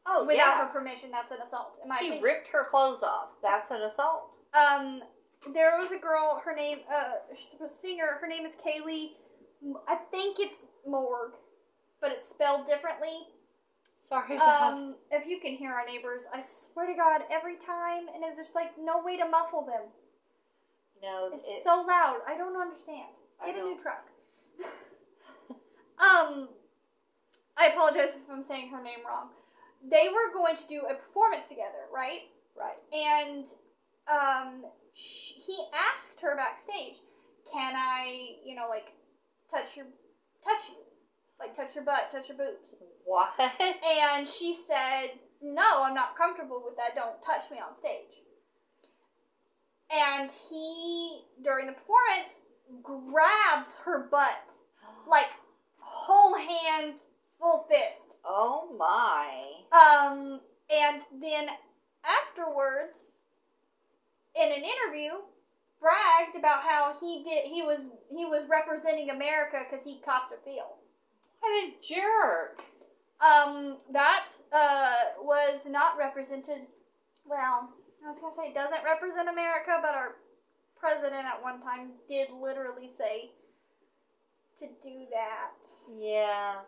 Oh 0.05 0.21
without 0.23 0.35
yeah. 0.37 0.57
her 0.59 0.65
permission. 0.67 1.11
That's 1.11 1.31
an 1.31 1.41
assault. 1.41 1.79
In 1.83 1.89
my 1.89 1.97
He 1.97 2.05
opinion. 2.07 2.23
ripped 2.23 2.47
her 2.47 2.65
clothes 2.65 3.03
off. 3.03 3.29
That's 3.41 3.71
an 3.71 3.81
assault. 3.81 4.31
um, 4.53 5.03
there 5.53 5.77
was 5.77 5.91
a 5.91 5.97
girl. 5.97 6.41
Her 6.43 6.53
name, 6.55 6.79
uh, 6.91 7.19
she's 7.35 7.61
a 7.61 7.67
singer. 7.81 8.17
Her 8.19 8.27
name 8.27 8.45
is 8.45 8.53
Kaylee. 8.55 9.11
I 9.87 9.95
think 10.11 10.39
it's 10.39 10.57
Morg, 10.85 11.33
but 12.01 12.11
it's 12.11 12.27
spelled 12.29 12.65
differently. 12.67 13.27
Sorry 14.09 14.37
Um, 14.37 14.95
if 15.11 15.27
you 15.27 15.39
can 15.39 15.53
hear 15.53 15.71
our 15.71 15.85
neighbors, 15.85 16.23
I 16.33 16.41
swear 16.41 16.87
to 16.87 16.93
God, 16.95 17.23
every 17.29 17.55
time, 17.57 18.07
and 18.13 18.23
there's 18.23 18.37
just 18.37 18.55
like 18.55 18.71
no 18.79 19.01
way 19.03 19.17
to 19.17 19.27
muffle 19.27 19.63
them. 19.65 19.83
no. 21.01 21.29
It's 21.33 21.47
it- 21.47 21.63
so 21.63 21.81
loud. 21.87 22.21
I 22.27 22.35
don't 22.37 22.55
understand. 22.59 23.07
Get 23.45 23.55
a 23.55 23.59
new 23.59 23.75
don't. 23.75 23.81
truck. 23.81 24.09
um, 25.99 26.49
I 27.57 27.67
apologize 27.67 28.09
if 28.15 28.29
I'm 28.31 28.43
saying 28.43 28.69
her 28.69 28.81
name 28.81 28.99
wrong. 29.05 29.29
They 29.89 30.09
were 30.09 30.33
going 30.33 30.55
to 30.55 30.67
do 30.67 30.85
a 30.85 30.93
performance 30.93 31.47
together, 31.49 31.85
right? 31.93 32.21
right. 32.55 32.77
And 32.93 33.45
um, 34.07 34.65
sh- 34.93 35.33
he 35.35 35.59
asked 35.73 36.19
her 36.21 36.35
backstage, 36.35 36.95
"Can 37.51 37.73
I, 37.75 38.35
you 38.43 38.55
know, 38.55 38.67
like 38.69 38.91
touch 39.51 39.75
your, 39.75 39.85
touch 40.43 40.69
you, 40.69 40.75
like 41.39 41.55
touch 41.55 41.75
your 41.75 41.83
butt, 41.83 42.11
touch 42.11 42.27
your 42.29 42.37
boobs?" 42.37 42.57
What? 43.07 43.29
And 43.39 44.27
she 44.27 44.53
said, 44.53 45.11
No, 45.41 45.83
I'm 45.83 45.93
not 45.93 46.17
comfortable 46.17 46.61
with 46.63 46.75
that. 46.75 46.93
Don't 46.93 47.21
touch 47.23 47.49
me 47.49 47.57
on 47.57 47.77
stage. 47.79 48.21
And 49.89 50.29
he, 50.49 51.21
during 51.41 51.67
the 51.67 51.71
performance, 51.71 52.27
grabs 52.83 53.77
her 53.85 53.99
butt. 54.11 54.43
Like, 55.07 55.27
whole 55.79 56.35
hand, 56.35 56.95
full 57.39 57.65
fist. 57.69 58.13
Oh 58.25 58.75
my. 58.77 59.31
Um, 59.71 60.41
and 60.69 61.01
then 61.21 61.47
afterwards, 62.03 62.97
in 64.35 64.51
an 64.51 64.63
interview, 64.63 65.11
bragged 65.79 66.37
about 66.37 66.63
how 66.63 66.95
he 66.99 67.23
did, 67.23 67.51
he 67.51 67.61
was, 67.61 67.79
he 68.09 68.25
was 68.25 68.43
representing 68.49 69.09
America 69.09 69.57
because 69.69 69.85
he 69.85 70.01
copped 70.03 70.33
a 70.33 70.43
feel. 70.43 70.77
What 71.39 71.51
a 71.51 71.73
jerk. 71.81 72.61
Um, 73.19 73.77
that 73.93 74.25
uh, 74.51 75.21
was 75.21 75.61
not 75.65 75.97
represented. 75.97 76.61
Well, 77.25 77.69
I 78.05 78.11
was 78.11 78.19
gonna 78.21 78.35
say 78.35 78.49
it 78.49 78.55
doesn't 78.55 78.83
represent 78.85 79.29
America, 79.29 79.79
but 79.81 79.95
our 79.95 80.15
president 80.79 81.25
at 81.25 81.41
one 81.41 81.61
time 81.61 81.91
did 82.07 82.27
literally 82.29 82.89
say 82.97 83.31
to 84.59 84.67
do 84.81 85.05
that. 85.11 85.51
Yeah. 85.99 86.61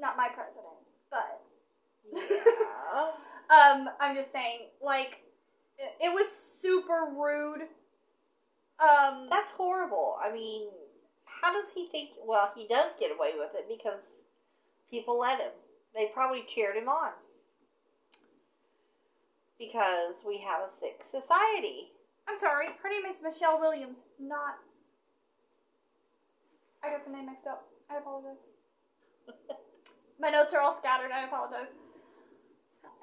Not 0.00 0.16
my 0.16 0.28
president, 0.28 0.80
but 1.10 1.40
Yeah. 2.12 3.12
um, 3.50 3.90
I'm 4.00 4.14
just 4.16 4.32
saying, 4.32 4.60
like, 4.82 5.18
it, 5.78 6.06
it 6.06 6.14
was 6.14 6.26
super 6.60 7.08
rude. 7.14 7.62
Um, 8.80 9.28
That's 9.28 9.50
horrible. 9.56 10.16
I 10.24 10.32
mean, 10.32 10.68
how 11.26 11.52
does 11.52 11.70
he 11.74 11.88
think? 11.92 12.10
Well, 12.24 12.50
he 12.56 12.66
does 12.66 12.92
get 12.98 13.10
away 13.10 13.32
with 13.38 13.50
it 13.54 13.66
because 13.68 14.04
people 14.90 15.18
let 15.18 15.38
him. 15.38 15.52
They 15.94 16.06
probably 16.14 16.44
cheered 16.54 16.76
him 16.76 16.88
on. 16.88 17.10
Because 19.58 20.14
we 20.26 20.38
have 20.38 20.62
a 20.66 20.72
sick 20.72 21.02
society. 21.10 21.92
I'm 22.26 22.38
sorry, 22.38 22.68
her 22.82 22.88
name 22.88 23.02
is 23.12 23.20
Michelle 23.22 23.60
Williams, 23.60 23.98
not. 24.18 24.56
I 26.82 26.90
got 26.90 27.04
the 27.04 27.12
name 27.12 27.26
mixed 27.26 27.46
up. 27.46 27.66
I 27.90 27.98
apologize. 27.98 28.38
My 30.20 30.30
notes 30.30 30.52
are 30.52 30.60
all 30.60 30.76
scattered. 30.78 31.10
I 31.10 31.24
apologize. 31.24 31.72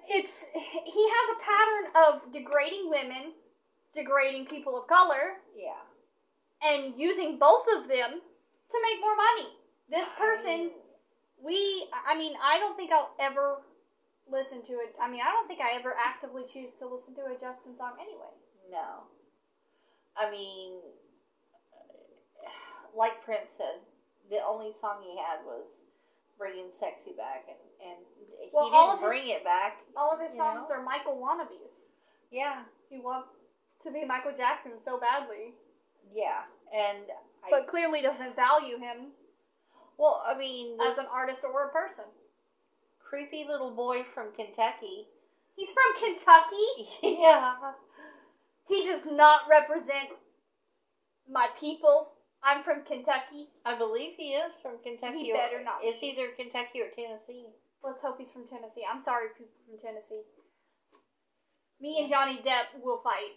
It's 0.08 0.46
he 0.54 1.04
has 1.10 1.28
a 1.36 1.40
pattern 1.44 1.86
of 1.96 2.32
degrading 2.32 2.90
women, 2.90 3.34
degrading 3.94 4.46
people 4.46 4.80
of 4.80 4.88
color, 4.88 5.42
Yeah. 5.56 5.82
and 6.62 6.94
using 6.96 7.38
both 7.38 7.66
of 7.76 7.90
them 7.90 8.22
to 8.22 8.78
make 8.84 9.02
more 9.02 9.16
money. 9.16 9.50
This 9.90 10.08
person, 10.18 10.72
we, 11.42 11.88
I 12.06 12.18
mean, 12.18 12.36
I 12.44 12.60
don't 12.60 12.76
think 12.76 12.92
I'll 12.92 13.16
ever 13.20 13.64
listen 14.30 14.62
to 14.64 14.74
it. 14.84 14.96
I 15.02 15.10
mean, 15.10 15.22
I 15.22 15.32
don't 15.32 15.48
think 15.48 15.60
I 15.62 15.80
ever 15.80 15.96
actively 15.98 16.44
choose 16.44 16.72
to 16.80 16.88
listen 16.88 17.16
to 17.16 17.32
a 17.32 17.36
Justin 17.40 17.76
song 17.78 17.96
anyway. 18.00 18.32
No. 18.70 19.08
I 20.16 20.30
mean, 20.30 20.80
like 22.96 23.24
Prince 23.24 23.50
said, 23.58 23.80
the 24.30 24.44
only 24.44 24.72
song 24.82 25.00
he 25.04 25.16
had 25.16 25.46
was 25.46 25.64
bringing 26.38 26.70
sexy 26.80 27.14
back, 27.18 27.46
and 27.48 27.58
and 27.82 28.00
Well, 28.54 28.66
he 28.66 28.72
didn't 28.72 28.90
of 28.94 29.00
his- 29.00 29.08
bring 29.08 29.28
it 29.30 29.44
back. 29.44 29.84
All 29.96 30.12
of 30.14 30.20
his 30.20 30.36
songs 30.38 30.68
know? 30.70 30.76
are 30.76 30.82
Michael 30.84 31.18
wannabes. 31.18 31.72
Yeah, 32.32 32.64
He 32.90 33.00
wants 33.00 33.30
to 33.84 33.92
be 33.92 34.04
Michael 34.06 34.34
Jackson 34.34 34.74
so 34.84 34.98
badly, 35.00 35.54
yeah, 36.14 36.44
and 36.74 37.06
I, 37.46 37.50
but 37.50 37.68
clearly 37.68 38.02
doesn't 38.02 38.36
value 38.36 38.78
him 38.78 39.14
well, 39.98 40.22
I 40.26 40.38
mean, 40.38 40.80
as 40.82 40.98
an 40.98 41.06
artist 41.12 41.44
or 41.44 41.64
a 41.64 41.70
person. 41.72 42.04
creepy 43.00 43.46
little 43.46 43.72
boy 43.72 44.04
from 44.14 44.32
Kentucky. 44.34 45.08
He's 45.56 45.70
from 45.72 45.94
Kentucky. 45.96 46.90
Yeah, 47.22 47.74
He 48.68 48.84
does 48.86 49.06
not 49.06 49.48
represent 49.50 50.10
my 51.30 51.48
people. 51.60 52.12
I'm 52.48 52.64
from 52.64 52.84
Kentucky. 52.88 53.52
I 53.68 53.76
believe 53.78 54.14
he 54.16 54.32
is 54.40 54.54
from 54.64 54.80
Kentucky. 54.82 55.20
He 55.28 55.32
or- 55.34 55.36
better 55.38 55.60
not 55.62 55.84
It's 55.84 56.00
be. 56.00 56.16
either 56.16 56.30
Kentucky 56.40 56.80
or 56.80 56.88
Tennessee. 56.96 57.52
Let's 57.84 58.02
hope 58.02 58.18
he's 58.18 58.32
from 58.32 58.48
Tennessee. 58.48 58.88
I'm 58.88 59.02
sorry, 59.04 59.28
people 59.38 59.54
from 59.68 59.78
Tennessee. 59.84 60.24
Me 61.82 62.00
and 62.00 62.10
Johnny 62.10 62.40
Depp 62.40 62.80
will 62.82 63.02
fight. 63.04 63.36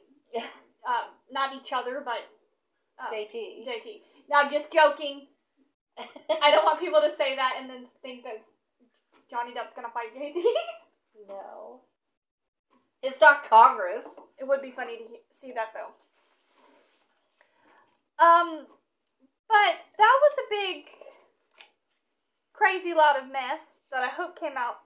Um, 0.87 1.13
not 1.31 1.55
each 1.55 1.73
other, 1.75 2.01
but 2.05 2.23
uh, 2.99 3.11
JT. 3.13 3.67
JT. 3.67 4.01
Now, 4.31 4.41
I'm 4.41 4.51
just 4.51 4.73
joking. 4.73 5.27
I 5.99 6.51
don't 6.51 6.65
want 6.65 6.81
people 6.81 7.01
to 7.03 7.15
say 7.17 7.37
that 7.37 7.57
and 7.59 7.69
then 7.69 7.87
think 8.03 8.23
that 8.25 8.41
Johnny 9.31 9.51
Depp's 9.53 9.75
gonna 9.75 9.91
fight 9.93 10.15
JT. 10.17 10.39
No. 11.29 11.81
It's 13.03 13.21
not 13.21 13.45
Congress. 13.51 14.07
it 14.39 14.47
would 14.49 14.63
be 14.63 14.71
funny 14.71 14.97
to 14.97 15.03
he- 15.05 15.21
see 15.39 15.53
that 15.53 15.75
though. 15.75 15.93
Um, 18.25 18.67
but 19.51 19.75
that 19.99 20.17
was 20.23 20.35
a 20.39 20.51
big, 20.51 20.87
crazy 22.55 22.95
lot 22.95 23.19
of 23.19 23.27
mess 23.31 23.61
that 23.91 24.03
I 24.03 24.09
hope 24.09 24.39
came 24.39 24.57
out 24.57 24.79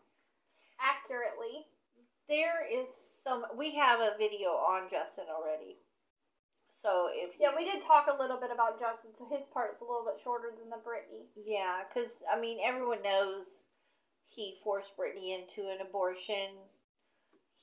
accurately. 0.81 1.69
There 2.29 2.65
is 2.65 2.89
some. 3.23 3.45
We 3.57 3.75
have 3.77 4.01
a 4.01 4.17
video 4.19 4.51
on 4.57 4.89
Justin 4.91 5.29
already. 5.29 5.77
So 6.83 7.09
if 7.13 7.33
Yeah, 7.41 7.57
we 7.57 7.65
did 7.65 7.81
talk 7.85 8.09
a 8.09 8.17
little 8.21 8.37
bit 8.37 8.51
about 8.53 8.81
Justin, 8.81 9.13
so 9.17 9.29
his 9.31 9.45
part 9.53 9.73
is 9.77 9.81
a 9.81 9.85
little 9.85 10.05
bit 10.05 10.21
shorter 10.23 10.53
than 10.53 10.69
the 10.69 10.81
Britney. 10.85 11.25
Yeah, 11.37 11.85
because 11.89 12.13
I 12.31 12.39
mean, 12.39 12.59
everyone 12.65 13.03
knows 13.03 13.45
he 14.29 14.61
forced 14.63 14.93
Britney 14.97 15.33
into 15.33 15.71
an 15.71 15.81
abortion. 15.81 16.53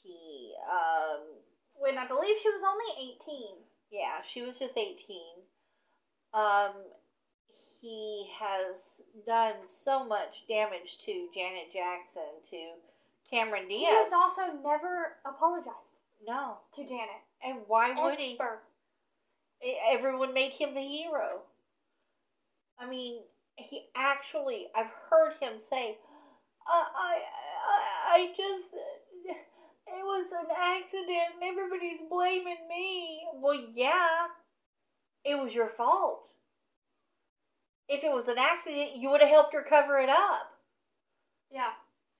He, 0.01 0.55
um, 0.65 1.21
When 1.77 1.97
I 1.97 2.07
believe 2.07 2.37
she 2.41 2.49
was 2.49 2.63
only 2.65 3.13
18. 3.21 3.61
yeah, 3.91 4.21
she 4.25 4.41
was 4.41 4.57
just 4.57 4.77
eighteen. 4.77 5.45
Um, 6.33 6.71
he 7.81 8.29
has 8.39 9.01
done 9.25 9.55
so 9.83 10.05
much 10.05 10.43
damage 10.47 10.97
to 11.05 11.27
Janet 11.33 11.73
Jackson, 11.73 12.29
to 12.51 12.57
Cameron 13.29 13.67
Diaz. 13.67 13.79
He 13.79 13.85
has 13.85 14.13
also 14.13 14.41
never 14.63 15.17
apologized 15.25 15.75
no, 16.25 16.57
to 16.75 16.83
Janet. 16.83 17.21
and 17.43 17.59
why 17.67 17.93
would 17.95 18.19
he? 18.19 18.37
Everyone 19.91 20.33
made 20.33 20.51
him 20.53 20.73
the 20.73 20.81
hero. 20.81 21.41
I 22.79 22.89
mean, 22.89 23.21
he 23.57 23.85
actually, 23.95 24.67
I've 24.75 24.91
heard 25.09 25.33
him 25.39 25.53
say, 25.69 25.97
I, 26.67 26.85
I, 26.95 27.19
I, 27.67 28.15
I 28.15 28.27
just, 28.29 28.73
it 29.23 30.03
was 30.03 30.25
an 30.31 30.47
accident 30.55 31.35
and 31.35 31.43
everybody's 31.43 32.01
blaming 32.09 32.67
me. 32.69 33.21
Well, 33.35 33.59
yeah, 33.75 34.27
it 35.25 35.35
was 35.35 35.53
your 35.53 35.69
fault. 35.69 36.27
If 37.87 38.03
it 38.03 38.11
was 38.11 38.27
an 38.27 38.37
accident, 38.37 38.95
you 38.95 39.09
would 39.09 39.21
have 39.21 39.29
helped 39.29 39.53
her 39.53 39.65
cover 39.67 39.99
it 39.99 40.09
up. 40.09 40.51
Yeah, 41.51 41.75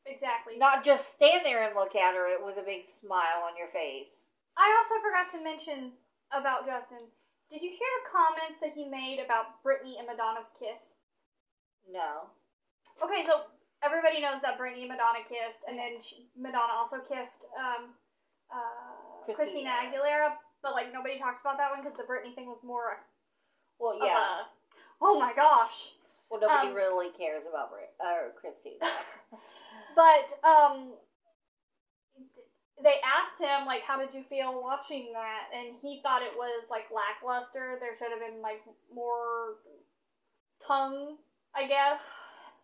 exactly. 0.05 0.57
Not 0.57 0.83
just 0.83 1.15
stand 1.15 1.45
there 1.45 1.63
and 1.65 1.75
look 1.75 1.95
at 1.95 2.15
her 2.15 2.27
with 2.43 2.57
a 2.57 2.65
big 2.65 2.91
smile 2.91 3.47
on 3.47 3.55
your 3.57 3.69
face. 3.69 4.11
I 4.57 4.67
also 4.83 4.99
forgot 4.99 5.31
to 5.31 5.43
mention 5.43 5.93
about 6.31 6.65
Justin. 6.67 7.07
Did 7.49 7.61
you 7.63 7.71
hear 7.71 7.91
the 8.03 8.11
comments 8.11 8.59
that 8.59 8.75
he 8.75 8.87
made 8.87 9.19
about 9.23 9.63
Britney 9.63 9.99
and 9.99 10.07
Madonna's 10.07 10.51
kiss? 10.59 10.79
No. 11.87 12.31
Okay, 13.03 13.23
so 13.25 13.47
everybody 13.83 14.21
knows 14.21 14.39
that 14.43 14.59
Britney 14.59 14.87
and 14.87 14.93
Madonna 14.95 15.23
kissed, 15.27 15.63
and 15.67 15.77
then 15.77 15.99
she, 16.03 16.27
Madonna 16.37 16.71
also 16.71 16.99
kissed 16.99 17.47
um, 17.57 17.91
uh, 18.51 19.25
Christina. 19.25 19.71
Christina. 19.71 19.71
Aguilera, 19.87 20.35
but 20.63 20.73
like 20.73 20.93
nobody 20.93 21.17
talks 21.17 21.41
about 21.41 21.57
that 21.57 21.71
one 21.71 21.81
because 21.81 21.97
the 21.97 22.03
Britney 22.03 22.33
thing 22.35 22.47
was 22.47 22.59
more 22.63 22.97
Well, 23.79 23.97
yeah. 23.99 24.45
a, 24.45 24.49
oh 25.01 25.19
my 25.19 25.33
gosh. 25.33 25.93
Well, 26.29 26.39
nobody 26.39 26.69
um, 26.69 26.75
really 26.75 27.09
cares 27.17 27.43
about 27.49 27.71
Brit- 27.71 27.93
uh, 27.99 28.31
Christina. 28.39 28.85
But 29.93 30.47
um, 30.47 30.93
they 32.81 32.95
asked 33.03 33.39
him 33.39 33.65
like, 33.65 33.81
"How 33.81 33.99
did 33.99 34.13
you 34.13 34.23
feel 34.29 34.61
watching 34.61 35.11
that?" 35.13 35.49
And 35.53 35.75
he 35.81 35.99
thought 36.01 36.21
it 36.21 36.35
was 36.35 36.63
like 36.69 36.85
lackluster. 36.95 37.77
There 37.79 37.97
should 37.97 38.11
have 38.11 38.19
been 38.19 38.41
like 38.41 38.61
more 38.93 39.55
tongue, 40.65 41.17
I 41.55 41.67
guess. 41.67 41.99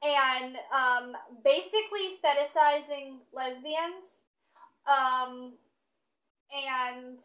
And 0.03 0.56
um, 0.72 1.18
basically 1.44 2.19
fetishizing 2.24 3.18
lesbians. 3.34 4.07
Um, 4.88 5.53
and 6.53 7.18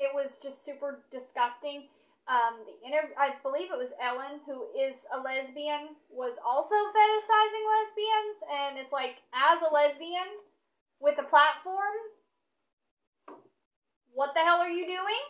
it 0.00 0.10
was 0.14 0.38
just 0.42 0.64
super 0.64 1.00
disgusting. 1.12 1.84
Um, 2.28 2.64
the 2.64 2.76
inter- 2.86 3.14
I 3.18 3.34
believe 3.42 3.70
it 3.70 3.78
was 3.78 3.92
Ellen, 4.00 4.40
who 4.46 4.66
is 4.72 4.94
a 5.12 5.18
lesbian, 5.20 5.96
was 6.08 6.36
also 6.44 6.74
fetishizing 6.74 7.64
lesbians, 7.68 8.36
and 8.48 8.78
it's 8.78 8.92
like, 8.92 9.16
as 9.34 9.60
a 9.62 9.72
lesbian 9.72 10.28
with 11.00 11.18
a 11.18 11.24
platform, 11.28 11.96
what 14.12 14.32
the 14.34 14.40
hell 14.40 14.58
are 14.58 14.68
you 14.68 14.86
doing? 14.86 15.22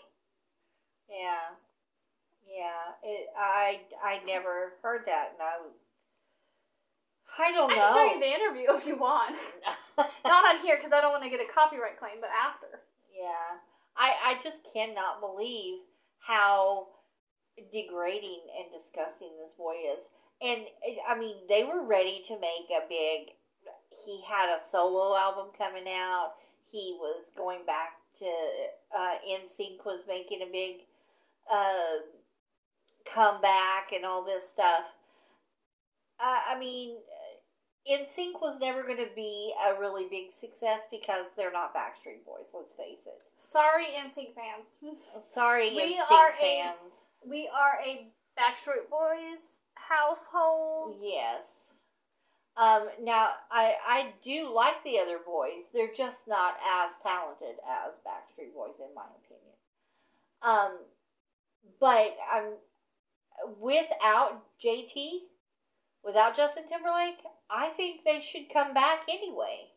yeah, 1.10 1.51
yeah. 2.47 2.94
It, 3.02 3.28
I 3.36 3.80
I 4.02 4.20
never 4.26 4.74
heard 4.82 5.02
that, 5.06 5.34
and 5.34 5.42
I 5.42 5.59
I 7.38 7.52
don't 7.52 7.70
know. 7.70 7.74
I 7.74 7.78
can 7.78 7.94
show 7.94 8.14
you 8.14 8.20
the 8.20 8.34
interview 8.34 8.68
if 8.76 8.86
you 8.86 8.97
want. 8.97 9.34
Not 10.24 10.44
on 10.44 10.60
here 10.62 10.76
because 10.76 10.92
I 10.92 11.01
don't 11.01 11.12
want 11.12 11.24
to 11.24 11.30
get 11.30 11.40
a 11.40 11.51
copyright 11.52 11.98
claim, 11.98 12.20
but 12.20 12.30
after. 12.30 12.80
yeah, 13.14 13.59
I 13.96 14.12
I 14.24 14.42
just 14.42 14.58
cannot 14.72 15.20
believe 15.20 15.80
how 16.20 16.88
degrading 17.72 18.40
and 18.58 18.72
disgusting 18.72 19.30
this 19.38 19.52
boy 19.56 19.74
is. 19.96 20.04
And 20.42 20.64
I 21.08 21.18
mean, 21.18 21.36
they 21.48 21.64
were 21.64 21.84
ready 21.84 22.24
to 22.28 22.34
make 22.34 22.70
a 22.70 22.88
big. 22.88 23.34
He 24.06 24.22
had 24.26 24.48
a 24.48 24.60
solo 24.70 25.16
album 25.16 25.52
coming 25.58 25.86
out. 25.86 26.32
He 26.70 26.96
was 26.98 27.24
going 27.36 27.66
back 27.66 27.92
to 28.18 28.26
uh, 28.96 29.14
NSYNC 29.28 29.84
was 29.84 30.00
making 30.08 30.40
a 30.42 30.50
big 30.50 30.86
uh, 31.50 32.00
comeback 33.12 33.92
and 33.94 34.04
all 34.04 34.24
this 34.24 34.48
stuff. 34.48 34.84
I 36.22 36.58
mean, 36.58 36.96
NSYNC 37.89 38.40
was 38.43 38.59
never 38.61 38.82
going 38.82 38.98
to 38.98 39.09
be 39.15 39.52
a 39.66 39.78
really 39.81 40.07
big 40.11 40.32
success 40.39 40.81
because 40.90 41.27
they're 41.36 41.52
not 41.52 41.74
Backstreet 41.74 42.24
Boys. 42.27 42.44
Let's 42.52 42.73
face 42.77 43.01
it. 43.07 43.23
Sorry, 43.36 43.86
NSYNC 43.97 44.35
fans. 44.35 44.97
Sorry, 45.27 45.74
We 45.74 45.97
NSYNC 45.97 46.11
are 46.11 46.31
a- 46.31 46.40
fans. 46.40 46.93
we 47.27 47.48
are 47.52 47.78
a 47.85 48.07
Backstreet 48.39 48.90
Boys 48.90 49.39
household. 49.74 50.97
Yes. 51.02 51.47
Um, 52.57 52.89
now, 53.02 53.31
I 53.51 53.74
I 53.86 54.12
do 54.23 54.52
like 54.52 54.82
the 54.85 54.98
other 54.98 55.19
boys. 55.24 55.65
They're 55.73 55.94
just 55.97 56.28
not 56.28 56.57
as 56.66 56.90
talented 57.02 57.57
as 57.66 57.93
Backstreet 58.07 58.52
Boys, 58.55 58.74
in 58.78 58.94
my 58.94 59.05
opinion. 59.24 59.55
Um, 60.43 60.78
but 61.81 62.16
um, 62.35 62.55
without 63.61 64.43
JT, 64.62 65.20
without 66.05 66.36
Justin 66.36 66.65
Timberlake, 66.69 67.19
I 67.51 67.70
think 67.77 68.05
they 68.05 68.22
should 68.22 68.52
come 68.52 68.72
back 68.74 69.01
anyway. 69.09 69.68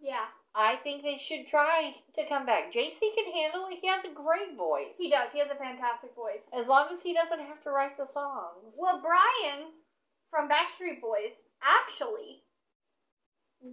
Yeah, 0.00 0.26
I 0.54 0.76
think 0.76 1.02
they 1.02 1.16
should 1.16 1.46
try 1.48 1.94
to 2.16 2.28
come 2.28 2.44
back. 2.44 2.72
JC 2.72 2.98
can 3.14 3.32
handle 3.32 3.68
it. 3.70 3.78
He 3.80 3.88
has 3.88 4.04
a 4.04 4.12
great 4.14 4.56
voice. 4.56 4.92
he 4.98 5.08
does. 5.10 5.32
He 5.32 5.38
has 5.38 5.50
a 5.50 5.54
fantastic 5.54 6.14
voice. 6.14 6.42
As 6.52 6.66
long 6.66 6.88
as 6.92 7.00
he 7.00 7.14
doesn't 7.14 7.38
have 7.40 7.62
to 7.62 7.70
write 7.70 7.96
the 7.96 8.04
songs. 8.04 8.74
Well, 8.76 9.00
Brian 9.00 9.70
from 10.30 10.48
Backstreet 10.48 11.00
Boys 11.00 11.32
actually 11.62 12.42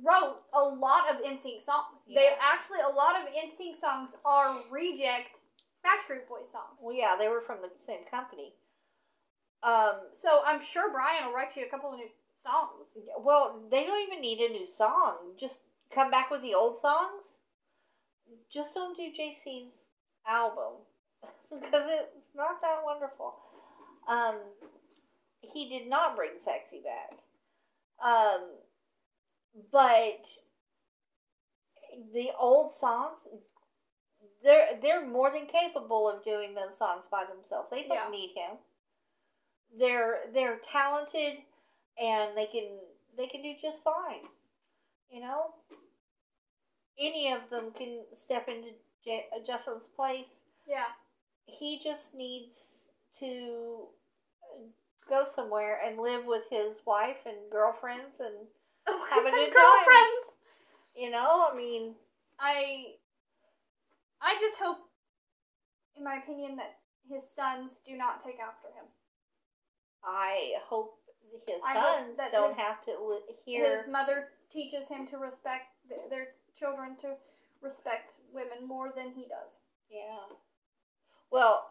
wrote 0.06 0.38
a 0.54 0.62
lot 0.64 1.10
of 1.10 1.18
NSYNC 1.26 1.66
songs. 1.66 1.98
They 2.08 2.30
actually 2.40 2.80
a 2.86 2.94
lot 2.94 3.16
of 3.20 3.28
NSYNC 3.28 3.80
songs 3.82 4.12
are 4.24 4.62
reject 4.70 5.34
Backstreet 5.84 6.30
Boys 6.30 6.48
songs. 6.52 6.78
Well, 6.80 6.96
yeah, 6.96 7.16
they 7.18 7.28
were 7.28 7.42
from 7.42 7.58
the 7.62 7.72
same 7.88 8.06
company. 8.10 8.54
Um, 9.64 10.08
So 10.22 10.42
I'm 10.46 10.62
sure 10.62 10.92
Brian 10.92 11.26
will 11.26 11.34
write 11.34 11.58
you 11.58 11.66
a 11.66 11.70
couple 11.70 11.92
of 11.92 11.98
new 11.98 12.08
songs. 12.44 12.88
well, 13.20 13.60
they 13.70 13.84
don't 13.86 14.02
even 14.08 14.22
need 14.22 14.40
a 14.40 14.50
new 14.52 14.68
song. 14.68 15.16
Just 15.38 15.62
come 15.94 16.12
back 16.12 16.30
with 16.32 16.42
the 16.42 16.54
old 16.54 16.80
songs. 16.80 17.24
Just 18.50 18.74
don't 18.74 18.96
do 18.96 19.12
JC's 19.12 19.74
album 20.28 20.74
because 21.50 21.84
it's 21.88 22.36
not 22.36 22.62
that 22.62 22.84
wonderful. 22.84 23.34
Um, 24.08 24.36
he 25.42 25.70
did 25.70 25.90
not 25.90 26.16
bring 26.16 26.32
sexy 26.40 26.82
back. 26.84 27.18
Um, 28.04 28.42
but 29.72 30.26
the 32.14 32.30
old 32.40 32.72
songs, 32.72 33.18
they're 34.44 34.78
they're 34.82 35.06
more 35.06 35.32
than 35.32 35.48
capable 35.48 36.08
of 36.10 36.24
doing 36.24 36.54
those 36.54 36.78
songs 36.78 37.06
by 37.12 37.26
themselves. 37.26 37.70
They 37.70 37.84
don't 37.84 37.92
Yeah. 37.94 38.10
need 38.10 38.32
him. 38.36 38.58
They're 39.78 40.30
they're 40.34 40.60
talented 40.72 41.44
and 42.00 42.36
they 42.38 42.46
can 42.46 42.68
they 43.18 43.28
can 43.28 43.42
do 43.42 43.54
just 43.62 43.80
fine. 43.84 44.24
You 45.10 45.22
know, 45.22 45.54
any 47.00 47.32
of 47.32 47.50
them 47.50 47.72
can 47.78 48.04
step 48.18 48.48
into 48.48 48.70
J- 49.04 49.26
Justin's 49.46 49.88
place. 49.96 50.42
Yeah. 50.68 50.86
He 51.46 51.80
just 51.84 52.14
needs 52.14 52.56
to 53.20 53.88
go 55.10 55.26
somewhere 55.34 55.80
and 55.84 55.98
live 56.00 56.26
with 56.26 56.44
his 56.52 56.78
wife 56.86 57.18
and 57.26 57.36
girlfriends 57.52 58.20
and 58.20 58.48
Have 59.10 59.26
a 59.26 59.32
good 59.32 59.48
time. 59.48 59.54
girlfriends. 59.54 60.28
you 60.96 61.10
know, 61.10 61.50
I 61.52 61.56
mean, 61.56 61.96
I 62.40 62.94
I 64.22 64.38
just 64.40 64.58
hope, 64.58 64.78
in 65.98 66.04
my 66.04 66.18
opinion, 66.18 66.58
that 66.58 66.78
his 67.10 67.24
sons 67.36 67.72
do 67.86 67.98
not 67.98 68.24
take 68.24 68.40
after 68.40 68.68
him. 68.68 68.86
I 70.04 70.54
hope 70.68 70.99
his 71.48 71.62
I 71.64 71.74
sons 71.74 72.18
that 72.18 72.32
don't 72.32 72.50
his- 72.54 72.58
have 72.62 72.84
to 72.86 73.22
hear. 73.46 73.78
His 73.78 73.88
mother 73.88 74.30
teaches 74.50 74.88
him 74.88 75.08
to 75.08 75.18
respect 75.18 75.68
th- 75.88 76.10
their 76.10 76.30
children 76.58 76.96
to 76.98 77.16
respect 77.62 78.16
women 78.34 78.66
more 78.68 78.92
than 78.96 79.12
he 79.12 79.24
does. 79.28 79.52
Yeah. 79.90 80.26
Well, 81.32 81.68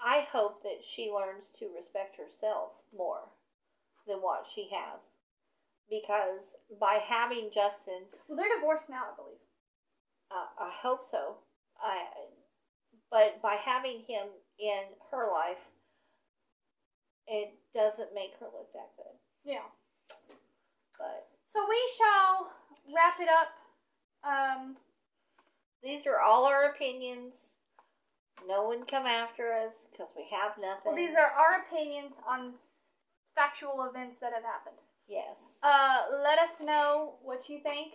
I 0.00 0.20
hope 0.32 0.62
that 0.62 0.82
she 0.84 1.10
learns 1.10 1.50
to 1.58 1.68
respect 1.74 2.16
herself 2.16 2.72
more 2.96 3.28
than 4.06 4.18
what 4.18 4.46
she 4.54 4.68
has. 4.72 5.00
Because 5.88 6.56
by 6.80 6.94
having 7.06 7.50
Justin, 7.54 8.02
Well, 8.28 8.36
they're 8.36 8.56
divorced 8.56 8.88
now, 8.88 9.04
I 9.12 9.16
believe. 9.16 9.38
uh, 10.30 10.46
I 10.58 10.70
hope 10.82 11.04
so. 11.08 11.36
I, 11.80 12.06
but 13.10 13.40
by 13.40 13.54
having 13.56 14.00
him 14.00 14.26
in 14.58 14.82
her 15.10 15.30
life, 15.30 15.58
it 17.28 17.54
doesn't 17.74 18.14
make 18.14 18.32
her 18.40 18.46
look 18.46 18.72
that 18.72 18.90
good. 18.96 19.16
Yeah. 19.44 19.66
But 20.98 21.26
So 21.48 21.66
we 21.68 21.80
shall 21.98 22.52
wrap 22.94 23.18
it 23.20 23.28
up. 23.28 23.48
Um, 24.24 24.76
these 25.82 26.06
are 26.06 26.20
all 26.20 26.44
our 26.44 26.70
opinions. 26.70 27.34
No 28.46 28.64
one 28.64 28.84
come 28.86 29.06
after 29.06 29.52
us 29.52 29.86
because 29.90 30.08
we 30.16 30.26
have 30.30 30.52
nothing. 30.60 30.82
well, 30.84 30.96
these 30.96 31.14
are 31.16 31.30
our 31.32 31.64
opinions 31.66 32.12
on 32.28 32.52
factual 33.34 33.84
events 33.88 34.16
that 34.20 34.32
have 34.32 34.44
happened. 34.44 34.76
yes. 35.08 35.36
Uh, 35.62 36.04
let 36.22 36.38
us 36.38 36.60
know 36.62 37.14
what 37.22 37.48
you 37.48 37.60
think. 37.62 37.94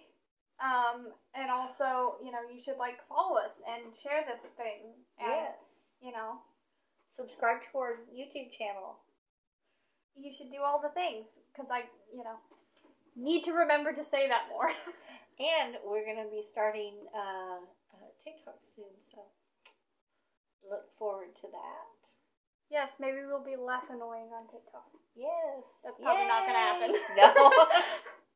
Um, 0.62 1.08
and 1.34 1.50
also, 1.50 2.16
you 2.24 2.32
know, 2.32 2.42
you 2.54 2.62
should 2.64 2.78
like 2.78 2.98
follow 3.10 3.38
us 3.38 3.52
and 3.66 3.94
share 3.98 4.24
this 4.28 4.46
thing. 4.58 4.94
And, 5.20 5.28
yes. 5.30 5.56
You 6.02 6.12
know, 6.12 6.42
Subscribe 7.12 7.60
to 7.72 7.78
our 7.78 7.96
YouTube 8.08 8.56
channel. 8.58 8.96
You 10.16 10.32
should 10.32 10.52
do 10.52 10.62
all 10.66 10.82
the 10.82 10.90
things 10.90 11.26
because 11.54 11.70
I, 11.72 11.84
you 12.14 12.24
know, 12.24 12.38
need 13.16 13.44
to 13.46 13.54
remember 13.54 13.94
to 13.94 14.04
say 14.04 14.28
that 14.28 14.48
more. 14.50 14.72
And 15.40 15.78
we're 15.84 16.06
going 16.06 16.22
to 16.24 16.30
be 16.30 16.44
starting 16.46 16.94
uh, 17.16 17.58
uh, 17.58 18.10
TikTok 18.24 18.60
soon, 18.76 18.94
so 19.10 19.22
look 20.70 20.86
forward 21.00 21.34
to 21.42 21.48
that. 21.52 21.86
yes, 22.70 22.92
maybe 23.00 23.18
we'll 23.26 23.44
be 23.44 23.56
less 23.58 23.90
annoying 23.90 24.30
on 24.38 24.46
TikTok. 24.52 24.86
Yes. 25.16 25.64
That's 25.84 25.98
probably 26.00 26.28
not 26.28 26.46
gonna 26.46 26.60
happen. 26.60 26.96
No. 27.18 27.34